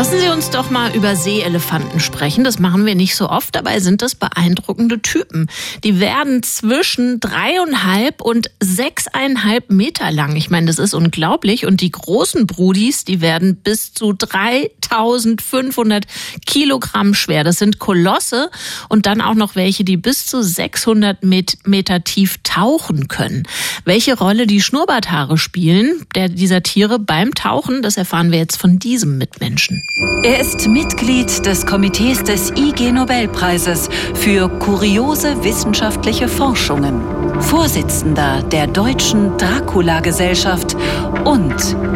Lassen 0.01 0.19
Sie 0.19 0.29
uns 0.29 0.49
doch 0.49 0.71
mal 0.71 0.97
über 0.97 1.15
Seeelefanten 1.15 2.01
sprechen. 2.01 2.43
Das 2.43 2.59
machen 2.59 2.87
wir 2.87 2.95
nicht 2.95 3.15
so 3.15 3.29
oft, 3.29 3.55
dabei 3.55 3.81
sind 3.81 4.01
das 4.01 4.15
beeindruckende 4.15 5.03
Typen. 5.03 5.51
Die 5.85 6.01
werden 6.01 6.43
zwischen 6.43 7.21
dreieinhalb 7.21 8.23
und 8.23 8.51
sechseinhalb 8.61 9.71
Meter 9.71 10.11
lang. 10.11 10.37
Ich 10.37 10.49
meine, 10.49 10.69
das 10.69 10.79
ist 10.79 10.95
unglaublich. 10.95 11.67
Und 11.67 11.83
die 11.83 11.91
großen 11.91 12.47
Brudis, 12.47 13.05
die 13.05 13.21
werden 13.21 13.57
bis 13.57 13.93
zu 13.93 14.15
3500 14.15 16.07
Kilogramm 16.47 17.13
schwer. 17.13 17.45
Das 17.45 17.59
sind 17.59 17.79
Kolosse 17.79 18.51
und 18.89 19.05
dann 19.05 19.21
auch 19.21 19.35
noch 19.35 19.55
welche, 19.55 19.85
die 19.85 19.99
bis 19.99 20.25
zu 20.25 20.43
600 20.43 21.19
Meter 21.23 22.05
tief 22.05 22.39
tauchen 22.43 23.09
können. 23.09 23.43
Welche 23.85 24.17
Rolle 24.17 24.47
die 24.47 24.63
Schnurrbarthaare 24.63 25.37
spielen, 25.37 26.07
der, 26.15 26.31
dieser 26.31 26.63
Tiere 26.63 26.99
beim 26.99 27.35
Tauchen, 27.35 27.83
das 27.83 27.99
erfahren 27.99 28.33
wir 28.33 28.39
jetzt 28.39 28.57
von 28.57 28.79
diesem 28.79 29.19
Mitmenschen. 29.19 29.83
Er 30.23 30.39
ist 30.39 30.69
Mitglied 30.69 31.45
des 31.45 31.67
Komitees 31.67 32.23
des 32.23 32.53
IG 32.53 32.93
Nobelpreises 32.93 33.89
für 34.15 34.49
kuriose 34.49 35.43
wissenschaftliche 35.43 36.29
Forschungen, 36.29 37.03
Vorsitzender 37.43 38.43
der 38.43 38.69
Deutschen 38.69 39.37
Dracula-Gesellschaft 39.37 40.77
und 41.25 41.55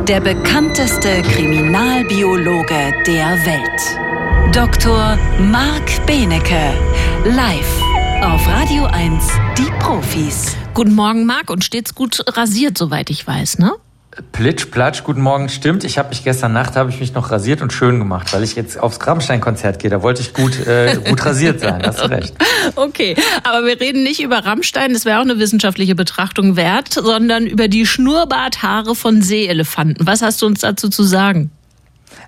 der 0.09 0.21
bekannteste 0.21 1.23
Kriminalbiologe 1.23 2.95
der 3.07 3.39
Welt. 3.47 4.55
Dr. 4.55 5.17
Marc 5.39 6.05
Benecke, 6.07 6.75
live 7.25 7.81
auf 8.23 8.49
Radio 8.49 8.87
1, 8.87 9.25
die 9.57 9.71
Profis. 9.79 10.57
Guten 10.75 10.95
Morgen, 10.95 11.27
Marc, 11.27 11.49
und 11.51 11.63
stets 11.63 11.95
gut 11.95 12.25
rasiert, 12.37 12.77
soweit 12.77 13.11
ich 13.11 13.25
weiß, 13.25 13.59
ne? 13.59 13.73
Plitsch, 14.33 14.71
platsch, 14.71 15.03
guten 15.03 15.21
Morgen, 15.21 15.49
stimmt. 15.49 15.83
Ich 15.83 15.99
habe 15.99 16.11
mich 16.11 16.23
gestern 16.23 16.53
Nacht 16.53 16.77
habe 16.77 16.91
ich 16.91 17.01
mich 17.01 17.15
noch 17.15 17.33
rasiert 17.33 17.63
und 17.63 17.73
schön 17.73 17.99
gemacht, 17.99 18.33
weil 18.33 18.45
ich 18.45 18.55
jetzt 18.55 18.79
aufs 18.79 19.05
Rammstein-Konzert 19.05 19.81
gehe. 19.81 19.91
Da 19.91 20.03
wollte 20.03 20.23
ich 20.23 20.33
gut, 20.33 20.67
äh, 20.67 20.97
gut 21.05 21.25
rasiert 21.25 21.61
sein. 21.61 21.83
Hast 21.85 22.01
du 22.01 22.11
recht. 22.11 22.35
Okay, 22.77 23.15
aber 23.43 23.67
wir 23.67 23.79
reden 23.79 24.03
nicht 24.03 24.23
über 24.23 24.39
Rammstein, 24.39 24.95
das 24.95 25.05
wäre 25.05 25.19
auch 25.19 25.23
eine 25.23 25.39
wissenschaftliche 25.39 25.95
Betrachtung 25.95 26.57
wert, 26.57 26.95
sondern 26.95 27.47
über 27.47 27.69
die 27.69 27.85
Schnurrbarthaare 27.85 28.95
von 28.95 29.21
Seeelefanten. 29.21 30.07
Was 30.07 30.23
hast 30.23 30.41
du 30.41 30.47
uns 30.47 30.61
dazu 30.61 30.89
zu 30.89 31.03
sagen? 31.03 31.51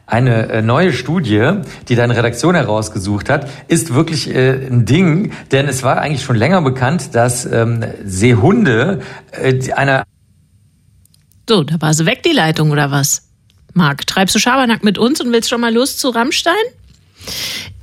Eine 0.06 0.48
äh, 0.50 0.62
neue 0.62 0.92
Studie, 0.92 1.52
die 1.88 1.94
deine 1.94 2.16
Redaktion 2.16 2.54
herausgesucht 2.54 3.30
hat, 3.30 3.48
ist 3.68 3.94
wirklich 3.94 4.28
äh, 4.28 4.66
ein 4.66 4.84
Ding, 4.84 5.32
denn 5.52 5.66
es 5.68 5.82
war 5.82 5.98
eigentlich 5.98 6.22
schon 6.22 6.36
länger 6.36 6.60
bekannt, 6.60 7.14
dass 7.14 7.46
ähm, 7.46 7.82
Seehunde 8.04 9.00
äh, 9.32 9.72
einer 9.72 10.04
so, 11.48 11.62
da 11.62 11.80
war 11.80 11.94
sie 11.94 12.06
weg, 12.06 12.22
die 12.22 12.32
Leitung, 12.32 12.70
oder 12.70 12.90
was? 12.90 13.22
Marc, 13.72 14.06
treibst 14.06 14.34
du 14.34 14.38
Schabernack 14.38 14.82
mit 14.82 14.98
uns 14.98 15.20
und 15.20 15.30
willst 15.32 15.50
schon 15.50 15.60
mal 15.60 15.72
los 15.72 15.96
zu 15.98 16.08
Rammstein? 16.08 16.54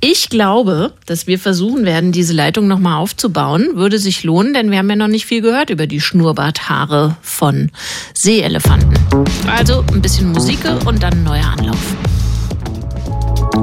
Ich 0.00 0.28
glaube, 0.28 0.92
dass 1.06 1.26
wir 1.26 1.38
versuchen 1.38 1.84
werden, 1.84 2.12
diese 2.12 2.32
Leitung 2.34 2.66
nochmal 2.66 2.98
aufzubauen. 2.98 3.70
Würde 3.74 3.98
sich 3.98 4.22
lohnen, 4.22 4.52
denn 4.52 4.70
wir 4.70 4.78
haben 4.78 4.90
ja 4.90 4.96
noch 4.96 5.08
nicht 5.08 5.24
viel 5.24 5.40
gehört 5.40 5.70
über 5.70 5.86
die 5.86 6.00
Schnurrbarthaare 6.00 7.16
von 7.22 7.70
Seeelefanten. 8.12 8.98
Also 9.46 9.84
ein 9.92 10.02
bisschen 10.02 10.32
Musik 10.32 10.58
und 10.84 11.02
dann 11.02 11.12
ein 11.14 11.24
neuer 11.24 11.46
Anlauf. 11.46 11.96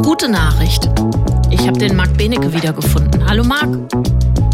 Gute 0.03 0.29
Nachricht. 0.29 0.89
Ich 1.51 1.67
habe 1.67 1.77
den 1.77 1.95
Marc 1.95 2.17
Benecke 2.17 2.51
wiedergefunden. 2.53 3.23
Hallo 3.27 3.43
Marc. 3.43 3.69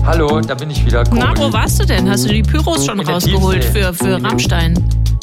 Hallo, 0.05 0.41
da 0.41 0.55
bin 0.55 0.69
ich 0.69 0.85
wieder. 0.85 1.03
Komisch. 1.03 1.23
Na, 1.23 1.37
wo 1.37 1.53
warst 1.53 1.79
du 1.79 1.85
denn? 1.85 2.09
Hast 2.09 2.25
du 2.25 2.29
die 2.29 2.41
Pyros 2.41 2.85
schon 2.85 2.99
rausgeholt 2.99 3.63
für, 3.63 3.93
für 3.93 4.21
Rammstein? 4.21 4.73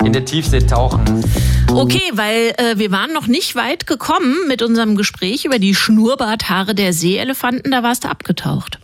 In 0.02 0.12
der 0.12 0.24
Tiefsee 0.24 0.60
tauchen. 0.60 1.24
Okay, 1.70 2.02
weil 2.12 2.54
äh, 2.56 2.78
wir 2.78 2.90
waren 2.90 3.12
noch 3.12 3.26
nicht 3.26 3.54
weit 3.54 3.86
gekommen 3.86 4.36
mit 4.48 4.62
unserem 4.62 4.96
Gespräch 4.96 5.44
über 5.44 5.58
die 5.58 5.74
Schnurrbarthaare 5.74 6.74
der 6.74 6.92
Seeelefanten. 6.92 7.70
Da 7.70 7.82
warst 7.82 8.04
du 8.04 8.08
abgetaucht. 8.08 8.78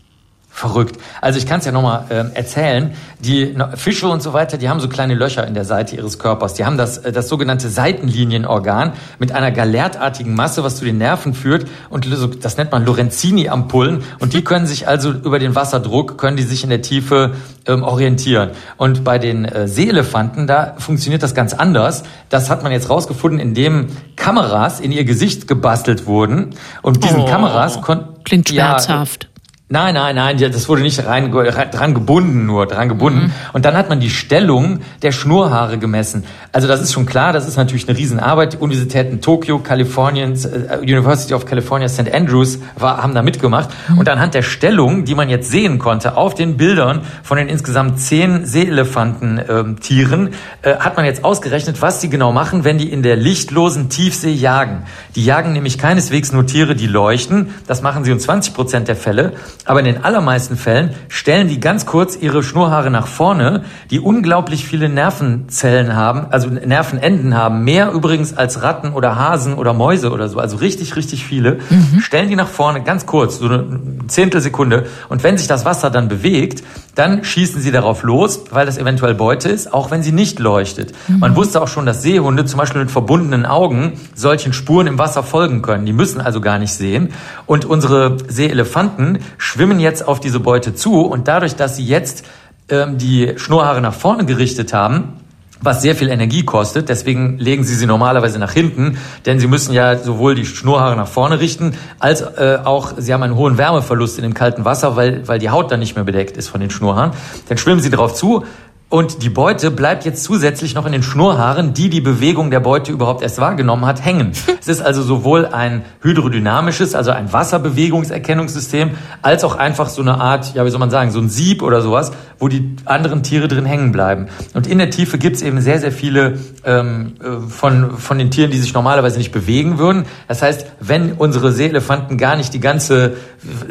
Verrückt. 0.53 0.99
Also 1.23 1.39
ich 1.39 1.47
kann 1.47 1.61
es 1.61 1.65
ja 1.65 1.73
nochmal 1.73 2.05
äh, 2.11 2.37
erzählen. 2.37 2.93
Die 3.21 3.57
Fische 3.77 4.09
und 4.09 4.21
so 4.21 4.33
weiter, 4.33 4.59
die 4.59 4.69
haben 4.69 4.81
so 4.81 4.89
kleine 4.89 5.15
Löcher 5.15 5.47
in 5.47 5.55
der 5.55 5.65
Seite 5.65 5.97
ihres 5.97 6.19
Körpers. 6.19 6.55
Die 6.55 6.67
haben 6.67 6.77
das, 6.77 6.99
äh, 6.99 7.13
das 7.13 7.29
sogenannte 7.29 7.69
Seitenlinienorgan 7.71 8.93
mit 9.19 9.33
einer 9.33 9.53
galertartigen 9.53 10.35
Masse, 10.35 10.63
was 10.65 10.77
zu 10.77 10.85
den 10.85 10.99
Nerven 10.99 11.35
führt. 11.35 11.67
Und 11.89 12.09
das 12.45 12.57
nennt 12.59 12.73
man 12.73 12.85
Lorenzini-Ampullen. 12.85 14.03
Und 14.19 14.35
die 14.35 14.43
können 14.43 14.67
sich 14.67 14.87
also 14.87 15.13
über 15.13 15.39
den 15.39 15.55
Wasserdruck, 15.55 16.19
können 16.19 16.37
die 16.37 16.43
sich 16.43 16.65
in 16.65 16.71
der 16.71 16.83
Tiefe 16.83 17.37
ähm, 17.67 17.83
orientieren. 17.83 18.51
Und 18.77 19.05
bei 19.05 19.19
den 19.19 19.45
äh, 19.47 19.69
Seeelefanten, 19.69 20.47
da 20.47 20.75
funktioniert 20.79 21.23
das 21.23 21.35
ganz 21.35 21.55
anders. 21.55 22.03
Das 22.29 22.51
hat 22.51 22.65
man 22.65 22.73
jetzt 22.73 22.91
rausgefunden, 22.91 23.41
indem 23.41 23.87
Kameras 24.17 24.81
in 24.81 24.93
ihr 24.93 25.05
Gesicht 25.05 25.47
gebastelt 25.49 26.07
wurden. 26.07 26.51
Und 26.83 27.05
diesen 27.05 27.21
oh, 27.21 27.27
Kameras 27.27 27.81
konnten... 27.81 28.23
Klingt 28.25 28.51
schmerzhaft. 28.51 29.25
Ja, 29.25 29.30
Nein, 29.73 29.95
nein, 29.95 30.17
nein, 30.17 30.37
das 30.37 30.69
wurde 30.69 30.83
nicht 30.83 31.07
rein, 31.07 31.31
dran 31.31 31.95
gebunden, 31.95 32.45
nur 32.45 32.67
dran 32.67 32.89
gebunden. 32.89 33.27
Mhm. 33.27 33.33
Und 33.53 33.65
dann 33.65 33.77
hat 33.77 33.89
man 33.89 34.01
die 34.01 34.11
Stellung 34.11 34.81
der 35.03 35.13
Schnurhaare 35.13 35.79
gemessen. 35.79 36.25
Also 36.51 36.67
das 36.67 36.81
ist 36.81 36.93
schon 36.93 37.07
klar, 37.07 37.33
das 37.33 37.47
ist 37.47 37.57
natürlich 37.57 37.89
eine 37.89 37.97
Riesenarbeit. 37.97 38.55
Die 38.55 38.57
Universitäten 38.57 39.21
Tokio, 39.21 39.61
Kalifornien, 39.61 40.33
äh, 40.33 40.79
University 40.79 41.35
of 41.35 41.47
California, 41.47 41.89
St. 41.89 42.13
Andrews 42.13 42.59
war, 42.77 43.01
haben 43.01 43.15
da 43.15 43.23
mitgemacht. 43.23 43.71
Mhm. 43.87 43.99
Und 43.99 44.09
anhand 44.09 44.35
der 44.35 44.43
Stellung, 44.43 45.05
die 45.05 45.15
man 45.15 45.29
jetzt 45.29 45.53
sehen 45.53 45.79
konnte, 45.79 46.17
auf 46.17 46.35
den 46.35 46.57
Bildern 46.57 47.03
von 47.23 47.37
den 47.37 47.47
insgesamt 47.47 48.01
zehn 48.01 48.47
Seelefanten-Tieren, 48.47 50.27
ähm, 50.27 50.33
äh, 50.63 50.79
hat 50.79 50.97
man 50.97 51.07
jetzt 51.07 51.23
ausgerechnet, 51.23 51.81
was 51.81 52.01
die 52.01 52.11
genau 52.11 52.33
machen, 52.33 52.65
wenn 52.65 52.79
die 52.79 52.91
in 52.91 53.05
der 53.05 53.15
lichtlosen 53.15 53.89
Tiefsee 53.89 54.33
jagen. 54.33 54.83
Die 55.15 55.25
jagen 55.25 55.53
nämlich 55.53 55.79
keineswegs 55.79 56.33
nur 56.33 56.45
Tiere, 56.45 56.75
die 56.75 56.89
leuchten. 56.89 57.55
Das 57.69 57.83
machen 57.83 58.03
sie 58.03 58.11
in 58.11 58.19
20 58.19 58.53
Prozent 58.53 58.89
der 58.89 58.97
Fälle 58.97 59.35
aber 59.67 59.81
in 59.81 59.87
den 59.87 60.05
allermeisten 60.05 60.57
Fällen 60.57 60.91
stellen 61.09 61.49
die 61.49 61.61
ganz 61.61 61.87
kurz 61.87 62.17
ihre 62.17 62.43
Schnurhaare 62.43 62.91
nach 62.91 63.07
vorne, 63.07 63.65
die 63.91 64.01
unglaublich 64.01 64.65
viele 64.65 64.89
Nervenzellen 64.89 65.95
haben, 65.95 66.27
also 66.31 66.49
Nervenenden 66.49 67.37
haben, 67.37 67.65
mehr 67.65 67.93
übrigens 67.93 68.37
als 68.37 68.63
Ratten 68.63 68.93
oder 68.93 69.17
Hasen 69.17 69.55
oder 69.55 69.73
Mäuse 69.73 70.11
oder 70.11 70.29
so, 70.29 70.39
also 70.39 70.57
richtig, 70.57 70.97
richtig 70.97 71.25
viele, 71.25 71.61
mhm. 71.71 72.01
stellen 72.01 72.29
die 72.29 72.37
nach 72.37 72.49
vorne 72.49 72.83
ganz 72.83 73.07
kurz, 73.07 73.39
so 73.39 73.47
eine 73.47 73.67
Zehntelsekunde. 74.09 74.87
Und 75.09 75.23
wenn 75.23 75.39
sich 75.39 75.47
das 75.47 75.65
Wasser 75.65 75.91
dann 75.91 76.09
bewegt, 76.09 76.63
dann 76.95 77.25
schießen 77.25 77.61
sie 77.61 77.71
darauf 77.71 78.03
los, 78.03 78.45
weil 78.51 78.67
das 78.67 78.77
eventuell 78.77 79.15
Beute 79.15 79.49
ist, 79.49 79.73
auch 79.73 79.91
wenn 79.91 80.03
sie 80.03 80.13
nicht 80.13 80.39
leuchtet. 80.39 80.93
Mhm. 81.09 81.21
Man 81.21 81.37
wusste 81.37 81.63
auch 81.63 81.69
schon, 81.69 81.87
dass 81.87 82.03
Seehunde 82.03 82.45
zum 82.45 82.59
Beispiel 82.59 82.81
mit 82.81 82.91
verbundenen 82.91 83.47
Augen 83.47 83.93
solchen 84.15 84.53
Spuren 84.53 84.87
im 84.87 84.99
Wasser 84.99 85.23
folgen 85.23 85.63
können. 85.63 85.87
Die 85.87 85.93
müssen 85.93 86.21
also 86.21 86.41
gar 86.41 86.59
nicht 86.59 86.73
sehen. 86.73 87.13
Und 87.47 87.65
unsere 87.65 88.17
Seeelefanten 88.29 89.21
schwimmen 89.51 89.81
jetzt 89.81 90.07
auf 90.07 90.21
diese 90.21 90.39
Beute 90.39 90.77
zu 90.77 91.01
und 91.01 91.27
dadurch, 91.27 91.57
dass 91.57 91.75
sie 91.75 91.85
jetzt 91.85 92.25
ähm, 92.69 92.99
die 92.99 93.33
Schnurhaare 93.37 93.81
nach 93.81 93.95
vorne 93.95 94.25
gerichtet 94.25 94.73
haben, 94.73 95.15
was 95.61 95.83
sehr 95.83 95.97
viel 95.97 96.09
Energie 96.09 96.45
kostet. 96.45 96.89
Deswegen 96.89 97.37
legen 97.37 97.65
sie 97.65 97.75
sie 97.75 97.87
normalerweise 97.87 98.39
nach 98.39 98.53
hinten, 98.53 98.99
denn 99.27 99.41
sie 99.41 99.49
müssen 99.49 99.73
ja 99.73 99.99
sowohl 99.99 100.37
die 100.37 100.47
Schnurhaare 100.47 100.95
nach 100.95 101.09
vorne 101.09 101.41
richten, 101.41 101.75
als 101.99 102.21
äh, 102.21 102.61
auch 102.63 102.93
sie 102.97 103.13
haben 103.13 103.25
einen 103.25 103.35
hohen 103.35 103.59
Wärmeverlust 103.59 104.19
in 104.19 104.23
dem 104.23 104.35
kalten 104.35 104.65
Wasser, 104.65 104.95
weil, 104.95 105.27
weil 105.27 105.41
die 105.41 105.51
Haut 105.51 105.73
dann 105.73 105.81
nicht 105.81 105.97
mehr 105.97 106.05
bedeckt 106.05 106.37
ist 106.37 106.47
von 106.47 106.61
den 106.61 106.71
Schnurhaaren. 106.71 107.11
Dann 107.49 107.59
schwimmen 107.59 107.81
sie 107.81 107.91
darauf 107.91 108.15
zu, 108.15 108.45
und 108.91 109.23
die 109.23 109.31
Beute 109.31 109.71
bleibt 109.71 110.05
jetzt 110.05 110.25
zusätzlich 110.25 110.75
noch 110.75 110.85
in 110.85 110.91
den 110.91 111.05
Schnurhaaren, 111.05 111.75
die 111.75 111.91
die 111.91 112.01
Bewegung 112.01 112.51
der 112.51 112.59
Beute 112.59 112.91
überhaupt 112.91 113.23
erst 113.23 113.39
wahrgenommen 113.39 113.87
hat, 113.87 114.05
hängen. 114.05 114.33
es 114.61 114.67
ist 114.67 114.83
also 114.83 115.05
sowohl 115.05 115.47
ein 115.47 115.85
hydrodynamisches, 116.03 116.97
also 116.97 117.13
ein 117.13 117.33
Wasserbewegungserkennungssystem, 117.33 118.91
als 119.23 119.45
auch 119.45 119.57
einfach 119.57 119.89
so 119.89 120.03
eine 120.03 120.21
Art, 120.21 120.57
ja 120.57 120.67
wie 120.67 120.71
soll 120.71 120.81
man 120.81 120.91
sagen, 120.91 121.13
so 121.13 121.21
ein 121.21 121.29
Sieb 121.29 121.63
oder 121.63 121.83
sowas, 121.83 122.11
wo 122.41 122.49
die 122.49 122.75
anderen 122.85 123.23
Tiere 123.23 123.47
drin 123.47 123.65
hängen 123.65 123.93
bleiben. 123.93 124.27
Und 124.55 124.67
in 124.67 124.79
der 124.79 124.91
Tiefe 124.91 125.19
gibt 125.19 125.37
es 125.37 125.43
eben 125.43 125.61
sehr, 125.61 125.79
sehr 125.79 125.93
viele 125.93 126.41
ähm, 126.65 127.13
äh, 127.23 127.49
von, 127.49 127.97
von 127.97 128.19
den 128.19 128.33
Tieren, 128.33 128.51
die 128.51 128.59
sich 128.59 128.75
normalerweise 128.75 129.19
nicht 129.19 129.31
bewegen 129.31 129.79
würden. 129.79 130.07
Das 130.27 130.43
heißt, 130.43 130.67
wenn 130.81 131.13
unsere 131.13 131.53
Seeelefanten 131.53 132.19
gar 132.19 132.35
nicht 132.35 132.55
die 132.55 132.61
ganze 132.61 133.13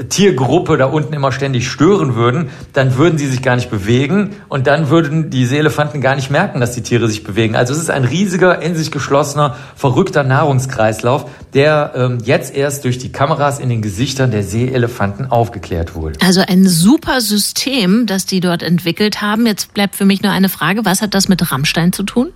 Tiergruppe 0.07 0.77
da 0.77 0.85
unten 0.85 1.13
immer 1.13 1.31
ständig 1.31 1.67
stören 1.67 2.15
würden, 2.15 2.49
dann 2.73 2.95
würden 2.95 3.17
sie 3.17 3.27
sich 3.27 3.41
gar 3.41 3.55
nicht 3.55 3.69
bewegen 3.69 4.35
und 4.47 4.67
dann 4.67 4.89
würde 4.89 5.08
würden 5.09 5.29
die 5.31 5.45
Seelefanten 5.45 6.01
gar 6.01 6.15
nicht 6.15 6.29
merken, 6.29 6.59
dass 6.59 6.73
die 6.73 6.81
Tiere 6.81 7.07
sich 7.07 7.23
bewegen. 7.23 7.55
Also 7.55 7.73
es 7.73 7.79
ist 7.79 7.89
ein 7.89 8.05
riesiger, 8.05 8.61
in 8.61 8.75
sich 8.75 8.91
geschlossener, 8.91 9.55
verrückter 9.75 10.23
Nahrungskreislauf, 10.23 11.25
der 11.53 11.93
ähm, 11.95 12.19
jetzt 12.23 12.55
erst 12.55 12.85
durch 12.85 12.99
die 12.99 13.11
Kameras 13.11 13.59
in 13.59 13.69
den 13.69 13.81
Gesichtern 13.81 14.29
der 14.29 14.43
Seeelefanten 14.43 15.31
aufgeklärt 15.31 15.95
wurde. 15.95 16.19
Also 16.23 16.41
ein 16.47 16.67
super 16.67 17.21
System, 17.21 18.05
das 18.05 18.27
die 18.27 18.39
dort 18.39 18.61
entwickelt 18.61 19.21
haben. 19.21 19.47
Jetzt 19.47 19.73
bleibt 19.73 19.95
für 19.95 20.05
mich 20.05 20.21
nur 20.21 20.31
eine 20.31 20.49
Frage, 20.49 20.85
was 20.85 21.01
hat 21.01 21.15
das 21.15 21.27
mit 21.27 21.51
Rammstein 21.51 21.91
zu 21.91 22.03
tun? 22.03 22.31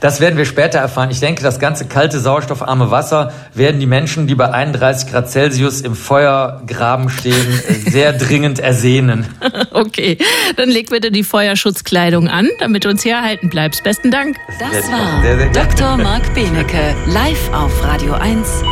Das 0.00 0.20
werden 0.20 0.36
wir 0.36 0.44
später 0.44 0.78
erfahren. 0.78 1.10
Ich 1.10 1.20
denke, 1.20 1.42
das 1.42 1.58
ganze 1.58 1.86
kalte, 1.86 2.18
sauerstoffarme 2.18 2.90
Wasser 2.90 3.32
werden 3.54 3.80
die 3.80 3.86
Menschen, 3.86 4.26
die 4.26 4.34
bei 4.34 4.50
31 4.50 5.10
Grad 5.10 5.30
Celsius 5.30 5.80
im 5.80 5.94
Feuergraben 5.94 7.08
stehen, 7.08 7.46
sehr 7.88 8.12
dringend 8.18 8.58
ersehnen. 8.58 9.26
Okay, 9.72 10.18
dann 10.56 10.68
leg 10.68 10.90
bitte 10.90 11.10
die 11.10 11.24
Feuerschutzkleidung 11.24 12.28
an, 12.28 12.48
damit 12.60 12.84
du 12.84 12.88
uns 12.88 13.02
hier 13.02 13.14
erhalten 13.14 13.48
bleibst. 13.48 13.82
Besten 13.84 14.10
Dank. 14.10 14.36
Das 14.58 14.90
war 14.90 15.22
sehr, 15.22 15.38
sehr 15.38 15.50
Dr. 15.50 15.96
Marc 15.96 16.34
Benecke, 16.34 16.94
live 17.06 17.52
auf 17.52 17.84
Radio 17.84 18.14
1, 18.14 18.62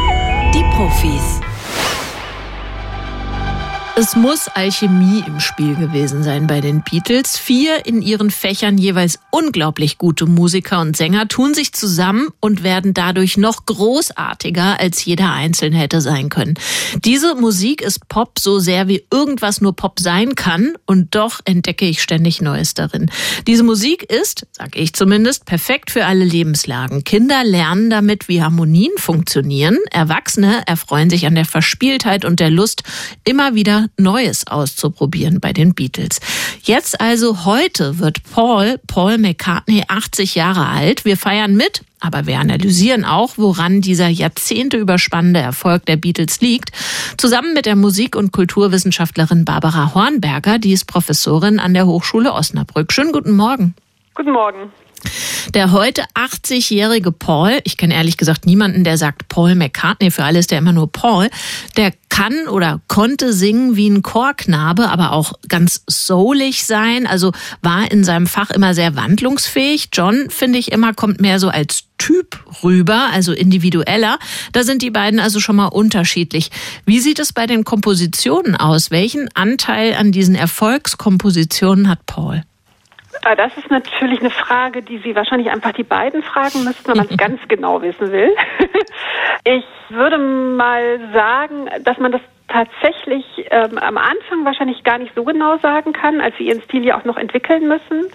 die 0.55 0.65
Profis. 0.75 1.50
Es 4.01 4.17
muss 4.17 4.49
Alchemie 4.49 5.23
im 5.27 5.41
Spiel 5.41 5.75
gewesen 5.75 6.23
sein 6.23 6.47
bei 6.47 6.63
den 6.63 6.81
Beatles. 6.81 7.37
Vier 7.37 7.85
in 7.85 8.01
ihren 8.01 8.31
Fächern 8.31 8.79
jeweils 8.79 9.19
unglaublich 9.31 9.99
gute 9.99 10.25
Musiker 10.25 10.81
und 10.81 10.97
Sänger 10.97 11.29
tun 11.29 11.53
sich 11.53 11.75
zusammen 11.75 12.29
und 12.41 12.63
werden 12.63 12.95
dadurch 12.95 13.37
noch 13.37 13.67
großartiger, 13.67 14.81
als 14.81 15.05
jeder 15.05 15.35
Einzelne 15.35 15.77
hätte 15.77 16.01
sein 16.01 16.31
können. 16.31 16.55
Diese 17.05 17.35
Musik 17.35 17.83
ist 17.83 18.09
Pop 18.09 18.39
so 18.39 18.59
sehr 18.59 18.89
wie 18.89 19.05
irgendwas 19.13 19.61
nur 19.61 19.77
Pop 19.77 20.01
sein 20.01 20.35
kann 20.35 20.73
und 20.87 21.15
doch 21.15 21.41
entdecke 21.45 21.85
ich 21.85 22.01
ständig 22.01 22.41
Neues 22.41 22.73
darin. 22.73 23.11
Diese 23.47 23.65
Musik 23.65 24.05
ist, 24.05 24.47
sag 24.53 24.79
ich 24.79 24.95
zumindest, 24.95 25.45
perfekt 25.45 25.91
für 25.91 26.07
alle 26.07 26.25
Lebenslagen. 26.25 27.05
Kinder 27.05 27.45
lernen 27.45 27.91
damit, 27.91 28.29
wie 28.29 28.43
Harmonien 28.43 28.93
funktionieren. 28.97 29.77
Erwachsene 29.91 30.63
erfreuen 30.65 31.11
sich 31.11 31.27
an 31.27 31.35
der 31.35 31.45
Verspieltheit 31.45 32.25
und 32.25 32.41
der 32.41 32.49
Lust, 32.49 32.83
immer 33.25 33.55
wieder 33.55 33.90
Neues 33.97 34.47
auszuprobieren 34.47 35.41
bei 35.41 35.53
den 35.53 35.75
Beatles. 35.75 36.21
Jetzt 36.63 37.01
also 37.01 37.45
heute 37.45 37.99
wird 37.99 38.23
Paul, 38.33 38.79
Paul 38.87 39.19
McCartney 39.19 39.85
80 39.89 40.35
Jahre 40.35 40.67
alt. 40.67 41.05
Wir 41.05 41.17
feiern 41.17 41.57
mit, 41.57 41.83
aber 42.01 42.27
wir 42.27 42.39
analysieren 42.39 43.05
auch, 43.05 43.33
woran 43.37 43.81
dieser 43.81 44.09
Jahrzehnte 44.09 44.77
überspannende 44.77 45.41
Erfolg 45.41 45.87
der 45.87 45.97
Beatles 45.97 46.41
liegt, 46.41 46.71
zusammen 47.17 47.55
mit 47.55 47.67
der 47.67 47.77
Musik- 47.77 48.17
und 48.17 48.33
Kulturwissenschaftlerin 48.33 49.45
Barbara 49.45 49.95
Hornberger, 49.95 50.59
die 50.59 50.73
ist 50.73 50.87
Professorin 50.87 51.59
an 51.59 51.75
der 51.75 51.87
Hochschule 51.87 52.33
Osnabrück. 52.33 52.93
Schönen 52.93 53.13
guten 53.13 53.37
Morgen. 53.37 53.75
Guten 54.15 54.33
Morgen. 54.33 54.73
Der 55.55 55.73
heute 55.73 56.05
80-jährige 56.15 57.13
Paul, 57.13 57.61
ich 57.65 57.77
kenne 57.77 57.95
ehrlich 57.95 58.17
gesagt 58.17 58.47
niemanden, 58.47 58.85
der 58.85 58.99
sagt 58.99 59.29
Paul 59.29 59.55
McCartney, 59.55 60.11
für 60.11 60.25
alles 60.25 60.47
der 60.47 60.59
immer 60.59 60.73
nur 60.73 60.91
Paul, 60.91 61.29
der 61.77 61.93
kann 62.09 62.49
oder 62.49 62.81
konnte 62.87 63.33
singen 63.33 63.77
wie 63.77 63.89
ein 63.89 64.03
Chorknabe, 64.03 64.91
aber 64.91 65.13
auch 65.13 65.33
ganz 65.49 65.85
soulig 65.87 66.65
sein, 66.67 67.07
also 67.07 67.33
war 67.63 67.91
in 67.91 68.05
seinem 68.05 68.27
Fach 68.27 68.51
immer 68.51 68.75
sehr 68.75 68.95
wandlungsfähig. 68.95 69.89
John, 69.93 70.29
finde 70.29 70.59
ich 70.59 70.73
immer, 70.73 70.93
kommt 70.93 71.21
mehr 71.21 71.39
so 71.41 71.49
als 71.49 71.85
Typ 71.99 72.45
rüber, 72.63 73.09
also 73.13 73.33
individueller. 73.33 74.19
Da 74.53 74.65
sind 74.65 74.83
die 74.83 74.91
beiden 74.91 75.21
also 75.21 75.39
schon 75.41 75.57
mal 75.57 75.67
unterschiedlich. 75.67 76.51
Wie 76.85 76.99
sieht 76.99 77.19
es 77.19 77.33
bei 77.33 77.47
den 77.47 77.65
Kompositionen 77.65 78.57
aus? 78.57 78.91
Welchen 78.91 79.29
Anteil 79.35 79.95
an 79.95 80.11
diesen 80.13 80.35
Erfolgskompositionen 80.35 81.89
hat 81.89 82.07
Paul? 82.07 82.43
Ah, 83.23 83.35
das 83.35 83.55
ist 83.59 83.71
natürlich 83.71 84.21
eine 84.21 84.31
Frage, 84.31 84.83
die 84.83 84.99
Sie 84.99 85.15
wahrscheinlich 85.15 85.51
einfach 85.51 85.73
die 85.73 85.83
beiden 85.85 86.23
fragen 86.23 86.65
müssten, 86.65 86.89
wenn 86.89 86.97
man 86.97 87.09
es 87.11 87.17
ganz 87.19 87.41
genau 87.49 87.83
wissen 87.83 88.11
will. 88.13 88.35
Ich 89.45 89.65
würde 89.89 90.19
mal 90.19 91.01
sagen, 91.15 91.69
dass 91.83 91.99
man 91.99 92.13
das 92.13 92.21
tatsächlich 92.51 93.25
ähm, 93.51 93.79
am 93.79 93.97
Anfang 93.97 94.45
wahrscheinlich 94.45 94.85
gar 94.85 94.99
nicht 94.99 95.15
so 95.15 95.25
genau 95.25 95.57
sagen 95.59 95.93
kann, 95.93 96.21
als 96.21 96.37
sie 96.37 96.49
ihren 96.49 96.61
Stil 96.63 96.85
ja 96.85 96.99
auch 96.99 97.05
noch 97.05 97.17
entwickeln 97.17 97.69
müssen. 97.69 98.11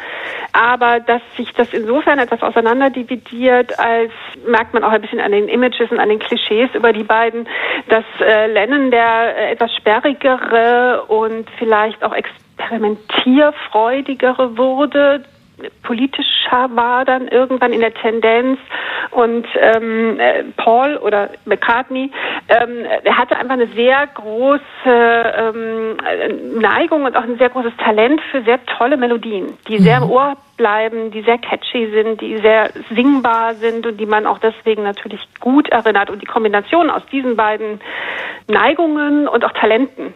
Aber 0.52 1.00
dass 1.00 1.22
sich 1.38 1.54
das 1.54 1.74
insofern 1.74 2.20
etwas 2.20 2.42
auseinanderdividiert, 2.42 3.80
als 3.80 4.12
merkt 4.46 4.74
man 4.74 4.84
auch 4.84 4.92
ein 4.92 5.02
bisschen 5.02 5.22
an 5.22 5.32
den 5.32 5.48
Images 5.48 5.90
und 5.92 6.00
an 6.00 6.10
den 6.10 6.20
Klischees 6.20 6.70
über 6.74 6.92
die 6.94 7.04
beiden, 7.04 7.48
dass 7.90 8.06
äh, 8.20 8.48
Lennon 8.48 8.92
der 8.92 9.38
äh, 9.38 9.54
etwas 9.54 9.74
sperrigere 9.76 11.04
und 11.08 11.50
vielleicht 11.58 12.04
auch 12.04 12.14
experimentierfreudigere 12.14 14.58
wurde, 14.58 15.24
politischer 15.84 16.70
war 16.76 17.06
dann 17.06 17.28
irgendwann 17.28 17.74
in 17.74 17.80
der 17.80 17.94
Tendenz 17.94 18.60
und 19.12 19.46
ähm, 19.60 20.20
äh, 20.20 20.44
Paul 20.58 20.98
oder 20.98 21.30
McCartney 21.46 22.12
Ähm, 22.48 22.86
er 23.04 23.18
hatte 23.18 23.36
einfach 23.38 23.54
eine 23.54 23.68
sehr 23.68 24.06
große 24.14 24.62
ähm, 24.86 25.98
Neigung 26.60 27.06
und 27.06 27.16
auch 27.18 27.24
ein 27.24 27.38
sehr 27.38 27.50
großes 27.50 27.76
Talent 27.78 28.22
für 28.32 28.44
sehr 28.44 28.64
tolle 28.66 28.98
Melodien, 28.98 29.58
die 29.68 29.80
sehr 29.80 29.98
im 29.98 30.04
mhm. 30.06 30.12
Ohr 30.12 30.38
bleiben, 30.58 31.12
die 31.12 31.22
sehr 31.24 31.40
catchy 31.40 31.90
sind, 31.92 32.22
die 32.22 32.38
sehr 32.38 32.70
singbar 32.94 33.56
sind 33.56 33.88
und 33.88 34.00
die 34.00 34.06
man 34.06 34.28
auch 34.28 34.38
deswegen 34.38 34.84
natürlich 34.84 35.22
gut 35.40 35.70
erinnert. 35.70 36.10
Und 36.10 36.22
die 36.22 36.28
Kombination 36.28 36.90
aus 36.90 37.02
diesen 37.12 37.36
beiden 37.36 37.82
Neigungen 38.48 39.28
und 39.28 39.44
auch 39.44 39.54
Talenten 39.54 40.14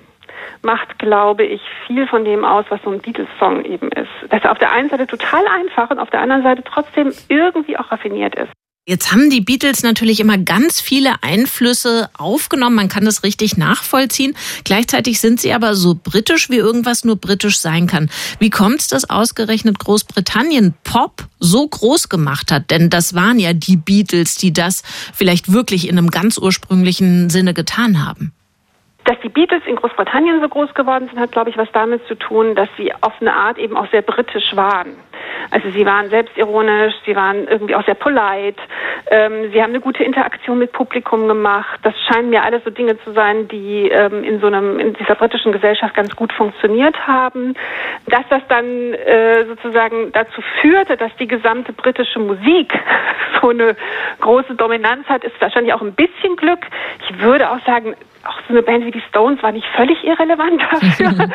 macht, 0.63 0.99
glaube 0.99 1.43
ich, 1.43 1.61
viel 1.87 2.07
von 2.07 2.25
dem 2.25 2.45
aus, 2.45 2.65
was 2.69 2.81
so 2.83 2.91
ein 2.91 2.99
Beatles-Song 2.99 3.65
eben 3.65 3.89
ist. 3.91 4.09
Dass 4.29 4.43
er 4.43 4.51
auf 4.51 4.57
der 4.57 4.71
einen 4.71 4.89
Seite 4.89 5.07
total 5.07 5.45
einfach 5.47 5.89
und 5.89 5.99
auf 5.99 6.09
der 6.09 6.21
anderen 6.21 6.43
Seite 6.43 6.63
trotzdem 6.63 7.11
irgendwie 7.27 7.77
auch 7.77 7.91
raffiniert 7.91 8.35
ist. 8.35 8.51
Jetzt 8.89 9.11
haben 9.11 9.29
die 9.29 9.41
Beatles 9.41 9.83
natürlich 9.83 10.19
immer 10.19 10.39
ganz 10.39 10.81
viele 10.81 11.21
Einflüsse 11.21 12.09
aufgenommen. 12.17 12.75
Man 12.75 12.89
kann 12.89 13.05
das 13.05 13.21
richtig 13.21 13.55
nachvollziehen. 13.55 14.35
Gleichzeitig 14.63 15.19
sind 15.19 15.39
sie 15.39 15.53
aber 15.53 15.75
so 15.75 15.93
britisch, 15.93 16.49
wie 16.49 16.55
irgendwas 16.55 17.05
nur 17.05 17.15
britisch 17.15 17.59
sein 17.59 17.85
kann. 17.85 18.09
Wie 18.39 18.49
kommt 18.49 18.79
es, 18.79 18.87
dass 18.87 19.07
ausgerechnet 19.07 19.77
Großbritannien 19.77 20.73
Pop 20.83 21.27
so 21.37 21.67
groß 21.67 22.09
gemacht 22.09 22.51
hat? 22.51 22.71
Denn 22.71 22.89
das 22.89 23.13
waren 23.13 23.37
ja 23.37 23.53
die 23.53 23.77
Beatles, 23.77 24.37
die 24.37 24.53
das 24.53 24.81
vielleicht 25.13 25.53
wirklich 25.53 25.87
in 25.87 25.99
einem 25.99 26.09
ganz 26.09 26.39
ursprünglichen 26.39 27.29
Sinne 27.29 27.53
getan 27.53 28.03
haben. 28.03 28.33
Dass 29.05 29.19
die 29.21 29.29
Beatles 29.29 29.63
in 29.65 29.75
Großbritannien 29.75 30.41
so 30.41 30.49
groß 30.49 30.73
geworden 30.73 31.07
sind, 31.07 31.19
hat, 31.19 31.31
glaube 31.31 31.49
ich, 31.49 31.57
was 31.57 31.71
damit 31.71 32.05
zu 32.07 32.15
tun, 32.15 32.55
dass 32.55 32.69
sie 32.77 32.93
auf 33.01 33.13
eine 33.21 33.33
Art 33.33 33.57
eben 33.57 33.75
auch 33.75 33.89
sehr 33.91 34.01
britisch 34.01 34.55
waren. 34.55 34.97
Also 35.51 35.69
sie 35.71 35.85
waren 35.85 36.09
selbstironisch, 36.09 36.93
sie 37.05 37.15
waren 37.15 37.47
irgendwie 37.47 37.75
auch 37.75 37.85
sehr 37.85 37.95
polite, 37.95 38.61
ähm, 39.09 39.51
sie 39.51 39.61
haben 39.61 39.69
eine 39.69 39.79
gute 39.79 40.03
Interaktion 40.03 40.59
mit 40.59 40.71
Publikum 40.71 41.27
gemacht. 41.27 41.79
Das 41.83 41.93
scheinen 42.07 42.29
mir 42.29 42.43
alles 42.43 42.63
so 42.63 42.69
Dinge 42.69 42.97
zu 43.03 43.11
sein, 43.13 43.47
die 43.47 43.89
ähm, 43.89 44.23
in 44.23 44.39
so 44.39 44.47
einem 44.47 44.79
in 44.79 44.93
dieser 44.93 45.15
britischen 45.15 45.51
Gesellschaft 45.51 45.95
ganz 45.95 46.15
gut 46.15 46.31
funktioniert 46.33 46.95
haben. 47.07 47.55
Dass 48.07 48.23
das 48.29 48.41
dann 48.47 48.93
äh, 48.93 49.45
sozusagen 49.45 50.11
dazu 50.11 50.41
führte, 50.61 50.97
dass 50.97 51.15
die 51.17 51.27
gesamte 51.27 51.73
britische 51.73 52.19
Musik 52.19 52.73
so 53.41 53.49
eine 53.49 53.75
große 54.21 54.55
Dominanz 54.55 55.07
hat, 55.07 55.23
ist 55.23 55.39
wahrscheinlich 55.39 55.73
auch 55.73 55.81
ein 55.81 55.93
bisschen 55.93 56.35
Glück. 56.35 56.59
Ich 57.07 57.19
würde 57.19 57.49
auch 57.49 57.63
sagen, 57.65 57.95
auch 58.25 58.37
so 58.47 58.53
eine 58.53 58.61
Band 58.61 58.85
wie 58.85 58.91
die 58.91 59.01
Stones 59.09 59.41
war 59.41 59.51
nicht 59.51 59.67
völlig 59.75 60.03
irrelevant 60.03 60.61
dafür. 60.71 61.29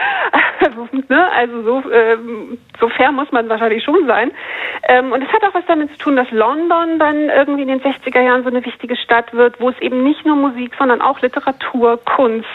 also, 0.61 0.89
ne? 1.09 1.33
also 1.33 1.63
so, 1.63 1.91
ähm, 1.91 2.59
so 2.81 2.89
fair 2.89 3.13
muss 3.13 3.31
man 3.33 3.49
wahrscheinlich 3.49 3.83
schon 3.83 3.94
sein. 4.07 4.31
Ähm, 4.89 5.13
und 5.13 5.23
es 5.23 5.33
hat 5.33 5.43
auch 5.45 5.55
was 5.55 5.65
damit 5.67 5.91
zu 5.93 5.99
tun, 5.99 6.17
dass 6.17 6.31
London 6.31 6.99
dann 6.99 7.29
irgendwie 7.31 7.63
in 7.63 7.69
den 7.69 7.81
60er 7.81 8.21
Jahren 8.21 8.43
so 8.43 8.51
eine 8.51 8.65
wichtige 8.65 8.97
Stadt 8.97 9.33
wird, 9.33 9.61
wo 9.61 9.71
es 9.71 9.79
eben 9.81 10.03
nicht 10.03 10.25
nur 10.27 10.37
Musik, 10.37 10.73
sondern 10.79 11.01
auch 11.01 11.21
Literatur, 11.21 11.99
Kunst, 12.05 12.49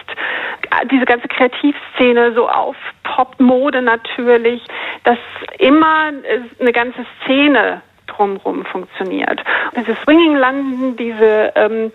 diese 0.91 1.05
ganze 1.05 1.27
Kreativszene 1.27 2.33
so 2.33 2.47
auf 2.47 2.75
Popmode 3.03 3.81
natürlich, 3.81 4.63
dass 5.03 5.17
immer 5.57 6.11
eine 6.59 6.71
ganze 6.71 7.05
Szene 7.23 7.81
drumherum 8.07 8.65
funktioniert. 8.65 9.43
Und 9.71 9.77
diese 9.77 9.95
Swinging 10.03 10.35
London, 10.35 10.95
diese 10.97 11.51
ähm, 11.55 11.91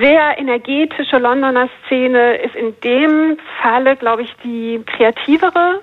sehr 0.00 0.38
energetische 0.38 1.18
Londoner 1.18 1.68
Szene 1.84 2.36
ist 2.36 2.54
in 2.54 2.74
dem 2.82 3.38
Falle, 3.60 3.96
glaube 3.96 4.22
ich, 4.22 4.34
die 4.42 4.82
kreativere, 4.86 5.80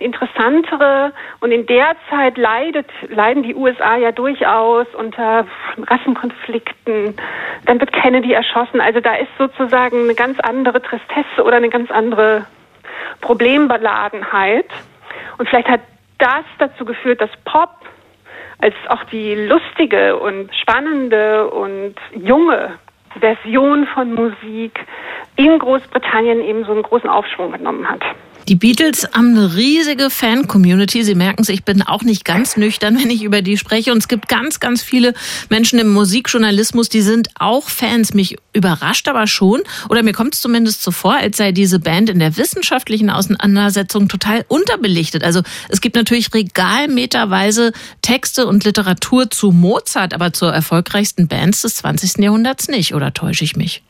interessantere. 0.00 1.12
Und 1.40 1.52
in 1.52 1.66
der 1.66 1.96
Zeit 2.10 2.36
leidet, 2.36 2.86
leiden 3.08 3.42
die 3.42 3.54
USA 3.54 3.96
ja 3.96 4.12
durchaus 4.12 4.86
unter 4.94 5.46
Rassenkonflikten. 5.78 7.16
Dann 7.66 7.80
wird 7.80 7.92
Kennedy 7.92 8.32
erschossen. 8.32 8.80
Also 8.80 9.00
da 9.00 9.14
ist 9.14 9.30
sozusagen 9.38 10.04
eine 10.04 10.14
ganz 10.14 10.38
andere 10.40 10.82
Tristesse 10.82 11.42
oder 11.42 11.56
eine 11.56 11.70
ganz 11.70 11.90
andere 11.90 12.46
Problembeladenheit. 13.20 14.66
Und 15.38 15.48
vielleicht 15.48 15.68
hat 15.68 15.80
das 16.18 16.44
dazu 16.58 16.84
geführt, 16.84 17.20
dass 17.20 17.30
Pop 17.44 17.70
als 18.58 18.74
auch 18.88 19.04
die 19.04 19.34
lustige 19.34 20.16
und 20.16 20.54
spannende 20.54 21.48
und 21.50 21.96
junge 22.14 22.78
Version 23.18 23.86
von 23.86 24.14
Musik 24.14 24.78
in 25.36 25.58
Großbritannien 25.58 26.40
eben 26.40 26.64
so 26.64 26.72
einen 26.72 26.82
großen 26.82 27.08
Aufschwung 27.08 27.52
genommen 27.52 27.88
hat. 27.88 28.02
Die 28.48 28.56
Beatles 28.56 29.08
haben 29.14 29.36
eine 29.36 29.54
riesige 29.54 30.10
Fan-Community. 30.10 31.02
Sie 31.02 31.14
merken 31.14 31.42
es, 31.42 31.48
ich 31.48 31.64
bin 31.64 31.80
auch 31.80 32.02
nicht 32.02 32.26
ganz 32.26 32.58
nüchtern, 32.58 32.98
wenn 33.00 33.08
ich 33.08 33.22
über 33.22 33.40
die 33.40 33.56
spreche. 33.56 33.92
Und 33.92 33.98
es 33.98 34.08
gibt 34.08 34.28
ganz, 34.28 34.60
ganz 34.60 34.82
viele 34.82 35.14
Menschen 35.48 35.78
im 35.78 35.92
Musikjournalismus, 35.92 36.90
die 36.90 37.00
sind 37.00 37.28
auch 37.38 37.68
Fans. 37.68 38.12
Mich 38.12 38.36
überrascht 38.52 39.08
aber 39.08 39.26
schon, 39.26 39.62
oder 39.88 40.02
mir 40.02 40.12
kommt 40.12 40.34
es 40.34 40.42
zumindest 40.42 40.82
so 40.82 40.90
vor, 40.90 41.14
als 41.14 41.38
sei 41.38 41.52
diese 41.52 41.78
Band 41.78 42.10
in 42.10 42.18
der 42.18 42.36
wissenschaftlichen 42.36 43.08
Auseinandersetzung 43.08 44.08
total 44.08 44.44
unterbelichtet. 44.48 45.24
Also 45.24 45.40
es 45.70 45.80
gibt 45.80 45.96
natürlich 45.96 46.32
regalmeterweise 46.34 47.72
Texte 48.02 48.46
und 48.46 48.64
Literatur 48.64 49.30
zu 49.30 49.52
Mozart, 49.52 50.12
aber 50.12 50.32
zur 50.32 50.52
erfolgreichsten 50.52 51.28
Bands 51.28 51.62
des 51.62 51.76
20. 51.76 52.18
Jahrhunderts 52.18 52.68
nicht. 52.68 52.94
Oder 52.94 53.14
täusche 53.14 53.44
ich 53.44 53.56
mich? 53.56 53.82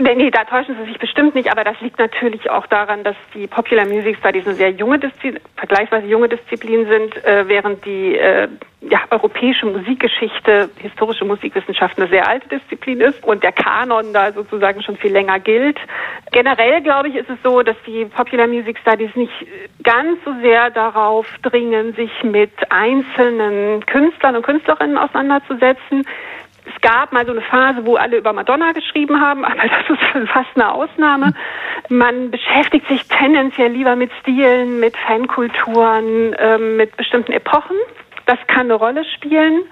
Nee, 0.00 0.14
nee, 0.14 0.30
da 0.30 0.44
täuschen 0.44 0.76
Sie 0.78 0.84
sich 0.86 0.98
bestimmt 0.98 1.34
nicht, 1.34 1.52
aber 1.52 1.62
das 1.62 1.78
liegt 1.82 1.98
natürlich 1.98 2.48
auch 2.48 2.66
daran, 2.66 3.04
dass 3.04 3.16
die 3.34 3.46
Popular 3.46 3.84
Music 3.84 4.16
Studies 4.16 4.46
eine 4.46 4.54
sehr 4.54 4.70
junge 4.70 4.98
Disziplin, 4.98 5.40
vergleichsweise 5.56 6.06
junge 6.06 6.28
Disziplin 6.28 6.86
sind, 6.86 7.22
äh, 7.22 7.46
während 7.46 7.84
die 7.84 8.16
äh, 8.16 8.48
ja, 8.80 9.00
europäische 9.10 9.66
Musikgeschichte, 9.66 10.70
historische 10.78 11.26
Musikwissenschaft 11.26 11.98
eine 11.98 12.08
sehr 12.08 12.26
alte 12.26 12.48
Disziplin 12.48 13.02
ist 13.02 13.22
und 13.24 13.42
der 13.42 13.52
Kanon 13.52 14.14
da 14.14 14.32
sozusagen 14.32 14.82
schon 14.82 14.96
viel 14.96 15.12
länger 15.12 15.38
gilt. 15.38 15.78
Generell, 16.32 16.80
glaube 16.80 17.08
ich, 17.08 17.16
ist 17.16 17.28
es 17.28 17.36
so, 17.42 17.62
dass 17.62 17.76
die 17.86 18.06
Popular 18.06 18.46
Music 18.46 18.78
Studies 18.78 19.14
nicht 19.16 19.32
ganz 19.82 20.18
so 20.24 20.32
sehr 20.40 20.70
darauf 20.70 21.26
dringen, 21.42 21.92
sich 21.92 22.10
mit 22.22 22.52
einzelnen 22.70 23.84
Künstlern 23.84 24.36
und 24.36 24.46
Künstlerinnen 24.46 24.96
auseinanderzusetzen, 24.96 26.06
es 26.74 26.80
gab 26.80 27.12
mal 27.12 27.24
so 27.26 27.32
eine 27.32 27.40
Phase, 27.42 27.84
wo 27.84 27.96
alle 27.96 28.18
über 28.18 28.32
Madonna 28.32 28.72
geschrieben 28.72 29.20
haben, 29.20 29.44
aber 29.46 29.56
das 29.56 30.22
ist 30.22 30.30
fast 30.30 30.50
eine 30.54 30.72
Ausnahme. 30.72 31.32
Man 31.88 32.30
beschäftigt 32.30 32.86
sich 32.88 33.06
tendenziell 33.08 33.72
lieber 33.72 33.96
mit 33.96 34.10
Stilen, 34.20 34.80
mit 34.80 34.96
Fankulturen, 34.96 36.34
ähm, 36.38 36.76
mit 36.76 36.96
bestimmten 36.96 37.32
Epochen. 37.32 37.76
Das 38.26 38.38
kann 38.46 38.62
eine 38.62 38.74
Rolle 38.74 39.04
spielen. 39.16 39.62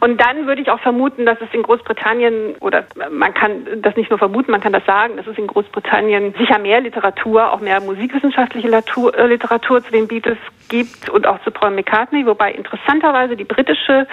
Und 0.00 0.20
dann 0.20 0.46
würde 0.46 0.62
ich 0.62 0.70
auch 0.70 0.80
vermuten, 0.80 1.26
dass 1.26 1.38
es 1.40 1.48
in 1.52 1.62
Großbritannien, 1.62 2.56
oder 2.60 2.84
man 3.10 3.34
kann 3.34 3.66
das 3.82 3.96
nicht 3.96 4.10
nur 4.10 4.18
vermuten, 4.18 4.50
man 4.50 4.60
kann 4.60 4.72
das 4.72 4.84
sagen, 4.84 5.16
dass 5.16 5.26
es 5.26 5.38
in 5.38 5.46
Großbritannien 5.46 6.34
sicher 6.38 6.58
mehr 6.58 6.80
Literatur, 6.80 7.52
auch 7.52 7.60
mehr 7.60 7.80
musikwissenschaftliche 7.80 8.68
äh, 8.68 9.26
Literatur, 9.26 9.84
zu 9.84 9.90
den 9.90 10.08
Beatles 10.08 10.38
gibt 10.68 11.08
und 11.08 11.26
auch 11.26 11.42
zu 11.44 11.50
Paul 11.50 11.70
McCartney, 11.70 12.26
wobei 12.26 12.52
interessanterweise 12.52 13.36
die 13.36 13.44
britische 13.44 14.06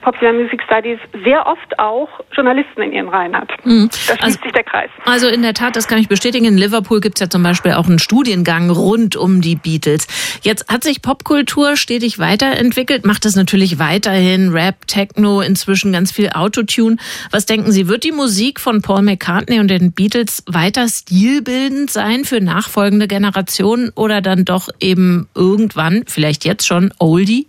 Popular 0.00 0.32
Music 0.32 0.62
Studies 0.62 0.98
sehr 1.24 1.46
oft 1.46 1.78
auch 1.78 2.08
Journalisten 2.32 2.82
in 2.82 2.92
ihren 2.92 3.08
Reihen 3.08 3.36
hat. 3.36 3.50
Mhm. 3.64 3.88
Da 3.90 4.16
schließt 4.16 4.22
also, 4.22 4.42
sich 4.42 4.52
der 4.52 4.64
Kreis. 4.64 4.90
Also 5.04 5.28
in 5.28 5.42
der 5.42 5.54
Tat, 5.54 5.76
das 5.76 5.88
kann 5.88 5.98
ich 5.98 6.08
bestätigen. 6.08 6.46
In 6.46 6.56
Liverpool 6.56 7.00
gibt 7.00 7.18
es 7.18 7.20
ja 7.20 7.28
zum 7.28 7.42
Beispiel 7.42 7.72
auch 7.72 7.86
einen 7.86 7.98
Studiengang 7.98 8.70
rund 8.70 9.16
um 9.16 9.40
die 9.40 9.56
Beatles. 9.56 10.06
Jetzt 10.42 10.72
hat 10.72 10.84
sich 10.84 11.02
Popkultur 11.02 11.76
stetig 11.76 12.18
weiterentwickelt, 12.18 13.04
macht 13.04 13.24
es 13.24 13.36
natürlich 13.38 13.78
weiterhin 13.78 14.52
Rap, 14.52 14.86
Techno, 14.86 15.40
inzwischen 15.40 15.92
ganz 15.92 16.12
viel 16.12 16.28
Autotune. 16.34 16.96
Was 17.30 17.46
denken 17.46 17.72
Sie, 17.72 17.88
wird 17.88 18.04
die 18.04 18.12
Musik 18.12 18.60
von 18.60 18.82
Paul 18.82 19.02
McCartney 19.02 19.60
und 19.60 19.68
den 19.68 19.92
Beatles 19.92 20.44
weiter 20.46 20.86
stilbildend 20.88 21.90
sein 21.90 22.24
für 22.24 22.42
nachfolgende 22.42 23.08
Generationen 23.08 23.90
oder 23.94 24.20
dann 24.20 24.44
doch 24.44 24.68
eben 24.80 25.28
irgendwann, 25.34 26.04
vielleicht 26.06 26.44
jetzt 26.44 26.66
schon, 26.66 26.92
Oldie? 26.98 27.46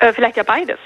Äh, 0.00 0.12
vielleicht 0.12 0.36
ja 0.36 0.42
beides. 0.42 0.78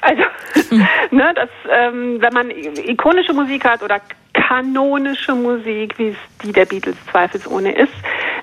Also, 0.00 0.22
ne, 1.10 1.32
das, 1.34 1.48
ähm, 1.70 2.18
wenn 2.20 2.32
man 2.32 2.50
ikonische 2.50 3.32
Musik 3.32 3.64
hat 3.64 3.82
oder 3.82 4.00
kanonische 4.34 5.34
Musik, 5.34 5.98
wie 5.98 6.08
es 6.08 6.16
die 6.42 6.52
der 6.52 6.64
Beatles 6.64 6.96
zweifelsohne 7.10 7.72
ist, 7.72 7.92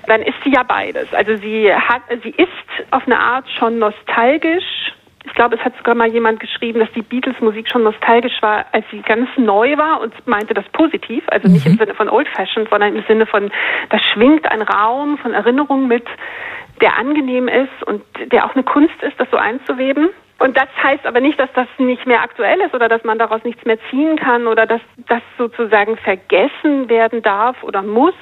dann 0.06 0.22
ist 0.22 0.36
sie 0.44 0.52
ja 0.52 0.62
beides. 0.62 1.12
Also 1.12 1.36
sie 1.36 1.72
hat, 1.72 2.02
sie 2.22 2.30
ist 2.30 2.48
auf 2.90 3.06
eine 3.06 3.18
Art 3.18 3.46
schon 3.58 3.78
nostalgisch. 3.78 4.92
Ich 5.24 5.34
glaube, 5.34 5.56
es 5.56 5.64
hat 5.64 5.76
sogar 5.76 5.96
mal 5.96 6.08
jemand 6.08 6.38
geschrieben, 6.38 6.78
dass 6.78 6.90
die 6.92 7.02
Beatles-Musik 7.02 7.68
schon 7.68 7.82
nostalgisch 7.82 8.40
war, 8.42 8.64
als 8.72 8.84
sie 8.92 9.02
ganz 9.02 9.28
neu 9.36 9.76
war 9.76 10.00
und 10.00 10.14
meinte 10.26 10.54
das 10.54 10.64
positiv, 10.72 11.24
also 11.26 11.48
nicht 11.48 11.66
mhm. 11.66 11.72
im 11.72 11.78
Sinne 11.78 11.94
von 11.94 12.08
old-fashioned, 12.08 12.70
sondern 12.70 12.94
im 12.94 13.04
Sinne 13.08 13.26
von, 13.26 13.50
da 13.90 13.98
schwingt 13.98 14.48
ein 14.50 14.62
Raum 14.62 15.18
von 15.18 15.34
Erinnerung 15.34 15.88
mit, 15.88 16.06
der 16.80 16.96
angenehm 16.96 17.48
ist 17.48 17.82
und 17.86 18.02
der 18.30 18.44
auch 18.44 18.54
eine 18.54 18.62
Kunst 18.62 19.02
ist, 19.02 19.18
das 19.18 19.28
so 19.30 19.36
einzuweben. 19.36 20.10
Und 20.38 20.56
das 20.56 20.68
heißt 20.82 21.06
aber 21.06 21.20
nicht, 21.20 21.40
dass 21.40 21.50
das 21.54 21.66
nicht 21.78 22.06
mehr 22.06 22.22
aktuell 22.22 22.60
ist 22.60 22.74
oder 22.74 22.88
dass 22.88 23.02
man 23.04 23.18
daraus 23.18 23.42
nichts 23.44 23.64
mehr 23.64 23.78
ziehen 23.90 24.16
kann 24.16 24.46
oder 24.46 24.66
dass 24.66 24.82
das 25.08 25.22
sozusagen 25.38 25.96
vergessen 25.96 26.90
werden 26.90 27.22
darf 27.22 27.62
oder 27.62 27.82
muss, 27.82 28.14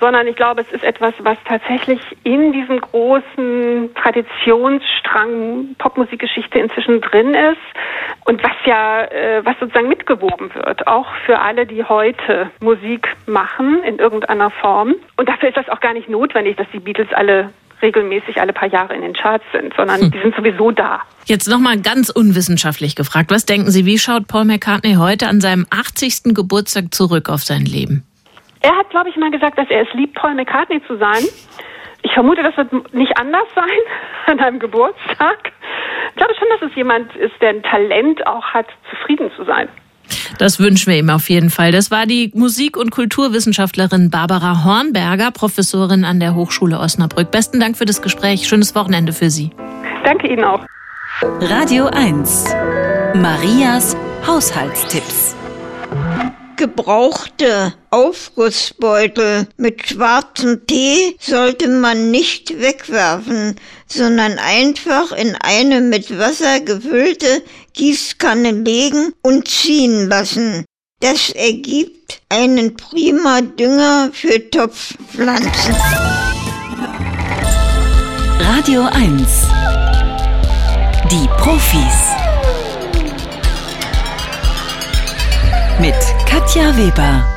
sondern 0.00 0.26
ich 0.26 0.36
glaube, 0.36 0.60
es 0.60 0.72
ist 0.72 0.84
etwas, 0.84 1.14
was 1.20 1.38
tatsächlich 1.44 2.00
in 2.24 2.52
diesem 2.52 2.80
großen 2.80 3.90
Traditionsstrang 3.94 5.74
Popmusikgeschichte 5.78 6.58
inzwischen 6.58 7.00
drin 7.00 7.34
ist 7.34 7.56
und 8.24 8.42
was 8.42 8.52
ja, 8.64 9.04
äh, 9.04 9.44
was 9.44 9.58
sozusagen 9.58 9.88
mitgewoben 9.88 10.54
wird, 10.54 10.86
auch 10.86 11.06
für 11.24 11.38
alle, 11.38 11.66
die 11.66 11.84
heute 11.84 12.50
Musik 12.60 13.08
machen 13.26 13.82
in 13.84 13.98
irgendeiner 13.98 14.50
Form. 14.50 14.94
Und 15.16 15.28
dafür 15.28 15.48
ist 15.48 15.56
das 15.56 15.68
auch 15.68 15.80
gar 15.80 15.94
nicht 15.94 16.08
notwendig, 16.08 16.56
dass 16.56 16.66
die 16.72 16.80
Beatles 16.80 17.08
alle 17.12 17.50
regelmäßig 17.82 18.40
alle 18.40 18.52
paar 18.52 18.68
Jahre 18.68 18.94
in 18.94 19.02
den 19.02 19.12
Charts 19.12 19.44
sind, 19.52 19.74
sondern 19.76 20.00
hm. 20.00 20.10
die 20.10 20.18
sind 20.20 20.34
sowieso 20.34 20.70
da. 20.70 21.02
Jetzt 21.26 21.48
nochmal 21.48 21.78
ganz 21.80 22.08
unwissenschaftlich 22.08 22.96
gefragt. 22.96 23.30
Was 23.30 23.44
denken 23.44 23.70
Sie, 23.70 23.84
wie 23.84 23.98
schaut 23.98 24.28
Paul 24.28 24.44
McCartney 24.44 24.94
heute 24.94 25.28
an 25.28 25.40
seinem 25.40 25.66
80. 25.70 26.34
Geburtstag 26.34 26.94
zurück 26.94 27.28
auf 27.28 27.42
sein 27.42 27.64
Leben? 27.64 28.06
Er 28.66 28.76
hat, 28.76 28.90
glaube 28.90 29.08
ich, 29.08 29.16
mal 29.16 29.30
gesagt, 29.30 29.56
dass 29.58 29.70
er 29.70 29.82
es 29.82 29.94
liebt, 29.94 30.16
Paul 30.16 30.34
McCartney 30.34 30.82
zu 30.88 30.96
sein. 30.96 31.22
Ich 32.02 32.12
vermute, 32.12 32.42
das 32.42 32.56
wird 32.56 32.92
nicht 32.92 33.16
anders 33.16 33.46
sein 33.54 33.78
an 34.26 34.40
einem 34.40 34.58
Geburtstag. 34.58 35.52
Ich 36.10 36.16
glaube 36.16 36.34
schon, 36.36 36.48
dass 36.50 36.68
es 36.68 36.76
jemand 36.76 37.14
ist, 37.14 37.34
der 37.40 37.50
ein 37.50 37.62
Talent 37.62 38.26
auch 38.26 38.44
hat, 38.46 38.66
zufrieden 38.90 39.30
zu 39.36 39.44
sein. 39.44 39.68
Das 40.40 40.58
wünschen 40.58 40.90
wir 40.90 40.98
ihm 40.98 41.10
auf 41.10 41.30
jeden 41.30 41.50
Fall. 41.50 41.70
Das 41.70 41.92
war 41.92 42.06
die 42.06 42.32
Musik- 42.34 42.76
und 42.76 42.90
Kulturwissenschaftlerin 42.90 44.10
Barbara 44.10 44.64
Hornberger, 44.64 45.30
Professorin 45.30 46.04
an 46.04 46.18
der 46.18 46.34
Hochschule 46.34 46.80
Osnabrück. 46.80 47.30
Besten 47.30 47.60
Dank 47.60 47.76
für 47.76 47.84
das 47.84 48.02
Gespräch. 48.02 48.48
Schönes 48.48 48.74
Wochenende 48.74 49.12
für 49.12 49.30
Sie. 49.30 49.52
Danke 50.02 50.26
Ihnen 50.26 50.42
auch. 50.42 50.66
Radio 51.40 51.86
1. 51.86 52.52
Marias 53.14 53.96
Haushaltstipps. 54.26 55.35
Gebrauchte 56.56 57.74
Aufgussbeutel 57.90 59.46
mit 59.58 59.86
schwarzem 59.86 60.66
Tee 60.66 61.16
sollte 61.20 61.68
man 61.68 62.10
nicht 62.10 62.58
wegwerfen, 62.58 63.56
sondern 63.86 64.38
einfach 64.38 65.12
in 65.12 65.36
eine 65.36 65.82
mit 65.82 66.18
Wasser 66.18 66.60
gefüllte 66.60 67.42
Gießkanne 67.74 68.52
legen 68.52 69.12
und 69.22 69.48
ziehen 69.48 70.08
lassen. 70.08 70.64
Das 71.00 71.28
ergibt 71.28 72.22
einen 72.30 72.74
prima 72.74 73.42
Dünger 73.42 74.08
für 74.14 74.50
Topfpflanzen. 74.50 75.76
Radio 78.40 78.82
1. 78.82 79.46
Die 81.10 81.28
Profis. 81.38 82.15
Mit 85.78 85.94
Katja 86.26 86.74
Weber. 86.74 87.35